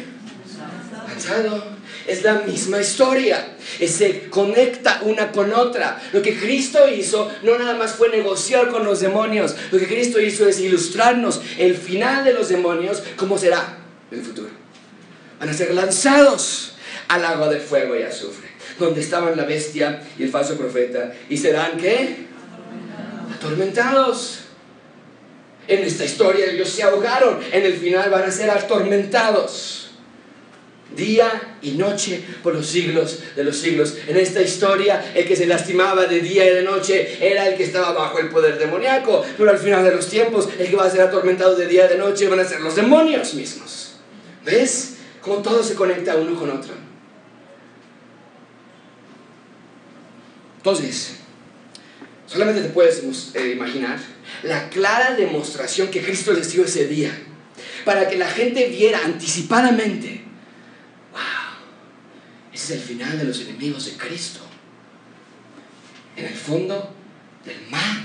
lanzado 1.07 1.80
es 2.07 2.23
la 2.23 2.35
misma 2.35 2.81
historia. 2.81 3.55
Se 3.85 4.29
conecta 4.29 5.01
una 5.03 5.31
con 5.31 5.53
otra. 5.53 6.01
Lo 6.13 6.21
que 6.21 6.37
Cristo 6.37 6.87
hizo 6.89 7.31
no 7.43 7.57
nada 7.57 7.75
más 7.75 7.93
fue 7.93 8.09
negociar 8.09 8.69
con 8.69 8.85
los 8.85 8.99
demonios. 8.99 9.55
Lo 9.71 9.79
que 9.79 9.87
Cristo 9.87 10.19
hizo 10.19 10.47
es 10.47 10.59
ilustrarnos 10.59 11.41
el 11.57 11.75
final 11.75 12.23
de 12.23 12.33
los 12.33 12.49
demonios, 12.49 13.03
cómo 13.15 13.37
será 13.37 13.77
en 14.11 14.19
el 14.19 14.25
futuro. 14.25 14.49
Van 15.39 15.49
a 15.49 15.53
ser 15.53 15.73
lanzados 15.73 16.73
al 17.07 17.25
agua 17.25 17.49
de 17.49 17.59
fuego 17.59 17.95
y 17.95 18.03
azufre, 18.03 18.49
donde 18.79 19.01
estaban 19.01 19.35
la 19.35 19.45
bestia 19.45 20.01
y 20.17 20.23
el 20.23 20.29
falso 20.29 20.57
profeta. 20.57 21.13
¿Y 21.29 21.37
serán 21.37 21.77
qué? 21.77 22.27
Atormentados. 23.35 24.39
En 25.67 25.83
esta 25.83 26.03
historia 26.03 26.45
ellos 26.47 26.69
se 26.69 26.83
ahogaron. 26.83 27.39
En 27.51 27.63
el 27.63 27.73
final 27.73 28.09
van 28.09 28.23
a 28.23 28.31
ser 28.31 28.49
atormentados 28.49 29.90
día 30.95 31.57
y 31.61 31.71
noche 31.71 32.23
por 32.43 32.53
los 32.53 32.67
siglos 32.67 33.19
de 33.35 33.43
los 33.43 33.57
siglos. 33.57 33.95
En 34.07 34.17
esta 34.17 34.41
historia, 34.41 35.11
el 35.15 35.25
que 35.25 35.35
se 35.35 35.45
lastimaba 35.45 36.05
de 36.05 36.19
día 36.19 36.45
y 36.45 36.55
de 36.55 36.63
noche 36.63 37.17
era 37.21 37.47
el 37.47 37.55
que 37.55 37.63
estaba 37.63 37.91
bajo 37.93 38.19
el 38.19 38.29
poder 38.29 38.57
demoníaco, 38.57 39.23
pero 39.37 39.49
al 39.49 39.57
final 39.57 39.83
de 39.83 39.95
los 39.95 40.07
tiempos, 40.07 40.49
el 40.57 40.69
que 40.69 40.75
va 40.75 40.85
a 40.85 40.89
ser 40.89 41.01
atormentado 41.01 41.55
de 41.55 41.67
día 41.67 41.85
y 41.85 41.89
de 41.89 41.97
noche 41.97 42.27
van 42.27 42.39
a 42.39 42.45
ser 42.45 42.61
los 42.61 42.75
demonios 42.75 43.33
mismos. 43.33 43.95
¿Ves? 44.45 44.95
Cómo 45.21 45.37
todo 45.37 45.63
se 45.63 45.75
conecta 45.75 46.15
uno 46.15 46.37
con 46.37 46.49
otro. 46.49 46.73
Entonces, 50.57 51.15
solamente 52.27 52.61
te 52.61 52.69
puedes 52.69 53.01
eh, 53.33 53.49
imaginar 53.49 53.99
la 54.43 54.69
clara 54.69 55.15
demostración 55.15 55.89
que 55.89 56.01
Cristo 56.01 56.33
les 56.33 56.51
dio 56.51 56.65
ese 56.65 56.87
día, 56.87 57.11
para 57.83 58.07
que 58.07 58.17
la 58.17 58.27
gente 58.27 58.67
viera 58.67 58.99
anticipadamente 59.03 60.20
ese 62.53 62.75
es 62.75 62.81
el 62.81 62.87
final 62.87 63.17
de 63.17 63.23
los 63.23 63.39
enemigos 63.41 63.85
de 63.85 63.91
Cristo. 63.93 64.41
En 66.15 66.25
el 66.25 66.33
fondo 66.33 66.91
del 67.45 67.61
mar. 67.69 67.97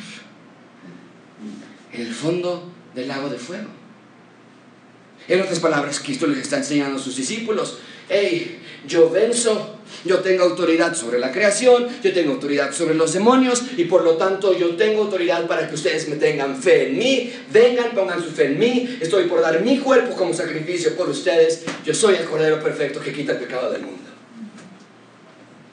En 1.92 2.00
el 2.00 2.14
fondo 2.14 2.70
del 2.94 3.08
lago 3.08 3.28
de 3.28 3.38
fuego. 3.38 3.68
En 5.28 5.40
otras 5.40 5.58
palabras, 5.58 6.00
Cristo 6.00 6.26
les 6.26 6.38
está 6.38 6.58
enseñando 6.58 6.98
a 6.98 7.02
sus 7.02 7.16
discípulos, 7.16 7.78
hey, 8.08 8.60
yo 8.86 9.10
venzo, 9.10 9.80
yo 10.04 10.20
tengo 10.20 10.44
autoridad 10.44 10.94
sobre 10.94 11.18
la 11.18 11.32
creación, 11.32 11.88
yo 12.02 12.12
tengo 12.12 12.32
autoridad 12.32 12.72
sobre 12.72 12.94
los 12.94 13.12
demonios 13.12 13.64
y 13.76 13.86
por 13.86 14.04
lo 14.04 14.16
tanto 14.16 14.56
yo 14.56 14.76
tengo 14.76 15.02
autoridad 15.02 15.46
para 15.48 15.68
que 15.68 15.74
ustedes 15.74 16.08
me 16.08 16.14
tengan 16.14 16.62
fe 16.62 16.90
en 16.90 16.98
mí, 16.98 17.32
vengan, 17.52 17.90
pongan 17.92 18.22
su 18.22 18.30
fe 18.30 18.46
en 18.46 18.58
mí, 18.58 18.98
estoy 19.00 19.24
por 19.24 19.40
dar 19.40 19.60
mi 19.62 19.78
cuerpo 19.78 20.14
como 20.14 20.32
sacrificio 20.32 20.94
por 20.96 21.08
ustedes, 21.08 21.64
yo 21.84 21.92
soy 21.92 22.14
el 22.14 22.24
Cordero 22.24 22.62
Perfecto 22.62 23.00
que 23.00 23.12
quita 23.12 23.32
el 23.32 23.38
pecado 23.38 23.72
del 23.72 23.82
mundo. 23.82 24.05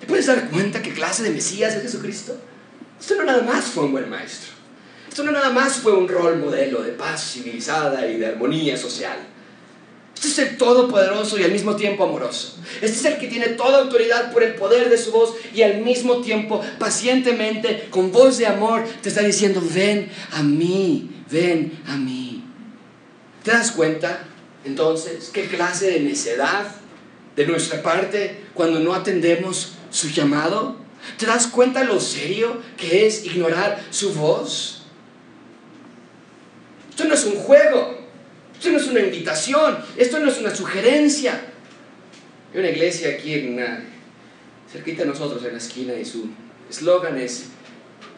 ¿Te 0.03 0.07
puedes 0.07 0.25
dar 0.25 0.49
cuenta 0.49 0.81
qué 0.81 0.91
clase 0.91 1.23
de 1.23 1.29
Mesías 1.29 1.73
es 1.75 1.81
Jesucristo? 1.81 2.35
Esto 2.99 3.15
no 3.15 3.23
nada 3.23 3.41
más 3.41 3.63
fue 3.63 3.85
un 3.85 3.93
buen 3.93 4.09
maestro. 4.09 4.51
Esto 5.07 5.23
no 5.23 5.31
nada 5.31 5.49
más 5.49 5.75
fue 5.77 5.93
un 5.93 6.09
rol 6.09 6.39
modelo 6.39 6.81
de 6.81 6.91
paz 6.91 7.35
civilizada 7.35 8.05
y 8.05 8.17
de 8.17 8.25
armonía 8.25 8.75
social. 8.75 9.17
Este 10.13 10.27
es 10.27 10.39
el 10.39 10.57
todopoderoso 10.57 11.39
y 11.39 11.43
al 11.43 11.53
mismo 11.53 11.77
tiempo 11.77 12.03
amoroso. 12.03 12.57
Este 12.81 12.97
es 12.97 13.05
el 13.05 13.17
que 13.17 13.27
tiene 13.27 13.47
toda 13.49 13.79
autoridad 13.79 14.33
por 14.33 14.43
el 14.43 14.55
poder 14.55 14.89
de 14.89 14.97
su 14.97 15.13
voz 15.13 15.35
y 15.55 15.61
al 15.61 15.77
mismo 15.77 16.17
tiempo 16.17 16.61
pacientemente, 16.79 17.87
con 17.89 18.11
voz 18.11 18.37
de 18.39 18.47
amor, 18.47 18.83
te 19.01 19.07
está 19.07 19.21
diciendo, 19.21 19.63
ven 19.73 20.11
a 20.33 20.43
mí, 20.43 21.23
ven 21.31 21.81
a 21.87 21.95
mí. 21.95 22.43
¿Te 23.41 23.51
das 23.51 23.71
cuenta 23.71 24.25
entonces 24.65 25.29
qué 25.33 25.45
clase 25.45 25.91
de 25.91 26.01
necedad 26.01 26.65
de 27.37 27.47
nuestra 27.47 27.81
parte 27.81 28.41
cuando 28.53 28.81
no 28.81 28.93
atendemos 28.93 29.77
su 29.93 30.09
llamado? 30.09 30.75
¿Te 31.17 31.25
das 31.25 31.47
cuenta 31.47 31.83
lo 31.83 31.99
serio 31.99 32.61
que 32.75 33.05
es 33.05 33.25
ignorar 33.25 33.81
su 33.91 34.13
voz? 34.13 34.83
Esto 36.89 37.05
no 37.05 37.13
es 37.13 37.25
un 37.25 37.35
juego, 37.35 37.97
esto 38.53 38.71
no 38.71 38.77
es 38.77 38.87
una 38.87 38.99
invitación, 38.99 39.77
esto 39.97 40.19
no 40.19 40.29
es 40.29 40.39
una 40.39 40.53
sugerencia. 40.53 41.41
Hay 42.53 42.59
una 42.59 42.69
iglesia 42.69 43.09
aquí 43.11 43.33
en 43.33 43.87
cerquita 44.71 45.03
de 45.03 45.09
nosotros 45.09 45.43
en 45.45 45.51
la 45.51 45.57
esquina 45.57 45.93
y 45.93 46.05
su 46.05 46.29
eslogan 46.69 47.17
es, 47.17 47.45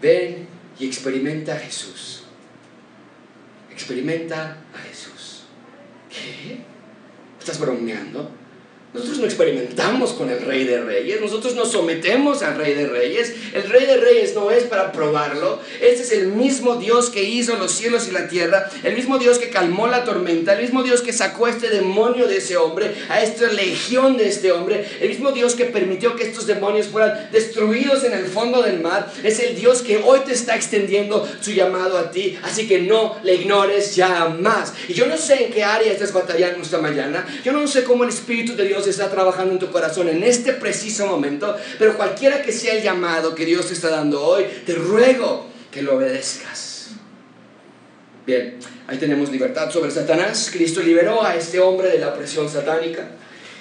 ven 0.01 0.47
y 0.79 0.87
experimenta 0.87 1.55
a 1.55 1.59
Jesús. 1.59 2.23
Experimenta 3.71 4.57
a 4.73 4.77
Jesús. 4.87 5.43
¿Qué? 6.09 6.59
¿Estás 7.39 7.59
bromeando? 7.59 8.31
Nosotros 8.95 9.19
no 9.19 9.25
experimentamos 9.25 10.13
con 10.13 10.29
el 10.29 10.41
Rey 10.41 10.63
de 10.63 10.81
Reyes, 10.81 11.19
nosotros 11.19 11.53
nos 11.53 11.73
sometemos 11.73 12.41
al 12.43 12.55
Rey 12.55 12.73
de 12.73 12.87
Reyes. 12.87 13.33
El 13.53 13.69
Rey 13.69 13.85
de 13.85 13.97
Reyes 13.97 14.33
no 14.35 14.51
es 14.51 14.63
para 14.63 14.93
probarlo, 14.93 15.59
este 15.81 16.03
es 16.03 16.11
el 16.13 16.27
mismo 16.27 16.77
Dios 16.77 17.09
que 17.09 17.21
hizo 17.21 17.57
los 17.57 17.73
cielos 17.73 18.07
y 18.07 18.11
la 18.11 18.29
tierra, 18.29 18.69
el 18.83 18.95
mismo 18.95 19.17
Dios 19.17 19.37
que 19.37 19.49
calmó 19.49 19.87
la 19.87 20.05
tormenta, 20.05 20.53
el 20.53 20.61
mismo 20.61 20.81
Dios 20.81 21.01
que 21.01 21.11
sacó 21.11 21.47
a 21.47 21.49
este 21.49 21.67
demonio 21.67 22.25
de 22.25 22.37
ese 22.37 22.55
hombre, 22.55 22.95
a 23.09 23.21
esta 23.21 23.51
legión 23.51 24.15
de 24.15 24.29
este 24.29 24.53
hombre, 24.53 24.85
el 25.01 25.09
mismo 25.09 25.33
Dios 25.33 25.55
que 25.55 25.65
permitió 25.65 26.15
que 26.15 26.23
estos 26.23 26.47
demonios 26.47 26.87
fueran 26.87 27.29
destruidos 27.33 28.05
en 28.05 28.13
el 28.13 28.27
fondo 28.27 28.61
del 28.61 28.79
mar, 28.79 29.11
es 29.25 29.39
el 29.41 29.57
Dios 29.57 29.81
que 29.81 29.97
hoy 29.97 30.21
te 30.25 30.31
está 30.31 30.55
extendiendo 30.55 31.27
su 31.41 31.51
llamado 31.51 31.97
a 31.97 32.11
ti, 32.11 32.39
así 32.43 32.65
que 32.65 32.79
no 32.79 33.17
le 33.23 33.35
ignores 33.35 33.93
ya 33.93 34.29
más. 34.29 34.73
Y 34.87 34.93
yo 34.93 35.05
no 35.05 35.17
sé 35.17 35.47
en 35.47 35.51
qué 35.51 35.65
área 35.65 35.91
estás 35.91 36.13
batallando 36.13 36.61
esta 36.61 36.79
mañana, 36.79 37.27
yo 37.43 37.51
no 37.51 37.67
sé 37.67 37.83
cómo 37.83 38.05
el 38.05 38.09
Espíritu 38.09 38.55
de 38.55 38.63
Dios 38.63 38.84
está 38.89 39.09
trabajando 39.09 39.53
en 39.53 39.59
tu 39.59 39.71
corazón 39.71 40.09
en 40.09 40.23
este 40.23 40.53
preciso 40.53 41.07
momento, 41.07 41.55
pero 41.77 41.95
cualquiera 41.95 42.41
que 42.41 42.51
sea 42.51 42.75
el 42.75 42.83
llamado 42.83 43.35
que 43.35 43.45
Dios 43.45 43.67
te 43.67 43.73
está 43.73 43.89
dando 43.89 44.23
hoy, 44.23 44.45
te 44.65 44.73
ruego 44.73 45.47
que 45.71 45.81
lo 45.81 45.97
obedezcas. 45.97 46.89
Bien, 48.25 48.57
ahí 48.87 48.97
tenemos 48.97 49.29
libertad 49.29 49.69
sobre 49.69 49.91
Satanás. 49.91 50.49
Cristo 50.51 50.81
liberó 50.81 51.23
a 51.23 51.35
este 51.35 51.59
hombre 51.59 51.89
de 51.89 51.99
la 51.99 52.09
opresión 52.09 52.49
satánica. 52.49 53.09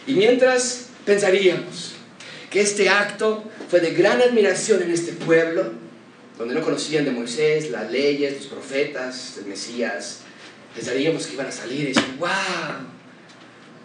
Y 0.07 0.15
mientras 0.15 0.87
pensaríamos 1.05 1.93
que 2.51 2.61
este 2.61 2.89
acto 2.89 3.45
fue 3.69 3.81
de 3.81 3.91
gran 3.91 4.23
admiración 4.23 4.83
en 4.83 4.91
este 4.91 5.13
pueblo, 5.13 5.73
donde 6.39 6.55
no 6.55 6.63
conocían 6.63 7.05
de 7.05 7.11
Moisés, 7.11 7.71
las 7.71 7.91
leyes, 7.91 8.37
los 8.37 8.47
profetas, 8.47 9.37
el 9.39 9.47
Mesías, 9.47 10.21
pensaríamos 10.75 11.27
que 11.27 11.35
iban 11.35 11.47
a 11.47 11.53
salir 11.53 11.81
y 11.81 11.93
decir, 11.93 12.17
wow, 12.19 12.29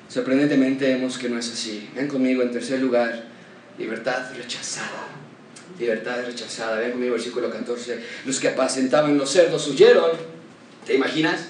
Sorprendentemente 0.10 0.86
vemos 0.86 1.20
que 1.20 1.30
no 1.30 1.38
es 1.38 1.54
así. 1.54 1.88
Ven 1.96 2.08
conmigo 2.08 2.42
en 2.42 2.52
tercer 2.52 2.80
lugar, 2.80 3.26
libertad 3.78 4.34
rechazada. 4.36 5.08
Libertad 5.78 6.26
rechazada. 6.26 6.80
Ven 6.80 6.92
conmigo 6.92 7.14
versículo 7.14 7.52
14. 7.52 8.04
Los 8.26 8.40
que 8.40 8.48
apacentaban 8.48 9.18
los 9.18 9.30
cerdos 9.30 9.68
huyeron. 9.68 10.12
¿Te 10.86 10.96
imaginas? 10.96 11.50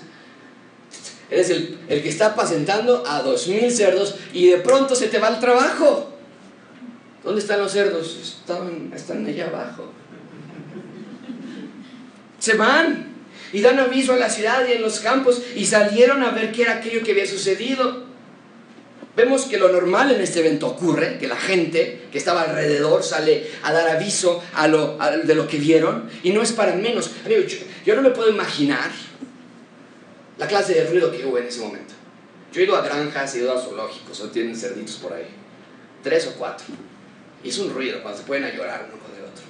Eres 1.31 1.49
el, 1.51 1.79
el 1.87 2.03
que 2.03 2.09
está 2.09 2.27
apacentando 2.27 3.05
a 3.07 3.21
dos 3.21 3.47
mil 3.47 3.71
cerdos 3.71 4.15
y 4.33 4.47
de 4.47 4.57
pronto 4.57 4.93
se 4.93 5.07
te 5.07 5.19
va 5.19 5.29
el 5.29 5.39
trabajo. 5.39 6.13
¿Dónde 7.23 7.39
están 7.39 7.59
los 7.59 7.71
cerdos? 7.71 8.17
Están, 8.21 8.91
están 8.93 9.25
allá 9.25 9.47
abajo. 9.47 9.93
Se 12.39 12.55
van 12.55 13.13
y 13.53 13.61
dan 13.61 13.79
aviso 13.79 14.13
a 14.13 14.17
la 14.17 14.29
ciudad 14.29 14.67
y 14.67 14.73
en 14.73 14.81
los 14.81 14.99
campos 14.99 15.41
y 15.55 15.65
salieron 15.65 16.23
a 16.23 16.31
ver 16.31 16.51
qué 16.51 16.63
era 16.63 16.73
aquello 16.75 17.03
que 17.03 17.11
había 17.11 17.25
sucedido. 17.25 18.08
Vemos 19.15 19.45
que 19.45 19.57
lo 19.57 19.69
normal 19.69 20.11
en 20.11 20.21
este 20.21 20.39
evento 20.39 20.67
ocurre, 20.67 21.17
que 21.17 21.27
la 21.27 21.35
gente 21.35 22.07
que 22.11 22.17
estaba 22.17 22.43
alrededor 22.43 23.03
sale 23.03 23.49
a 23.63 23.73
dar 23.73 23.89
aviso 23.89 24.41
a 24.53 24.67
lo, 24.67 24.97
de 24.97 25.35
lo 25.35 25.47
que 25.47 25.57
vieron 25.57 26.09
y 26.23 26.31
no 26.31 26.41
es 26.41 26.51
para 26.51 26.75
menos. 26.75 27.11
Amigo, 27.25 27.41
yo, 27.85 27.95
no 27.95 28.01
me 28.01 28.11
puedo 28.11 28.29
imaginar 28.29 28.89
la 30.37 30.47
clase 30.47 30.73
de 30.73 30.85
ruido 30.85 31.11
que 31.11 31.25
hubo 31.25 31.37
en 31.37 31.47
ese 31.47 31.59
momento. 31.59 31.93
Yo 32.53 32.61
he 32.61 32.63
ido 32.63 32.75
a 32.75 32.81
granjas, 32.81 33.35
he 33.35 33.39
ido 33.39 33.51
a 33.51 33.61
zoológicos, 33.61 34.21
o 34.21 34.29
tienen 34.29 34.55
cerditos 34.55 34.95
por 34.95 35.13
ahí. 35.13 35.27
Tres 36.03 36.27
o 36.27 36.33
cuatro. 36.37 36.67
Y 37.43 37.49
es 37.49 37.57
un 37.57 37.73
ruido 37.73 38.01
cuando 38.01 38.19
se 38.21 38.25
pueden 38.25 38.45
a 38.45 38.53
llorar 38.53 38.89
uno 38.91 39.03
con 39.03 39.15
el 39.15 39.23
otro. 39.23 39.43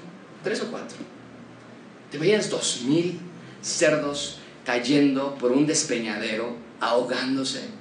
Tres 0.43 0.62
o 0.62 0.72
cuatro. 0.72 0.97
¿Te 2.10 2.18
imaginas 2.18 2.49
dos 2.49 2.82
mil 2.86 3.20
cerdos 3.62 4.39
cayendo 4.66 5.36
por 5.36 5.51
un 5.51 5.68
despeñadero, 5.68 6.55
ahogándose? 6.80 7.78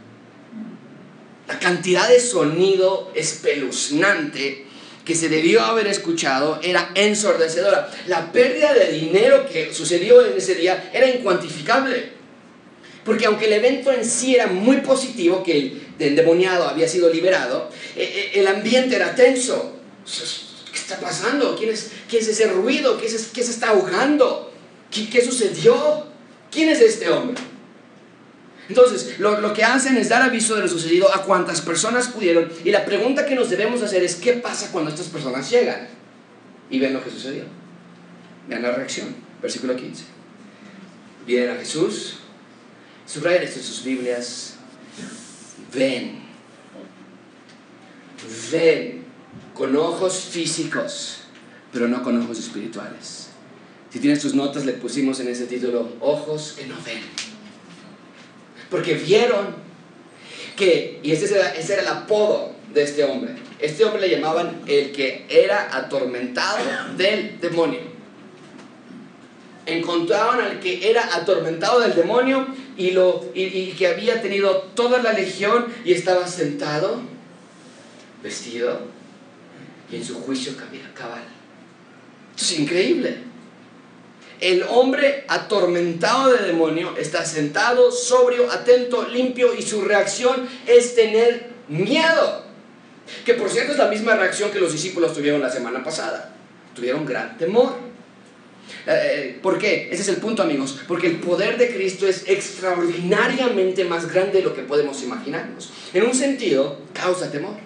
La 1.49 1.59
cantidad 1.59 2.09
de 2.09 2.21
sonido 2.21 3.11
espeluznante 3.15 4.67
que 5.05 5.15
se 5.15 5.31
debió 5.31 5.63
haber 5.63 5.87
escuchado 5.87 6.61
era 6.63 6.93
ensordecedora. 6.95 7.91
La 8.07 8.31
pérdida 8.31 8.75
de 8.75 8.93
dinero 8.93 9.47
que 9.51 9.73
sucedió 9.73 10.27
en 10.27 10.37
ese 10.37 10.55
día 10.55 10.91
era 10.93 11.09
incuantificable. 11.09 12.11
Porque 13.03 13.25
aunque 13.25 13.47
el 13.47 13.55
evento 13.55 13.91
en 13.91 14.05
sí 14.05 14.35
era 14.35 14.49
muy 14.49 14.83
positivo, 14.83 15.43
que 15.43 15.57
el 15.57 15.83
endemoniado 15.99 16.69
había 16.69 16.87
sido 16.87 17.11
liberado, 17.11 17.71
e, 17.97 18.03
e, 18.03 18.41
el 18.41 18.47
ambiente 18.47 18.97
era 18.97 19.15
tenso. 19.15 19.79
¿Qué 20.71 20.79
está 20.79 21.01
pasando? 21.01 21.57
¿Quién 21.57 21.71
es, 21.71 21.91
es 22.13 22.29
ese 22.29 22.49
ruido? 22.49 23.01
¿Qué, 23.01 23.09
se 23.09 23.41
está 23.41 23.71
ahogando? 23.71 24.53
¿Qué, 24.91 25.25
sucedió? 25.25 26.07
¿Quién 26.51 26.69
es 26.69 26.83
este 26.83 27.09
hombre? 27.09 27.41
Entonces, 28.69 29.19
lo, 29.19 29.53
que 29.55 29.65
hacen 29.65 29.97
es 29.97 30.11
dar 30.11 30.23
aviso 30.23 30.55
de 30.55 30.63
lo 30.63 30.69
sucedido 30.69 31.13
a 31.15 31.23
cuantas 31.23 31.63
personas 31.63 32.09
pudieron. 32.09 32.51
Y 32.65 32.71
la 32.71 32.85
pregunta 32.85 33.25
que 33.25 33.35
nos 33.35 33.49
debemos 33.49 33.83
hacer 33.83 34.03
es, 34.03 34.17
¿qué 34.17 34.35
pasa 34.35 34.71
cuando 34.71 34.91
estas 34.91 35.07
personas 35.07 35.51
llegan? 35.51 35.89
Y 36.71 36.79
ven 36.79 36.93
lo 36.93 37.03
que 37.03 37.11
sucedió. 37.11 37.45
Vean 38.47 38.63
la 38.63 38.73
reacción. 38.73 39.15
Versículo 39.41 39.75
15. 39.75 40.05
Vienen 41.27 41.57
a 41.57 41.59
Jesús. 41.59 42.19
Subrayan 43.07 43.43
esto 43.43 43.59
en 43.59 43.65
sus 43.65 43.85
Biblias. 43.85 44.55
Ven. 45.75 46.19
Ven 48.53 49.05
con 49.55 49.75
ojos 49.77 50.29
físicos, 50.31 51.21
pero 51.73 51.89
no 51.89 52.03
con 52.03 52.21
ojos 52.23 52.39
espirituales. 52.39 53.29
Si 53.91 53.99
tienes 53.99 54.21
tus 54.21 54.35
notas, 54.35 54.67
le 54.67 54.75
pusimos 54.75 55.19
en 55.21 55.29
ese 55.29 55.47
título, 55.47 55.97
ojos 56.01 56.55
que 56.59 56.67
no 56.67 56.77
ven. 56.85 57.01
Porque 58.71 58.95
vieron 58.95 59.55
que, 60.57 61.01
y 61.03 61.13
ese 61.13 61.35
era, 61.35 61.55
ese 61.55 61.75
era 61.75 61.83
el 61.83 61.89
apodo 61.89 62.53
de 62.73 62.83
este 62.83 63.05
hombre, 63.05 63.35
este 63.59 63.85
hombre 63.85 64.03
le 64.03 64.11
llamaban 64.11 64.63
el 64.67 64.93
que 64.93 65.27
era 65.29 65.77
atormentado 65.77 66.59
del 66.97 67.41
demonio. 67.41 67.81
Encontraron 69.67 70.41
al 70.41 70.61
que 70.61 70.89
era 70.89 71.15
atormentado 71.17 71.81
del 71.81 71.95
demonio 71.95 72.47
y, 72.77 72.93
lo, 72.93 73.25
y, 73.35 73.73
que 73.73 73.87
había 73.87 74.23
tenido 74.23 74.57
toda 74.75 75.03
la 75.03 75.13
legión 75.13 75.67
y 75.85 75.93
estaba 75.93 76.27
sentado, 76.27 77.01
vestido, 78.23 78.81
y 79.91 79.97
en 79.97 80.05
su 80.05 80.15
juicio 80.23 80.55
cabal. 80.95 81.25
Esto 82.37 82.55
es 82.55 82.61
increíble. 82.61 83.28
El 84.41 84.63
hombre 84.69 85.25
atormentado 85.27 86.33
de 86.33 86.47
demonio 86.47 86.95
está 86.97 87.25
sentado, 87.25 87.91
sobrio, 87.91 88.51
atento, 88.51 89.09
limpio 89.09 89.55
y 89.55 89.63
su 89.63 89.83
reacción 89.83 90.49
es 90.67 90.95
tener 90.95 91.49
miedo. 91.69 92.45
Que 93.25 93.35
por 93.35 93.51
cierto 93.51 93.73
es 93.73 93.79
la 93.79 93.89
misma 93.89 94.15
reacción 94.15 94.51
que 94.51 94.61
los 94.61 94.73
discípulos 94.73 95.15
tuvieron 95.15 95.41
la 95.41 95.51
semana 95.51 95.83
pasada. 95.83 96.35
Tuvieron 96.75 97.05
gran 97.05 97.37
temor. 97.37 97.89
Eh, 98.87 98.91
eh, 98.91 99.39
¿Por 99.43 99.59
qué? 99.59 99.89
Ese 99.91 100.03
es 100.03 100.09
el 100.09 100.17
punto 100.17 100.43
amigos. 100.43 100.79
Porque 100.87 101.09
el 101.09 101.17
poder 101.17 101.59
de 101.59 101.75
Cristo 101.75 102.07
es 102.07 102.25
extraordinariamente 102.29 103.85
más 103.85 104.13
grande 104.13 104.39
de 104.39 104.45
lo 104.45 104.55
que 104.55 104.63
podemos 104.63 105.03
imaginarnos. 105.03 105.71
En 105.93 106.05
un 106.05 106.15
sentido, 106.15 106.81
causa 106.93 107.31
temor. 107.31 107.57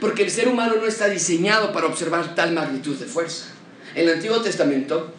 Porque 0.00 0.22
el 0.22 0.30
ser 0.30 0.46
humano 0.46 0.76
no 0.76 0.86
está 0.86 1.08
diseñado 1.08 1.72
para 1.72 1.86
observar 1.86 2.36
tal 2.36 2.52
magnitud 2.52 2.96
de 2.96 3.06
fuerza. 3.06 3.46
En 3.94 4.08
el 4.08 4.14
Antiguo 4.14 4.40
Testamento, 4.40 5.12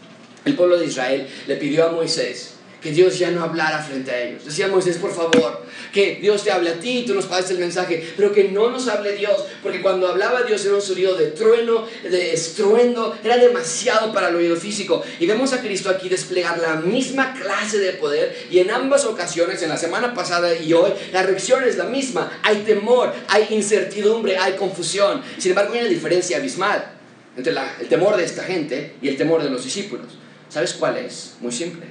el 0.46 0.56
pueblo 0.56 0.78
de 0.78 0.86
Israel 0.86 1.28
le 1.48 1.56
pidió 1.56 1.88
a 1.88 1.92
Moisés 1.92 2.56
que 2.82 2.92
Dios 2.92 3.20
ya 3.20 3.30
no 3.30 3.44
hablara 3.44 3.80
frente 3.80 4.12
a 4.12 4.22
ellos. 4.22 4.44
Decía 4.44 4.68
Moisés, 4.68 4.98
por 4.98 5.14
favor, 5.14 5.62
que 5.94 6.16
Dios 6.16 6.44
te 6.44 6.52
hable 6.52 6.72
a 6.72 6.80
ti 6.80 7.04
tú 7.06 7.14
nos 7.14 7.26
pases 7.26 7.52
el 7.52 7.60
mensaje, 7.60 8.14
pero 8.18 8.34
que 8.34 8.46
no 8.46 8.72
nos 8.72 8.88
hable 8.88 9.14
Dios, 9.14 9.46
porque 9.62 9.82
cuando 9.82 10.08
hablaba 10.08 10.42
Dios 10.44 10.66
era 10.66 10.76
un 10.76 10.82
sonido 10.82 11.16
de 11.16 11.28
trueno, 11.28 11.86
de 12.04 12.34
estruendo, 12.34 13.16
era 13.24 13.38
demasiado 13.38 14.12
para 14.12 14.30
el 14.30 14.36
oído 14.36 14.56
físico. 14.56 15.04
Y 15.20 15.28
vemos 15.28 15.54
a 15.54 15.62
Cristo 15.62 15.90
aquí 15.90 16.10
desplegar 16.10 16.58
la 16.58 16.76
misma 16.78 17.34
clase 17.34 17.78
de 17.78 17.94
poder 17.94 18.36
y 18.50 18.60
en 18.60 18.72
ambas 18.72 19.06
ocasiones, 19.06 19.62
en 19.62 19.70
la 19.70 19.78
semana 19.78 20.14
pasada 20.16 20.56
y 20.56 20.74
hoy, 20.74 20.92
la 21.14 21.22
reacción 21.22 21.64
es 21.64 21.78
la 21.78 21.86
misma. 21.86 22.40
Hay 22.42 22.58
temor, 22.64 23.14
hay 23.28 23.48
incertidumbre, 23.52 24.38
hay 24.38 24.54
confusión. 24.54 25.22
Sin 25.38 25.52
embargo, 25.52 25.74
hay 25.74 25.82
una 25.82 25.90
diferencia 25.90 26.38
abismal 26.38 26.94
entre 27.38 27.54
el 27.54 27.88
temor 27.88 28.18
de 28.18 28.24
esta 28.24 28.44
gente 28.44 28.96
y 29.02 29.08
el 29.08 29.18
temor 29.18 29.44
de 29.44 29.50
los 29.50 29.64
discípulos. 29.64 30.21
¿Sabes 30.52 30.74
cuál 30.74 30.98
es? 30.98 31.38
Muy 31.40 31.54
simple 31.54 31.86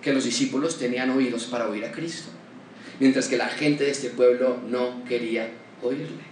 que 0.00 0.14
los 0.14 0.24
discípulos 0.24 0.78
tenían 0.78 1.10
oídos 1.10 1.44
para 1.44 1.68
oír 1.68 1.84
a 1.84 1.92
Cristo, 1.92 2.30
mientras 2.98 3.28
que 3.28 3.36
la 3.36 3.48
gente 3.48 3.84
de 3.84 3.90
este 3.90 4.08
pueblo 4.08 4.56
no 4.66 5.04
quería 5.06 5.50
oírle. 5.82 6.22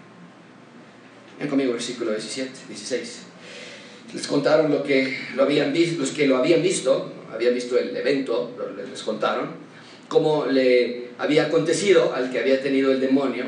Ven 1.38 1.48
conmigo, 1.48 1.72
versículo 1.72 2.12
17, 2.12 2.50
16. 2.68 3.18
Les 4.14 4.26
contaron 4.26 4.70
lo 4.70 4.82
que 4.82 5.18
lo 5.34 5.42
habían 5.42 5.74
visto, 5.74 6.00
los 6.00 6.12
que 6.12 6.26
lo 6.26 6.38
habían 6.38 6.62
visto, 6.62 7.12
habían 7.30 7.52
visto 7.52 7.76
el 7.76 7.94
evento, 7.94 8.56
les 8.90 9.02
contaron 9.02 9.50
cómo 10.08 10.46
le 10.46 11.10
había 11.18 11.46
acontecido 11.46 12.14
al 12.14 12.30
que 12.30 12.38
había 12.38 12.62
tenido 12.62 12.92
el 12.92 13.00
demonio 13.00 13.44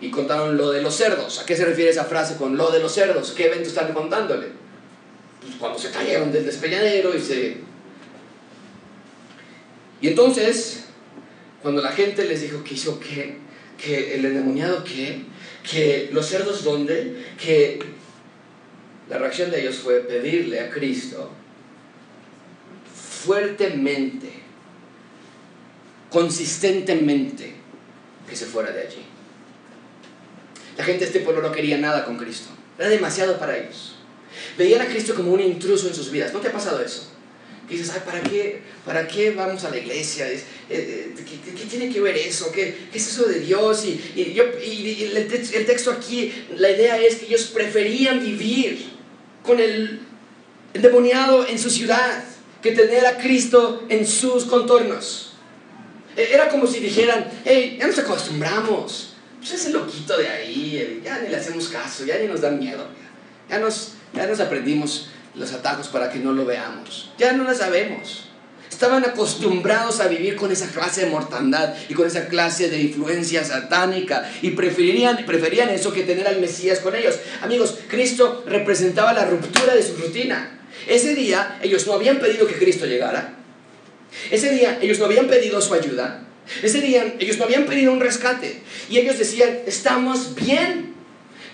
y 0.00 0.10
contaron 0.10 0.56
lo 0.56 0.70
de 0.70 0.80
los 0.80 0.94
cerdos. 0.94 1.40
¿A 1.40 1.46
qué 1.46 1.56
se 1.56 1.64
refiere 1.64 1.90
esa 1.90 2.04
frase 2.04 2.36
con 2.36 2.56
lo 2.56 2.70
de 2.70 2.78
los 2.78 2.92
cerdos? 2.92 3.32
¿Qué 3.32 3.46
evento 3.46 3.68
están 3.68 3.92
contándole? 3.94 4.61
Cuando 5.62 5.78
se 5.78 5.92
cayeron 5.92 6.32
del 6.32 6.44
despeñadero 6.44 7.16
y 7.16 7.20
se 7.20 7.56
y 10.00 10.08
entonces, 10.08 10.86
cuando 11.62 11.80
la 11.80 11.92
gente 11.92 12.24
les 12.24 12.42
dijo 12.42 12.64
que 12.64 12.74
hizo 12.74 12.98
qué, 12.98 13.36
que 13.78 14.16
el 14.16 14.24
endemoniado 14.24 14.82
qué, 14.82 15.22
que 15.62 16.10
los 16.12 16.26
cerdos 16.26 16.64
dónde, 16.64 17.24
que 17.40 17.78
la 19.08 19.18
reacción 19.18 19.52
de 19.52 19.60
ellos 19.60 19.76
fue 19.76 20.00
pedirle 20.00 20.58
a 20.58 20.70
Cristo 20.70 21.30
fuertemente, 22.92 24.32
consistentemente, 26.10 27.54
que 28.28 28.34
se 28.34 28.46
fuera 28.46 28.72
de 28.72 28.80
allí. 28.80 29.04
La 30.76 30.82
gente 30.82 31.04
de 31.04 31.06
este 31.06 31.20
pueblo 31.20 31.40
no 31.42 31.52
quería 31.52 31.78
nada 31.78 32.04
con 32.04 32.16
Cristo. 32.16 32.48
Era 32.76 32.88
demasiado 32.88 33.38
para 33.38 33.56
ellos. 33.56 34.01
Veían 34.56 34.82
a 34.82 34.86
Cristo 34.86 35.14
como 35.14 35.32
un 35.32 35.40
intruso 35.40 35.88
en 35.88 35.94
sus 35.94 36.10
vidas. 36.10 36.32
¿No 36.32 36.40
te 36.40 36.48
ha 36.48 36.52
pasado 36.52 36.80
eso? 36.82 37.12
dices, 37.72 37.90
ay, 37.94 38.02
¿para 38.04 38.22
qué, 38.22 38.62
¿para 38.84 39.06
qué 39.06 39.30
vamos 39.32 39.64
a 39.64 39.70
la 39.70 39.78
iglesia? 39.78 40.28
Eh, 40.28 40.42
eh, 40.70 41.14
¿qué, 41.16 41.66
tiene 41.66 41.92
que 41.92 42.00
ver 42.00 42.16
eso? 42.16 42.50
¿Qué, 42.52 42.88
es 42.92 43.08
eso 43.08 43.24
de 43.24 43.40
Dios? 43.40 43.84
Y, 43.84 44.32
yo, 44.32 44.44
el, 44.44 45.66
texto 45.66 45.90
aquí, 45.90 46.32
la 46.56 46.70
idea 46.70 46.98
es 46.98 47.16
que 47.16 47.26
ellos 47.26 47.44
preferían 47.44 48.20
vivir 48.20 48.90
con 49.42 49.58
el 49.60 50.00
endemoniado 50.74 51.46
en 51.46 51.58
su 51.58 51.70
ciudad 51.70 52.24
que 52.62 52.72
tener 52.72 53.06
a 53.06 53.18
Cristo 53.18 53.84
en 53.88 54.06
sus 54.06 54.44
contornos. 54.44 55.32
E, 56.16 56.32
era 56.32 56.48
como 56.48 56.66
si 56.66 56.80
dijeran, 56.80 57.30
hey, 57.44 57.76
ya 57.78 57.86
nos 57.86 57.98
acostumbramos. 57.98 59.14
Pues 59.38 59.52
ese 59.54 59.70
loquito 59.70 60.16
de 60.16 60.28
ahí, 60.28 61.02
ya 61.04 61.18
ni 61.18 61.28
le 61.28 61.36
hacemos 61.36 61.68
caso, 61.68 62.04
ya 62.04 62.18
ni 62.18 62.28
nos 62.28 62.40
da 62.40 62.50
miedo. 62.50 62.86
Ya 63.50 63.58
nos, 63.58 63.94
ya 64.12 64.26
nos 64.26 64.40
aprendimos 64.40 65.08
los 65.34 65.52
atajos 65.52 65.88
para 65.88 66.10
que 66.10 66.18
no 66.18 66.32
lo 66.32 66.44
veamos. 66.44 67.10
Ya 67.18 67.32
no 67.32 67.44
lo 67.44 67.54
sabemos. 67.54 68.28
Estaban 68.68 69.04
acostumbrados 69.04 70.00
a 70.00 70.08
vivir 70.08 70.34
con 70.34 70.50
esa 70.50 70.68
clase 70.68 71.02
de 71.04 71.10
mortandad 71.10 71.74
y 71.88 71.94
con 71.94 72.06
esa 72.06 72.26
clase 72.26 72.68
de 72.68 72.80
influencia 72.80 73.44
satánica 73.44 74.28
y 74.40 74.50
preferían, 74.52 75.24
preferían 75.26 75.68
eso 75.68 75.92
que 75.92 76.02
tener 76.02 76.26
al 76.26 76.40
Mesías 76.40 76.80
con 76.80 76.96
ellos. 76.96 77.18
Amigos, 77.42 77.78
Cristo 77.88 78.42
representaba 78.46 79.12
la 79.12 79.26
ruptura 79.26 79.74
de 79.74 79.82
su 79.82 79.96
rutina. 79.96 80.58
Ese 80.86 81.14
día 81.14 81.58
ellos 81.62 81.86
no 81.86 81.92
habían 81.92 82.18
pedido 82.18 82.46
que 82.46 82.54
Cristo 82.54 82.86
llegara. 82.86 83.34
Ese 84.30 84.50
día 84.50 84.78
ellos 84.80 84.98
no 84.98 85.04
habían 85.04 85.28
pedido 85.28 85.60
su 85.60 85.74
ayuda. 85.74 86.24
Ese 86.62 86.80
día 86.80 87.14
ellos 87.18 87.38
no 87.38 87.44
habían 87.44 87.66
pedido 87.66 87.92
un 87.92 88.00
rescate 88.00 88.62
y 88.88 88.98
ellos 88.98 89.18
decían, 89.18 89.60
estamos 89.66 90.34
bien 90.34 90.91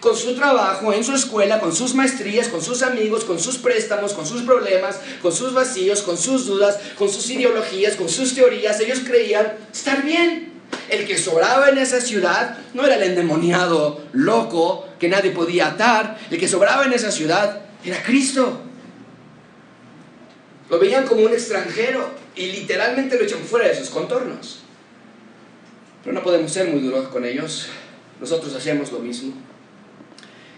con 0.00 0.16
su 0.16 0.34
trabajo, 0.34 0.92
en 0.92 1.02
su 1.02 1.12
escuela, 1.14 1.60
con 1.60 1.74
sus 1.74 1.94
maestrías, 1.94 2.48
con 2.48 2.62
sus 2.62 2.82
amigos, 2.82 3.24
con 3.24 3.38
sus 3.38 3.58
préstamos, 3.58 4.12
con 4.12 4.26
sus 4.26 4.42
problemas, 4.42 5.00
con 5.22 5.32
sus 5.32 5.52
vacíos, 5.52 6.02
con 6.02 6.16
sus 6.16 6.46
dudas, 6.46 6.78
con 6.96 7.08
sus 7.08 7.28
ideologías, 7.30 7.96
con 7.96 8.08
sus 8.08 8.34
teorías. 8.34 8.78
Ellos 8.80 9.00
creían 9.04 9.54
estar 9.72 10.02
bien. 10.02 10.52
El 10.90 11.06
que 11.06 11.18
sobraba 11.18 11.70
en 11.70 11.78
esa 11.78 12.00
ciudad 12.00 12.58
no 12.74 12.84
era 12.84 12.96
el 12.96 13.02
endemoniado 13.02 14.02
loco 14.12 14.86
que 14.98 15.08
nadie 15.08 15.30
podía 15.30 15.68
atar. 15.68 16.18
El 16.30 16.38
que 16.38 16.48
sobraba 16.48 16.84
en 16.84 16.92
esa 16.92 17.10
ciudad 17.10 17.62
era 17.84 18.02
Cristo. 18.02 18.60
Lo 20.70 20.78
veían 20.78 21.06
como 21.06 21.22
un 21.22 21.32
extranjero 21.32 22.10
y 22.36 22.52
literalmente 22.52 23.16
lo 23.16 23.24
echan 23.24 23.40
fuera 23.40 23.68
de 23.68 23.74
sus 23.74 23.88
contornos. 23.88 24.60
Pero 26.04 26.14
no 26.14 26.22
podemos 26.22 26.52
ser 26.52 26.68
muy 26.68 26.80
duros 26.80 27.08
con 27.08 27.24
ellos. 27.24 27.68
Nosotros 28.20 28.54
hacemos 28.54 28.92
lo 28.92 28.98
mismo. 28.98 29.47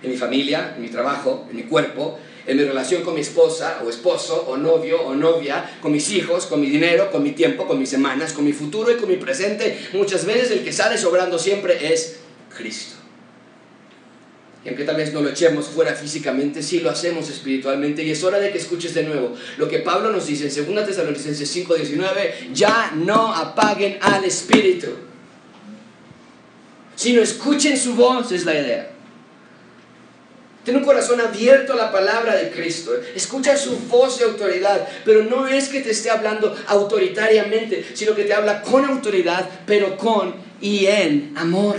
En 0.03 0.11
mi 0.11 0.17
familia, 0.17 0.75
en 0.77 0.83
mi 0.83 0.89
trabajo, 0.89 1.47
en 1.51 1.57
mi 1.57 1.65
cuerpo, 1.65 2.19
en 2.47 2.57
mi 2.57 2.65
relación 2.65 3.03
con 3.03 3.15
mi 3.15 3.21
esposa 3.21 3.81
o 3.85 3.91
esposo 3.91 4.47
o 4.49 4.57
novio 4.57 5.01
o 5.03 5.15
novia, 5.15 5.79
con 5.83 5.93
mis 5.93 6.11
hijos, 6.11 6.47
con 6.47 6.61
mi 6.61 6.71
dinero, 6.71 7.11
con 7.11 7.23
mi 7.23 7.33
tiempo, 7.33 7.67
con 7.67 7.79
mis 7.79 7.91
semanas, 7.91 8.33
con 8.33 8.45
mi 8.45 8.53
futuro 8.53 8.91
y 8.91 8.97
con 8.97 9.09
mi 9.09 9.17
presente. 9.17 9.79
Muchas 9.93 10.25
veces 10.25 10.51
el 10.51 10.65
que 10.65 10.73
sale 10.73 10.97
sobrando 10.97 11.39
siempre 11.39 11.93
es 11.93 12.17
Cristo. 12.57 12.97
Y 14.65 14.69
aunque 14.69 14.85
tal 14.85 14.97
vez 14.97 15.13
no 15.13 15.23
lo 15.23 15.31
echemos 15.31 15.69
fuera 15.69 15.95
físicamente, 15.95 16.63
sí 16.63 16.81
lo 16.81 16.91
hacemos 16.91 17.31
espiritualmente. 17.31 18.03
Y 18.03 18.11
es 18.11 18.23
hora 18.23 18.39
de 18.39 18.51
que 18.51 18.59
escuches 18.59 18.93
de 18.95 19.05
nuevo 19.05 19.35
lo 19.57 19.69
que 19.69 19.79
Pablo 19.79 20.13
nos 20.13 20.27
dice 20.27 20.49
en 20.49 20.75
2 20.75 20.87
Tesalonicenses 20.87 21.57
5:19, 21.57 22.53
ya 22.53 22.93
no 22.95 23.35
apaguen 23.35 23.99
al 24.01 24.25
espíritu. 24.25 24.89
Sino 26.95 27.23
escuchen 27.23 27.79
su 27.79 27.95
voz, 27.95 28.33
es 28.33 28.45
la 28.45 28.55
idea. 28.55 28.91
Ten 30.65 30.77
un 30.77 30.85
corazón 30.85 31.21
abierto 31.21 31.73
a 31.73 31.77
la 31.77 31.91
palabra 31.91 32.37
de 32.37 32.51
Cristo. 32.51 32.93
Escucha 33.15 33.57
su 33.57 33.79
voz 33.89 34.19
de 34.19 34.27
autoridad, 34.27 34.87
pero 35.05 35.25
no 35.25 35.47
es 35.49 35.69
que 35.69 35.81
te 35.81 35.91
esté 35.91 36.11
hablando 36.11 36.55
autoritariamente, 36.67 37.85
sino 37.95 38.15
que 38.15 38.25
te 38.25 38.35
habla 38.35 38.61
con 38.63 38.85
autoridad, 38.85 39.49
pero 39.67 39.97
con 39.97 40.35
y 40.61 40.87
en 40.87 41.33
amor. 41.37 41.77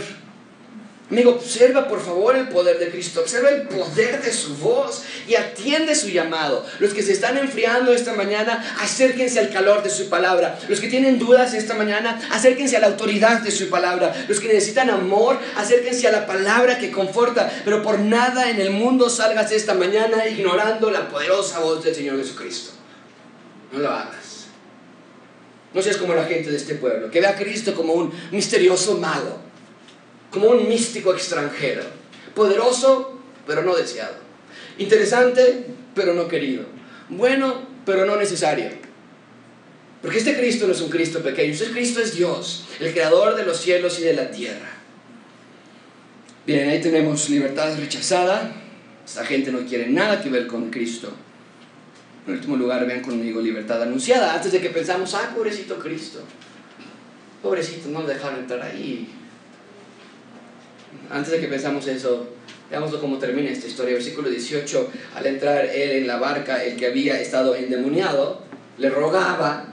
Amigo, 1.12 1.32
observa 1.32 1.90
por 1.90 2.00
favor 2.00 2.38
el 2.38 2.48
poder 2.48 2.80
de 2.80 2.90
Cristo, 2.90 3.20
observa 3.20 3.50
el 3.50 3.64
poder 3.64 4.22
de 4.22 4.32
su 4.32 4.56
voz 4.56 5.04
y 5.28 5.36
atiende 5.36 5.94
su 5.94 6.08
llamado. 6.08 6.66
Los 6.80 6.94
que 6.94 7.04
se 7.04 7.12
están 7.12 7.38
enfriando 7.38 7.92
esta 7.92 8.14
mañana, 8.14 8.64
acérquense 8.80 9.38
al 9.38 9.50
calor 9.50 9.84
de 9.84 9.90
su 9.90 10.08
palabra. 10.08 10.58
Los 10.70 10.80
que 10.80 10.88
tienen 10.88 11.20
dudas 11.20 11.54
esta 11.54 11.74
mañana, 11.74 12.18
acérquense 12.32 12.78
a 12.78 12.80
la 12.80 12.88
autoridad 12.88 13.42
de 13.42 13.52
su 13.52 13.70
palabra. 13.70 14.16
Los 14.30 14.40
que 14.40 14.48
necesitan 14.48 14.90
amor, 14.90 15.38
acérquense 15.58 16.08
a 16.08 16.14
la 16.14 16.26
palabra 16.26 16.78
que 16.78 16.92
conforta. 16.92 17.52
Pero 17.66 17.84
por 17.84 18.00
nada 18.00 18.50
en 18.50 18.62
el 18.62 18.70
mundo 18.70 19.10
salgas 19.10 19.52
esta 19.52 19.74
mañana 19.74 20.26
ignorando 20.30 20.92
la 20.92 21.10
poderosa 21.10 21.60
voz 21.60 21.84
del 21.84 21.94
Señor 21.94 22.20
Jesucristo. 22.20 22.72
No 23.74 23.80
lo 23.80 23.90
hagas. 23.90 24.46
No 25.74 25.82
seas 25.82 25.98
como 25.98 26.14
la 26.14 26.24
gente 26.24 26.52
de 26.52 26.56
este 26.56 26.76
pueblo, 26.76 27.12
que 27.12 27.20
ve 27.20 27.28
a 27.28 27.36
Cristo 27.36 27.76
como 27.76 27.92
un 27.92 28.14
misterioso 28.32 28.98
mago 28.98 29.51
como 30.32 30.48
un 30.48 30.68
místico 30.68 31.14
extranjero, 31.14 31.84
poderoso 32.34 33.20
pero 33.46 33.64
no 33.64 33.76
deseado, 33.76 34.16
interesante 34.78 35.66
pero 35.94 36.14
no 36.14 36.28
querido, 36.28 36.66
bueno 37.10 37.70
pero 37.86 38.06
no 38.06 38.16
necesario. 38.16 38.70
Porque 40.02 40.18
este 40.18 40.36
Cristo 40.36 40.66
no 40.66 40.74
es 40.74 40.82
un 40.82 40.90
Cristo 40.90 41.20
pequeño, 41.20 41.54
este 41.54 41.70
Cristo 41.72 42.02
es 42.02 42.16
Dios, 42.16 42.66
el 42.80 42.92
creador 42.92 43.36
de 43.36 43.46
los 43.46 43.58
cielos 43.58 44.00
y 44.00 44.04
de 44.04 44.14
la 44.14 44.32
tierra. 44.32 44.70
Bien, 46.46 46.70
ahí 46.70 46.82
tenemos 46.82 47.30
libertad 47.30 47.78
rechazada. 47.78 48.52
Esta 49.06 49.24
gente 49.26 49.52
no 49.52 49.60
quiere 49.60 49.88
nada 49.88 50.22
que 50.22 50.30
ver 50.30 50.48
con 50.48 50.72
Cristo. 50.72 51.12
En 52.26 52.34
último 52.34 52.56
lugar, 52.56 52.86
vean 52.88 53.02
conmigo 53.02 53.42
libertad 53.42 53.82
anunciada. 53.84 54.34
Antes 54.34 54.52
de 54.52 54.60
que 54.60 54.70
pensamos, 54.70 55.14
ah, 55.14 55.32
pobrecito 55.36 55.78
Cristo. 55.78 56.20
Pobrecito, 57.44 57.90
no 57.90 58.02
lo 58.02 58.08
dejaron 58.08 58.40
entrar 58.40 58.62
ahí 58.64 59.08
antes 61.10 61.32
de 61.32 61.40
que 61.40 61.48
pensamos 61.48 61.88
eso, 61.88 62.28
veámoslo 62.70 63.00
cómo 63.00 63.18
termina 63.18 63.50
esta 63.50 63.68
historia. 63.68 63.94
Versículo 63.94 64.30
18, 64.30 64.92
al 65.16 65.26
entrar 65.26 65.66
él 65.66 65.92
en 65.92 66.08
la 66.08 66.18
barca, 66.18 66.64
el 66.64 66.78
que 66.78 66.88
había 66.88 67.20
estado 67.20 67.56
endemoniado, 67.56 68.42
le 68.78 68.90
rogaba 68.90 69.66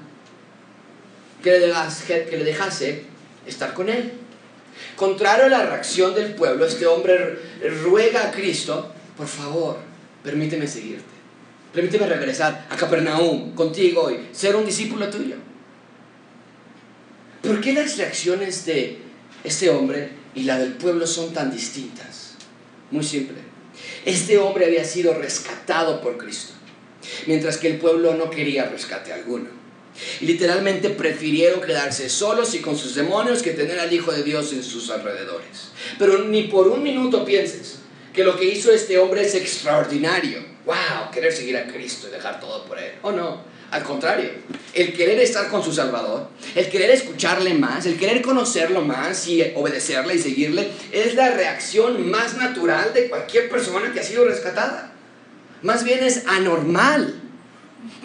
que 1.43 1.51
le, 1.53 1.61
dejase, 1.61 2.25
que 2.25 2.37
le 2.37 2.45
dejase 2.45 3.05
estar 3.47 3.73
con 3.73 3.89
él. 3.89 4.13
Contrario 4.97 5.47
a 5.47 5.49
la 5.49 5.67
reacción 5.67 6.15
del 6.15 6.35
pueblo, 6.35 6.67
este 6.67 6.87
hombre 6.87 7.39
ruega 7.85 8.29
a 8.29 8.31
Cristo, 8.31 8.93
por 9.17 9.27
favor, 9.27 9.77
permíteme 10.23 10.67
seguirte. 10.67 11.19
Permíteme 11.73 12.07
regresar 12.07 12.67
a 12.71 12.77
Capernaum 12.77 13.55
contigo 13.55 14.11
y 14.11 14.35
ser 14.35 14.57
un 14.57 14.65
discípulo 14.65 15.09
tuyo. 15.09 15.37
¿Por 17.43 17.61
qué 17.61 17.73
las 17.73 17.97
reacciones 17.97 18.65
de 18.67 18.99
este 19.45 19.71
hombre 19.71 20.18
y 20.39 20.45
la 20.45 20.59
del 20.59 20.75
pueblo 20.75 21.07
son 21.07 21.33
tan 21.33 21.51
distintas. 21.51 22.35
Muy 22.93 23.03
simple. 23.03 23.39
Este 24.05 24.39
hombre 24.39 24.67
había 24.67 24.85
sido 24.85 25.13
rescatado 25.15 26.01
por 26.01 26.17
Cristo, 26.17 26.53
mientras 27.27 27.59
que 27.59 27.69
el 27.69 27.79
pueblo 27.79 28.15
no 28.15 28.31
quería 28.31 28.67
rescate 28.67 29.13
alguno. 29.13 29.59
literalmente 30.21 30.91
prefirieron 30.91 31.61
quedarse 31.61 32.09
solos 32.09 32.55
y 32.55 32.61
con 32.61 32.79
sus 32.79 32.95
demonios 32.95 33.43
que 33.43 33.51
tener 33.51 33.81
al 33.81 33.93
Hijo 33.93 34.13
de 34.13 34.23
Dios 34.23 34.53
en 34.53 34.63
sus 34.63 34.91
alrededores. 34.91 35.73
Pero 35.99 36.23
ni 36.25 36.45
por 36.45 36.69
un 36.69 36.85
minuto 36.85 37.25
pienses 37.25 37.81
que 38.15 38.23
lo 38.23 38.37
que 38.37 38.45
hizo 38.45 38.71
este 38.73 38.97
hombre 38.97 39.27
es 39.27 39.35
extraordinario. 39.35 40.45
¡Wow! 40.65 41.11
Querer 41.13 41.33
seguir 41.33 41.57
a 41.57 41.67
Cristo 41.67 42.07
y 42.07 42.13
dejar 42.13 42.39
todo 42.39 42.65
por 42.65 42.79
Él. 42.79 42.93
¿O 43.03 43.11
no? 43.11 43.43
Al 43.71 43.83
contrario, 43.83 44.31
el 44.73 44.95
querer 44.95 45.19
estar 45.21 45.49
con 45.49 45.63
su 45.63 45.73
Salvador, 45.73 46.29
el 46.55 46.71
querer 46.71 46.91
escucharle 46.91 47.53
más, 47.53 47.85
el 47.85 47.99
querer 47.99 48.23
conocerlo 48.23 48.81
más 48.81 49.29
y 49.29 49.43
obedecerle 49.55 50.15
y 50.15 50.19
seguirle, 50.19 50.71
es 50.91 51.15
la 51.15 51.33
reacción 51.33 52.11
más 52.11 52.39
natural 52.39 52.95
de 52.95 53.09
cualquier 53.11 53.51
persona 53.51 53.93
que 53.93 54.01
ha 54.01 54.03
sido 54.03 54.25
rescatada. 54.25 54.93
Más 55.63 55.85
bien 55.85 56.03
es 56.03 56.27
anormal 56.27 57.21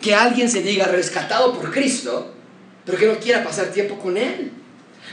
que 0.01 0.13
alguien 0.15 0.49
se 0.49 0.61
diga 0.61 0.87
rescatado 0.87 1.57
por 1.57 1.71
Cristo, 1.71 2.33
pero 2.85 2.97
que 2.97 3.07
no 3.07 3.19
quiera 3.19 3.43
pasar 3.43 3.67
tiempo 3.67 3.97
con 3.99 4.17
Él. 4.17 4.51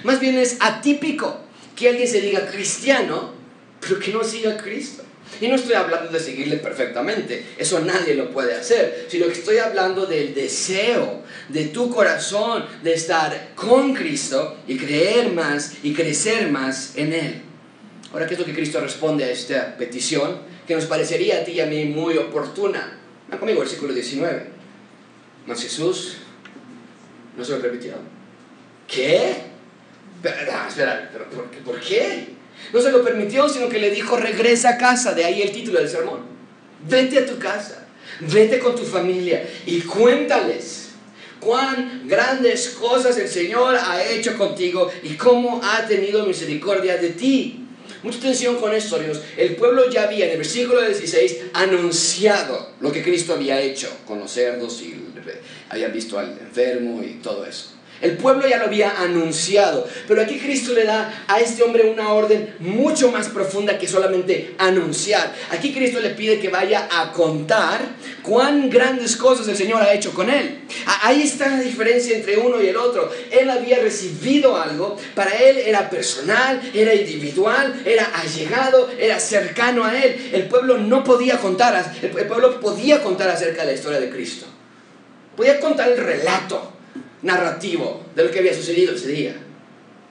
Más 0.02 0.18
bien 0.18 0.36
es 0.36 0.56
atípico 0.58 1.40
que 1.76 1.88
alguien 1.88 2.08
se 2.08 2.20
diga 2.20 2.50
cristiano, 2.50 3.34
pero 3.80 4.00
que 4.00 4.12
no 4.12 4.24
siga 4.24 4.54
a 4.54 4.56
Cristo. 4.56 5.04
Y 5.40 5.48
no 5.48 5.54
estoy 5.54 5.74
hablando 5.74 6.10
de 6.10 6.20
seguirle 6.20 6.56
perfectamente, 6.56 7.44
eso 7.56 7.80
nadie 7.80 8.14
lo 8.14 8.30
puede 8.30 8.54
hacer, 8.54 9.06
sino 9.08 9.26
que 9.26 9.32
estoy 9.32 9.58
hablando 9.58 10.06
del 10.06 10.34
deseo 10.34 11.22
de 11.48 11.66
tu 11.66 11.90
corazón 11.90 12.66
de 12.82 12.94
estar 12.94 13.52
con 13.54 13.94
Cristo 13.94 14.58
y 14.66 14.76
creer 14.76 15.32
más 15.32 15.76
y 15.82 15.94
crecer 15.94 16.50
más 16.50 16.96
en 16.96 17.12
Él. 17.12 17.42
Ahora, 18.12 18.26
¿qué 18.26 18.34
es 18.34 18.40
lo 18.40 18.46
que 18.46 18.54
Cristo 18.54 18.80
responde 18.80 19.24
a 19.24 19.30
esta 19.30 19.76
petición 19.76 20.38
que 20.66 20.74
nos 20.74 20.86
parecería 20.86 21.38
a 21.38 21.44
ti 21.44 21.52
y 21.52 21.60
a 21.60 21.66
mí 21.66 21.84
muy 21.84 22.16
oportuna? 22.18 22.98
Va 23.32 23.38
conmigo, 23.38 23.60
versículo 23.60 23.92
19. 23.94 24.46
Mas 25.46 25.62
Jesús 25.62 26.16
no 27.36 27.44
se 27.44 27.52
lo 27.52 27.60
permitió. 27.60 27.94
¿Qué? 28.88 29.50
Espera, 30.22 30.66
espera, 30.68 31.10
¿pero 31.12 31.30
por, 31.30 31.44
¿por 31.46 31.80
qué? 31.80 32.39
No 32.72 32.80
se 32.80 32.90
lo 32.90 33.04
permitió, 33.04 33.48
sino 33.48 33.68
que 33.68 33.78
le 33.78 33.90
dijo, 33.90 34.16
regresa 34.16 34.70
a 34.70 34.78
casa, 34.78 35.14
de 35.14 35.24
ahí 35.24 35.42
el 35.42 35.52
título 35.52 35.78
del 35.80 35.88
sermón. 35.88 36.20
Vete 36.88 37.18
a 37.18 37.26
tu 37.26 37.38
casa, 37.38 37.86
vete 38.20 38.58
con 38.58 38.74
tu 38.74 38.82
familia 38.82 39.46
y 39.66 39.80
cuéntales 39.82 40.90
cuán 41.40 42.02
grandes 42.06 42.70
cosas 42.70 43.16
el 43.18 43.28
Señor 43.28 43.76
ha 43.76 44.04
hecho 44.04 44.36
contigo 44.36 44.90
y 45.02 45.14
cómo 45.14 45.60
ha 45.62 45.86
tenido 45.86 46.26
misericordia 46.26 46.96
de 46.96 47.10
ti. 47.10 47.66
Mucha 48.02 48.18
atención 48.18 48.56
con 48.56 48.72
esto, 48.74 48.98
Dios. 48.98 49.20
El 49.36 49.56
pueblo 49.56 49.90
ya 49.90 50.04
había 50.04 50.26
en 50.26 50.32
el 50.32 50.38
versículo 50.38 50.80
16 50.80 51.38
anunciado 51.52 52.70
lo 52.80 52.92
que 52.92 53.02
Cristo 53.02 53.34
había 53.34 53.60
hecho 53.60 53.88
con 54.06 54.20
los 54.20 54.30
cerdos 54.30 54.80
y 54.80 54.94
habían 55.68 55.92
visto 55.92 56.18
al 56.18 56.30
enfermo 56.38 57.02
y 57.02 57.14
todo 57.22 57.44
eso. 57.44 57.72
El 58.00 58.16
pueblo 58.16 58.48
ya 58.48 58.56
lo 58.56 58.64
había 58.64 58.98
anunciado, 59.00 59.86
pero 60.08 60.22
aquí 60.22 60.38
Cristo 60.38 60.72
le 60.72 60.84
da 60.84 61.24
a 61.26 61.38
este 61.40 61.62
hombre 61.62 61.84
una 61.84 62.14
orden 62.14 62.54
mucho 62.58 63.12
más 63.12 63.28
profunda 63.28 63.78
que 63.78 63.86
solamente 63.86 64.54
anunciar. 64.56 65.34
Aquí 65.50 65.74
Cristo 65.74 66.00
le 66.00 66.10
pide 66.10 66.40
que 66.40 66.48
vaya 66.48 66.88
a 66.90 67.12
contar 67.12 67.80
cuán 68.22 68.70
grandes 68.70 69.16
cosas 69.16 69.48
el 69.48 69.56
Señor 69.56 69.82
ha 69.82 69.92
hecho 69.92 70.14
con 70.14 70.30
él. 70.30 70.60
Ahí 71.02 71.22
está 71.22 71.48
la 71.48 71.60
diferencia 71.60 72.16
entre 72.16 72.38
uno 72.38 72.62
y 72.62 72.68
el 72.68 72.76
otro. 72.78 73.10
Él 73.30 73.50
había 73.50 73.80
recibido 73.80 74.56
algo, 74.56 74.96
para 75.14 75.32
él 75.32 75.58
era 75.58 75.90
personal, 75.90 76.58
era 76.72 76.94
individual, 76.94 77.82
era 77.84 78.06
allegado, 78.14 78.88
era 78.98 79.20
cercano 79.20 79.84
a 79.84 79.94
él. 80.02 80.30
El 80.32 80.48
pueblo 80.48 80.78
no 80.78 81.04
podía 81.04 81.36
contar, 81.36 81.94
el 82.00 82.26
pueblo 82.26 82.60
podía 82.60 83.02
contar 83.02 83.28
acerca 83.28 83.60
de 83.60 83.66
la 83.68 83.74
historia 83.74 84.00
de 84.00 84.08
Cristo. 84.08 84.46
Podía 85.36 85.60
contar 85.60 85.90
el 85.90 85.98
relato 85.98 86.79
narrativo 87.22 88.06
de 88.14 88.24
lo 88.24 88.30
que 88.30 88.38
había 88.38 88.54
sucedido 88.54 88.94
ese 88.94 89.08
día. 89.08 89.36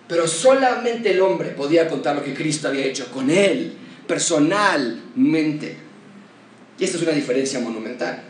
Pero 0.07 0.27
solamente 0.27 1.11
el 1.11 1.21
hombre 1.21 1.49
podía 1.49 1.87
contar 1.87 2.15
lo 2.15 2.23
que 2.23 2.33
Cristo 2.33 2.67
había 2.67 2.85
hecho 2.85 3.11
con 3.11 3.29
él, 3.29 3.73
personalmente. 4.07 5.77
Y 6.77 6.83
esta 6.83 6.97
es 6.97 7.03
una 7.03 7.11
diferencia 7.11 7.59
monumental. 7.59 8.23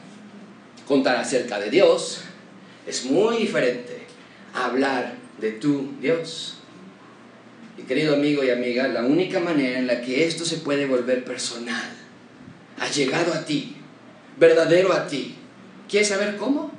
Contar 0.87 1.17
acerca 1.17 1.59
de 1.59 1.69
Dios 1.69 2.21
es 2.85 3.05
muy 3.05 3.37
diferente 3.37 3.99
a 4.53 4.65
hablar 4.65 5.15
de 5.39 5.51
tu 5.51 5.91
Dios. 6.01 6.57
Y 7.77 7.83
querido 7.83 8.15
amigo 8.15 8.43
y 8.43 8.49
amiga, 8.49 8.87
la 8.87 9.03
única 9.05 9.39
manera 9.39 9.79
en 9.79 9.87
la 9.87 10.01
que 10.01 10.25
esto 10.25 10.43
se 10.43 10.57
puede 10.57 10.85
volver 10.85 11.23
personal, 11.23 11.93
ha 12.77 12.89
llegado 12.89 13.33
a 13.33 13.45
ti, 13.45 13.77
verdadero 14.37 14.91
a 14.91 15.07
ti. 15.07 15.35
¿Quieres 15.87 16.09
saber 16.09 16.35
cómo? 16.35 16.71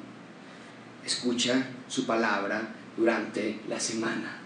Escucha 1.06 1.66
su 1.90 2.06
palabra 2.06 2.62
durante 2.96 3.60
la 3.68 3.78
semana. 3.78 4.38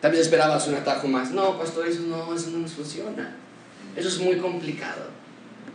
Tal 0.00 0.12
vez 0.12 0.20
esperabas 0.20 0.68
un 0.68 0.76
atajo 0.76 1.08
más. 1.08 1.32
No, 1.32 1.58
pastor, 1.58 1.88
eso 1.88 2.02
no, 2.02 2.32
eso 2.34 2.50
no 2.50 2.58
nos 2.58 2.72
funciona. 2.72 3.34
Eso 3.96 4.08
es 4.08 4.18
muy 4.20 4.36
complicado. 4.36 5.10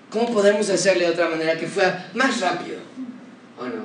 ¿Cómo 0.09 0.31
podemos 0.31 0.69
hacerle 0.69 1.05
de 1.05 1.11
otra 1.11 1.29
manera 1.29 1.57
que 1.57 1.67
fuera 1.67 2.09
más 2.13 2.39
rápido? 2.39 2.79
¿O 3.59 3.65
no? 3.65 3.83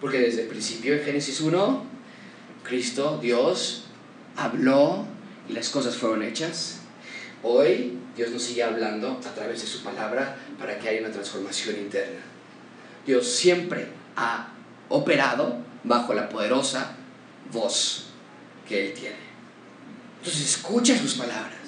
Porque 0.00 0.20
desde 0.20 0.42
el 0.42 0.48
principio 0.48 0.94
en 0.94 1.04
Génesis 1.04 1.40
1, 1.40 1.84
Cristo, 2.64 3.18
Dios, 3.20 3.84
habló 4.36 5.04
y 5.48 5.52
las 5.52 5.68
cosas 5.68 5.96
fueron 5.96 6.22
hechas. 6.22 6.78
Hoy 7.42 7.98
Dios 8.16 8.30
nos 8.30 8.42
sigue 8.42 8.62
hablando 8.62 9.20
a 9.26 9.34
través 9.34 9.60
de 9.60 9.66
su 9.66 9.82
palabra 9.82 10.36
para 10.58 10.78
que 10.78 10.88
haya 10.88 11.00
una 11.00 11.10
transformación 11.10 11.76
interna. 11.76 12.20
Dios 13.06 13.26
siempre 13.26 13.88
ha 14.16 14.48
operado 14.88 15.56
bajo 15.84 16.14
la 16.14 16.28
poderosa 16.28 16.96
voz 17.52 18.06
que 18.68 18.86
Él 18.86 18.94
tiene. 18.94 19.28
Entonces 20.18 20.56
escucha 20.56 20.96
sus 20.98 21.14
palabras 21.14 21.58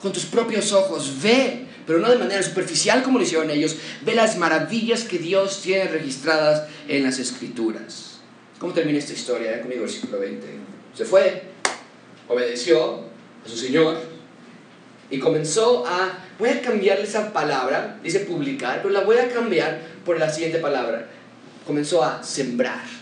con 0.00 0.12
tus 0.12 0.24
propios 0.24 0.72
ojos, 0.72 1.22
ve, 1.22 1.66
pero 1.86 1.98
no 1.98 2.10
de 2.10 2.18
manera 2.18 2.42
superficial 2.42 3.02
como 3.02 3.18
lo 3.18 3.24
hicieron 3.24 3.50
ellos, 3.50 3.76
ve 4.02 4.14
las 4.14 4.38
maravillas 4.38 5.04
que 5.04 5.18
Dios 5.18 5.60
tiene 5.62 5.88
registradas 5.88 6.68
en 6.88 7.02
las 7.02 7.18
escrituras. 7.18 8.20
¿Cómo 8.58 8.72
termina 8.72 8.98
esta 8.98 9.12
historia? 9.12 9.56
Eh? 9.56 9.60
Conmigo, 9.60 9.82
versículo 9.82 10.18
20. 10.18 10.46
Se 10.94 11.04
fue, 11.04 11.42
obedeció 12.28 13.04
a 13.44 13.48
su 13.48 13.56
Señor 13.56 13.98
y 15.10 15.18
comenzó 15.18 15.86
a, 15.86 16.18
voy 16.38 16.50
a 16.50 16.60
cambiarle 16.60 17.04
esa 17.04 17.32
palabra, 17.32 17.98
dice 18.02 18.20
publicar, 18.20 18.80
pero 18.82 18.90
la 18.90 19.00
voy 19.00 19.18
a 19.18 19.28
cambiar 19.28 19.80
por 20.04 20.18
la 20.18 20.30
siguiente 20.30 20.58
palabra. 20.58 21.08
Comenzó 21.66 22.02
a 22.02 22.22
sembrar 22.22 23.00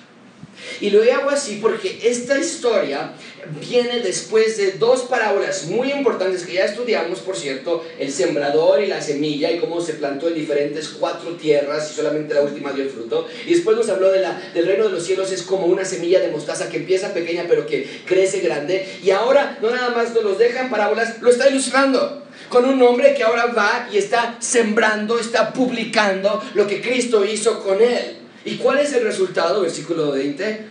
y 0.81 0.91
lo 0.91 1.03
hago 1.03 1.31
así 1.31 1.59
porque 1.61 1.99
esta 2.05 2.39
historia 2.39 3.13
viene 3.61 4.01
después 4.01 4.57
de 4.59 4.73
dos 4.73 5.03
parábolas 5.03 5.67
muy 5.67 5.91
importantes 5.91 6.45
que 6.45 6.55
ya 6.55 6.65
estudiamos, 6.65 7.21
por 7.21 7.37
cierto, 7.37 7.85
el 7.99 8.13
sembrador 8.13 8.83
y 8.83 8.87
la 8.87 9.01
semilla 9.01 9.51
y 9.51 9.59
cómo 9.59 9.81
se 9.81 9.95
plantó 9.95 10.29
en 10.29 10.35
diferentes 10.35 10.89
cuatro 10.89 11.37
tierras 11.37 11.91
y 11.91 11.95
solamente 11.95 12.35
la 12.35 12.43
última 12.43 12.73
dio 12.73 12.85
el 12.85 12.91
fruto. 12.91 13.27
Y 13.47 13.55
después 13.55 13.77
nos 13.77 13.89
habló 13.89 14.11
de 14.11 14.21
la, 14.21 14.51
del 14.55 14.67
reino 14.67 14.85
de 14.85 14.91
los 14.91 15.05
cielos, 15.05 15.33
es 15.33 15.43
como 15.43 15.67
una 15.67 15.85
semilla 15.85 16.21
de 16.21 16.29
mostaza 16.29 16.69
que 16.69 16.79
empieza 16.79 17.15
pequeña 17.15 17.47
pero 17.49 17.67
que 17.67 18.03
crece 18.05 18.41
grande. 18.41 18.87
Y 19.03 19.11
ahora 19.11 19.59
no 19.63 19.71
nada 19.71 19.91
más 19.91 20.13
nos 20.15 20.25
los 20.25 20.39
deja 20.39 20.61
en 20.61 20.71
parábolas, 20.71 21.21
lo 21.21 21.31
está 21.31 21.49
ilustrando 21.49 22.25
con 22.49 22.65
un 22.65 22.81
hombre 22.83 23.15
que 23.15 23.23
ahora 23.23 23.47
va 23.47 23.89
y 23.93 23.99
está 23.99 24.37
sembrando, 24.39 25.19
está 25.19 25.53
publicando 25.53 26.43
lo 26.55 26.67
que 26.67 26.81
Cristo 26.81 27.25
hizo 27.25 27.63
con 27.63 27.83
él. 27.83 28.18
¿Y 28.45 28.57
cuál 28.57 28.79
es 28.79 28.93
el 28.93 29.05
resultado? 29.05 29.63
Versículo 29.63 30.13
20. 30.13 30.67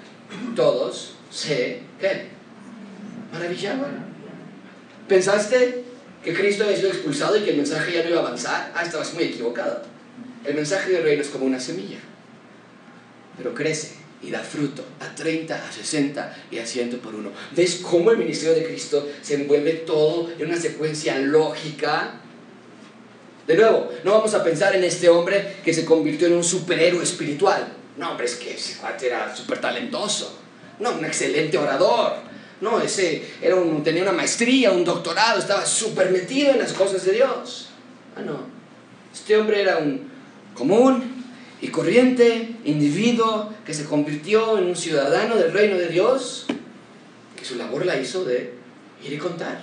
Todos 0.56 1.16
se, 1.32 1.82
¿qué? 2.00 2.28
Maravillaban. 3.32 4.08
¿Pensaste 5.08 5.84
que 6.24 6.34
Cristo 6.34 6.64
había 6.64 6.78
sido 6.78 6.90
expulsado 6.90 7.38
y 7.38 7.44
que 7.44 7.52
el 7.52 7.58
mensaje 7.58 7.94
ya 7.94 8.04
no 8.04 8.10
iba 8.10 8.20
a 8.20 8.24
avanzar? 8.24 8.72
Ah, 8.76 8.84
estabas 8.84 9.14
muy 9.14 9.24
equivocado. 9.24 9.84
El 10.44 10.56
mensaje 10.56 10.92
del 10.92 11.04
reino 11.04 11.22
es 11.22 11.30
como 11.30 11.46
una 11.46 11.60
semilla, 11.60 12.00
pero 13.38 13.54
crece 13.54 13.96
y 14.22 14.32
da 14.32 14.40
fruto 14.40 14.84
a 15.00 15.14
30, 15.14 15.56
a 15.56 15.72
60 15.72 16.38
y 16.52 16.58
a 16.58 16.66
100 16.66 17.00
por 17.00 17.14
uno. 17.14 17.32
¿Ves 17.56 17.82
cómo 17.84 18.12
el 18.12 18.18
ministerio 18.18 18.56
de 18.56 18.66
Cristo 18.66 19.08
se 19.22 19.36
envuelve 19.36 19.74
todo 19.74 20.32
en 20.38 20.48
una 20.48 20.58
secuencia 20.58 21.18
lógica? 21.20 22.22
De 23.48 23.56
nuevo, 23.56 23.90
no 24.04 24.12
vamos 24.12 24.34
a 24.34 24.44
pensar 24.44 24.76
en 24.76 24.84
este 24.84 25.08
hombre 25.08 25.56
que 25.64 25.74
se 25.74 25.86
convirtió 25.86 26.28
en 26.28 26.34
un 26.34 26.44
superhéroe 26.44 27.02
espiritual. 27.02 27.66
No, 27.96 28.12
hombre, 28.12 28.26
es 28.26 28.36
que 28.36 28.54
ese 28.54 28.78
cuate 28.78 29.08
era 29.08 29.34
súper 29.34 29.62
talentoso. 29.62 30.38
No, 30.80 30.92
un 30.92 31.06
excelente 31.06 31.58
orador. 31.58 32.14
No, 32.60 32.82
ese 32.82 33.24
era 33.42 33.56
un, 33.56 33.84
tenía 33.84 34.04
una 34.04 34.12
maestría, 34.12 34.72
un 34.72 34.84
doctorado, 34.84 35.40
estaba 35.40 35.66
súper 35.66 36.12
metido 36.12 36.52
en 36.52 36.60
las 36.60 36.74
cosas 36.74 37.06
de 37.06 37.14
Dios. 37.14 37.70
Ah, 38.18 38.22
no. 38.22 38.42
Este 39.14 39.38
hombre 39.38 39.62
era 39.62 39.78
un 39.78 40.10
común 40.54 41.24
y 41.62 41.70
corriente 41.70 42.56
individuo 42.66 43.54
que 43.66 43.74
se 43.74 43.86
convirtió 43.86 44.58
en 44.58 44.66
un 44.66 44.76
ciudadano 44.76 45.38
del 45.38 45.54
reino 45.54 45.78
de 45.78 45.88
Dios, 45.88 46.48
que 47.36 47.46
su 47.46 47.56
labor 47.56 47.86
la 47.86 47.98
hizo 47.98 48.26
de 48.26 48.54
ir 49.06 49.14
y 49.14 49.18
contar 49.18 49.62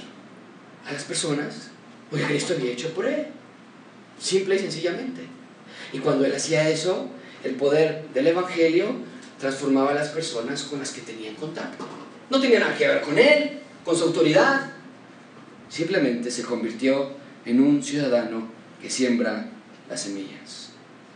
a 0.86 0.92
las 0.92 1.04
personas 1.04 1.68
lo 2.10 2.18
que 2.18 2.24
Cristo 2.24 2.54
había 2.54 2.72
hecho 2.72 2.94
por 2.94 3.06
él. 3.06 3.26
Simple 4.18 4.56
y 4.56 4.58
sencillamente. 4.58 5.22
Y 5.92 5.98
cuando 5.98 6.24
él 6.24 6.34
hacía 6.34 6.68
eso, 6.68 7.08
el 7.42 7.54
poder 7.54 8.06
del 8.14 8.26
Evangelio 8.28 8.86
transformaba 9.38 9.90
a 9.90 9.94
las 9.94 10.08
personas 10.08 10.62
con 10.64 10.78
las 10.78 10.90
que 10.90 11.02
tenían 11.02 11.34
contacto. 11.34 11.86
No 12.30 12.40
tenía 12.40 12.60
nada 12.60 12.76
que 12.76 12.88
ver 12.88 13.02
con 13.02 13.18
él, 13.18 13.60
con 13.84 13.96
su 13.96 14.04
autoridad. 14.04 14.72
Simplemente 15.68 16.30
se 16.30 16.42
convirtió 16.42 17.10
en 17.44 17.60
un 17.60 17.82
ciudadano 17.82 18.48
que 18.80 18.88
siembra 18.88 19.50
las 19.88 20.02
semillas. 20.02 20.70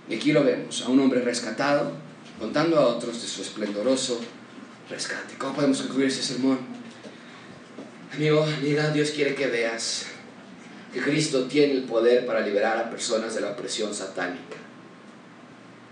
Y 0.09 0.17
aquí 0.17 0.33
lo 0.33 0.45
vemos, 0.45 0.83
a 0.83 0.89
un 0.89 1.01
hombre 1.01 1.21
rescatado, 1.23 1.93
contando 2.39 2.79
a 2.79 2.87
otros 2.87 3.21
de 3.21 3.29
su 3.29 3.43
esplendoroso 3.43 4.21
rescate. 4.91 5.35
¿Cómo 5.39 5.55
podemos 5.55 5.81
concluir 5.83 6.09
ese 6.09 6.23
sermón? 6.23 6.59
Amigo, 8.13 8.43
amiga, 8.43 8.91
Dios 8.91 9.11
quiere 9.11 9.35
que 9.35 9.47
veas 9.47 10.07
que 10.93 11.01
Cristo 11.01 11.45
tiene 11.45 11.75
el 11.75 11.85
poder 11.85 12.27
para 12.27 12.41
liberar 12.41 12.79
a 12.79 12.91
personas 12.91 13.35
de 13.35 13.43
la 13.43 13.51
opresión 13.51 13.95
satánica. 13.95 14.57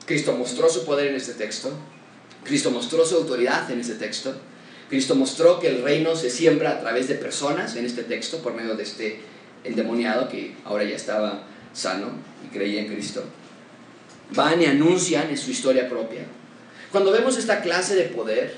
Cristo 0.07 0.33
mostró 0.33 0.69
su 0.69 0.85
poder 0.85 1.09
en 1.09 1.17
este 1.17 1.35
texto, 1.35 1.71
Cristo 2.45 2.71
mostró 2.71 3.05
su 3.05 3.17
autoridad 3.17 3.71
en 3.71 3.81
este 3.81 3.95
texto, 3.95 4.35
Cristo 4.89 5.17
mostró 5.17 5.59
que 5.59 5.69
el 5.69 5.83
reino 5.83 6.15
se 6.15 6.31
siembra 6.31 6.71
a 6.71 6.81
través 6.81 7.09
de 7.09 7.17
personas 7.17 7.75
en 7.75 7.85
este 7.85 8.05
texto 8.05 8.39
por 8.39 8.55
medio 8.55 8.77
de 8.77 8.85
este 8.85 9.21
endemoniado 9.65 10.29
que 10.29 10.55
ahora 10.65 10.85
ya 10.85 10.95
estaba 10.95 11.43
sano 11.73 12.11
y 12.45 12.55
creía 12.55 12.83
en 12.83 12.95
Cristo. 12.95 13.25
Van 14.31 14.63
y 14.63 14.67
anuncian 14.67 15.29
en 15.29 15.37
su 15.37 15.51
historia 15.51 15.89
propia. 15.89 16.25
Cuando 16.93 17.11
vemos 17.11 17.37
esta 17.37 17.63
clase 17.63 17.97
de 17.97 18.05
poder, 18.05 18.55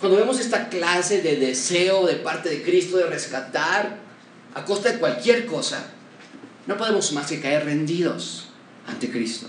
cuando 0.00 0.18
vemos 0.18 0.38
esta 0.38 0.68
clase 0.68 1.22
de 1.22 1.36
deseo 1.36 2.06
de 2.06 2.16
parte 2.16 2.50
de 2.50 2.62
Cristo 2.62 2.98
de 2.98 3.06
rescatar 3.06 4.07
a 4.54 4.64
costa 4.64 4.92
de 4.92 4.98
cualquier 4.98 5.46
cosa, 5.46 5.84
no 6.66 6.76
podemos 6.76 7.12
más 7.12 7.28
que 7.28 7.40
caer 7.40 7.64
rendidos 7.64 8.48
ante 8.86 9.10
Cristo. 9.10 9.46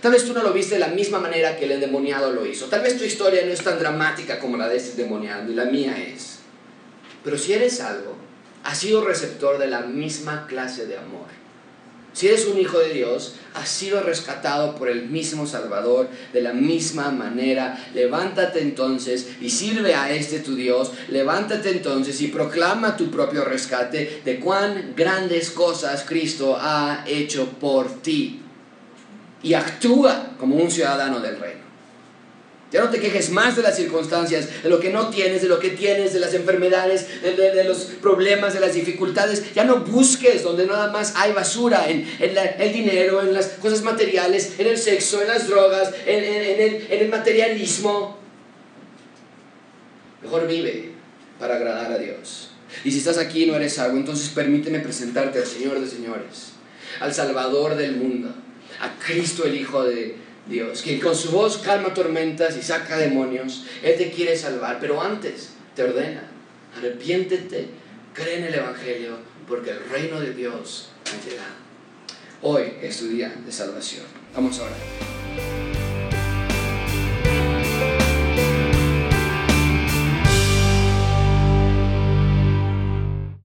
Tal 0.00 0.12
vez 0.12 0.24
tú 0.24 0.32
no 0.32 0.42
lo 0.42 0.52
viste 0.52 0.74
de 0.74 0.80
la 0.80 0.88
misma 0.88 1.20
manera 1.20 1.56
que 1.56 1.64
el 1.64 1.72
endemoniado 1.72 2.32
lo 2.32 2.44
hizo. 2.44 2.66
Tal 2.66 2.80
vez 2.80 2.98
tu 2.98 3.04
historia 3.04 3.44
no 3.44 3.52
es 3.52 3.62
tan 3.62 3.78
dramática 3.78 4.40
como 4.40 4.56
la 4.56 4.68
de 4.68 4.76
este 4.76 4.92
endemoniado 4.92 5.50
y 5.50 5.54
la 5.54 5.66
mía 5.66 5.96
es. 5.96 6.40
Pero 7.22 7.38
si 7.38 7.52
eres 7.52 7.80
algo, 7.80 8.16
has 8.64 8.78
sido 8.78 9.04
receptor 9.04 9.58
de 9.58 9.68
la 9.68 9.82
misma 9.82 10.46
clase 10.48 10.86
de 10.86 10.98
amor 10.98 11.41
si 12.12 12.28
eres 12.28 12.46
un 12.46 12.58
hijo 12.58 12.78
de 12.78 12.92
Dios, 12.92 13.34
has 13.54 13.68
sido 13.68 14.02
rescatado 14.02 14.74
por 14.74 14.88
el 14.88 15.08
mismo 15.08 15.46
Salvador 15.46 16.08
de 16.32 16.42
la 16.42 16.52
misma 16.52 17.10
manera. 17.10 17.82
Levántate 17.94 18.60
entonces 18.60 19.28
y 19.40 19.48
sirve 19.50 19.94
a 19.94 20.12
este 20.12 20.40
tu 20.40 20.54
Dios. 20.54 20.92
Levántate 21.08 21.70
entonces 21.70 22.20
y 22.20 22.28
proclama 22.28 22.96
tu 22.96 23.10
propio 23.10 23.44
rescate 23.44 24.22
de 24.24 24.40
cuán 24.40 24.92
grandes 24.94 25.50
cosas 25.50 26.04
Cristo 26.06 26.58
ha 26.60 27.04
hecho 27.06 27.48
por 27.60 28.02
ti. 28.02 28.42
Y 29.42 29.54
actúa 29.54 30.36
como 30.38 30.56
un 30.56 30.70
ciudadano 30.70 31.18
del 31.18 31.38
reino. 31.38 31.61
Ya 32.72 32.80
no 32.80 32.88
te 32.88 33.00
quejes 33.00 33.28
más 33.28 33.54
de 33.54 33.62
las 33.62 33.76
circunstancias, 33.76 34.62
de 34.62 34.70
lo 34.70 34.80
que 34.80 34.88
no 34.88 35.10
tienes, 35.10 35.42
de 35.42 35.48
lo 35.48 35.58
que 35.58 35.70
tienes, 35.70 36.14
de 36.14 36.20
las 36.20 36.32
enfermedades, 36.32 37.06
de, 37.22 37.64
los 37.64 37.80
problemas, 38.00 38.54
de 38.54 38.60
las 38.60 38.72
dificultades. 38.72 39.52
Ya 39.54 39.64
no 39.64 39.80
busques 39.80 40.42
donde 40.42 40.66
nada 40.66 40.90
más 40.90 41.12
hay 41.16 41.32
basura, 41.32 41.86
en, 41.90 42.08
el 42.18 42.72
dinero, 42.72 43.20
en 43.20 43.34
las 43.34 43.48
cosas 43.48 43.82
materiales, 43.82 44.54
en 44.58 44.68
el 44.68 44.78
sexo, 44.78 45.20
en 45.20 45.28
las 45.28 45.48
drogas, 45.48 45.92
en, 46.06 46.24
el, 46.24 46.86
en 46.88 47.02
el 47.02 47.08
materialismo. 47.10 48.16
Mejor 50.22 50.46
vive 50.46 50.92
para 51.38 51.56
agradar 51.56 51.92
a 51.92 51.98
Dios. 51.98 52.52
Y 52.84 52.90
si 52.90 52.98
estás 52.98 53.18
aquí 53.18 53.44
y 53.44 53.46
no 53.48 53.56
eres 53.56 53.78
algo, 53.78 53.98
entonces 53.98 54.30
permíteme 54.30 54.78
presentarte 54.78 55.40
al 55.40 55.46
Señor 55.46 55.78
de 55.78 55.86
señores, 55.86 56.52
al 57.00 57.12
Salvador 57.12 57.74
del 57.74 57.96
mundo, 57.96 58.34
a 58.80 58.98
Cristo 59.04 59.44
el 59.44 59.56
Hijo 59.56 59.84
de, 59.84 60.21
Dios, 60.46 60.82
que 60.82 60.98
con 60.98 61.14
su 61.14 61.30
voz 61.30 61.58
calma 61.58 61.94
tormentas 61.94 62.56
y 62.56 62.62
saca 62.62 62.96
demonios. 62.96 63.64
Él 63.82 63.96
te 63.96 64.10
quiere 64.10 64.36
salvar, 64.36 64.78
pero 64.80 65.00
antes 65.00 65.50
te 65.74 65.84
ordena 65.84 66.32
arrepiéntete, 66.76 67.68
cree 68.14 68.38
en 68.38 68.44
el 68.44 68.54
Evangelio, 68.54 69.18
porque 69.48 69.70
el 69.70 69.80
reino 69.90 70.20
de 70.20 70.32
Dios 70.32 70.88
ha 71.06 71.28
llegado. 71.28 71.62
Hoy 72.42 72.74
es 72.82 72.98
tu 72.98 73.08
día 73.08 73.34
de 73.44 73.52
salvación. 73.52 74.04
Vamos 74.34 74.58
ahora. 74.58 75.71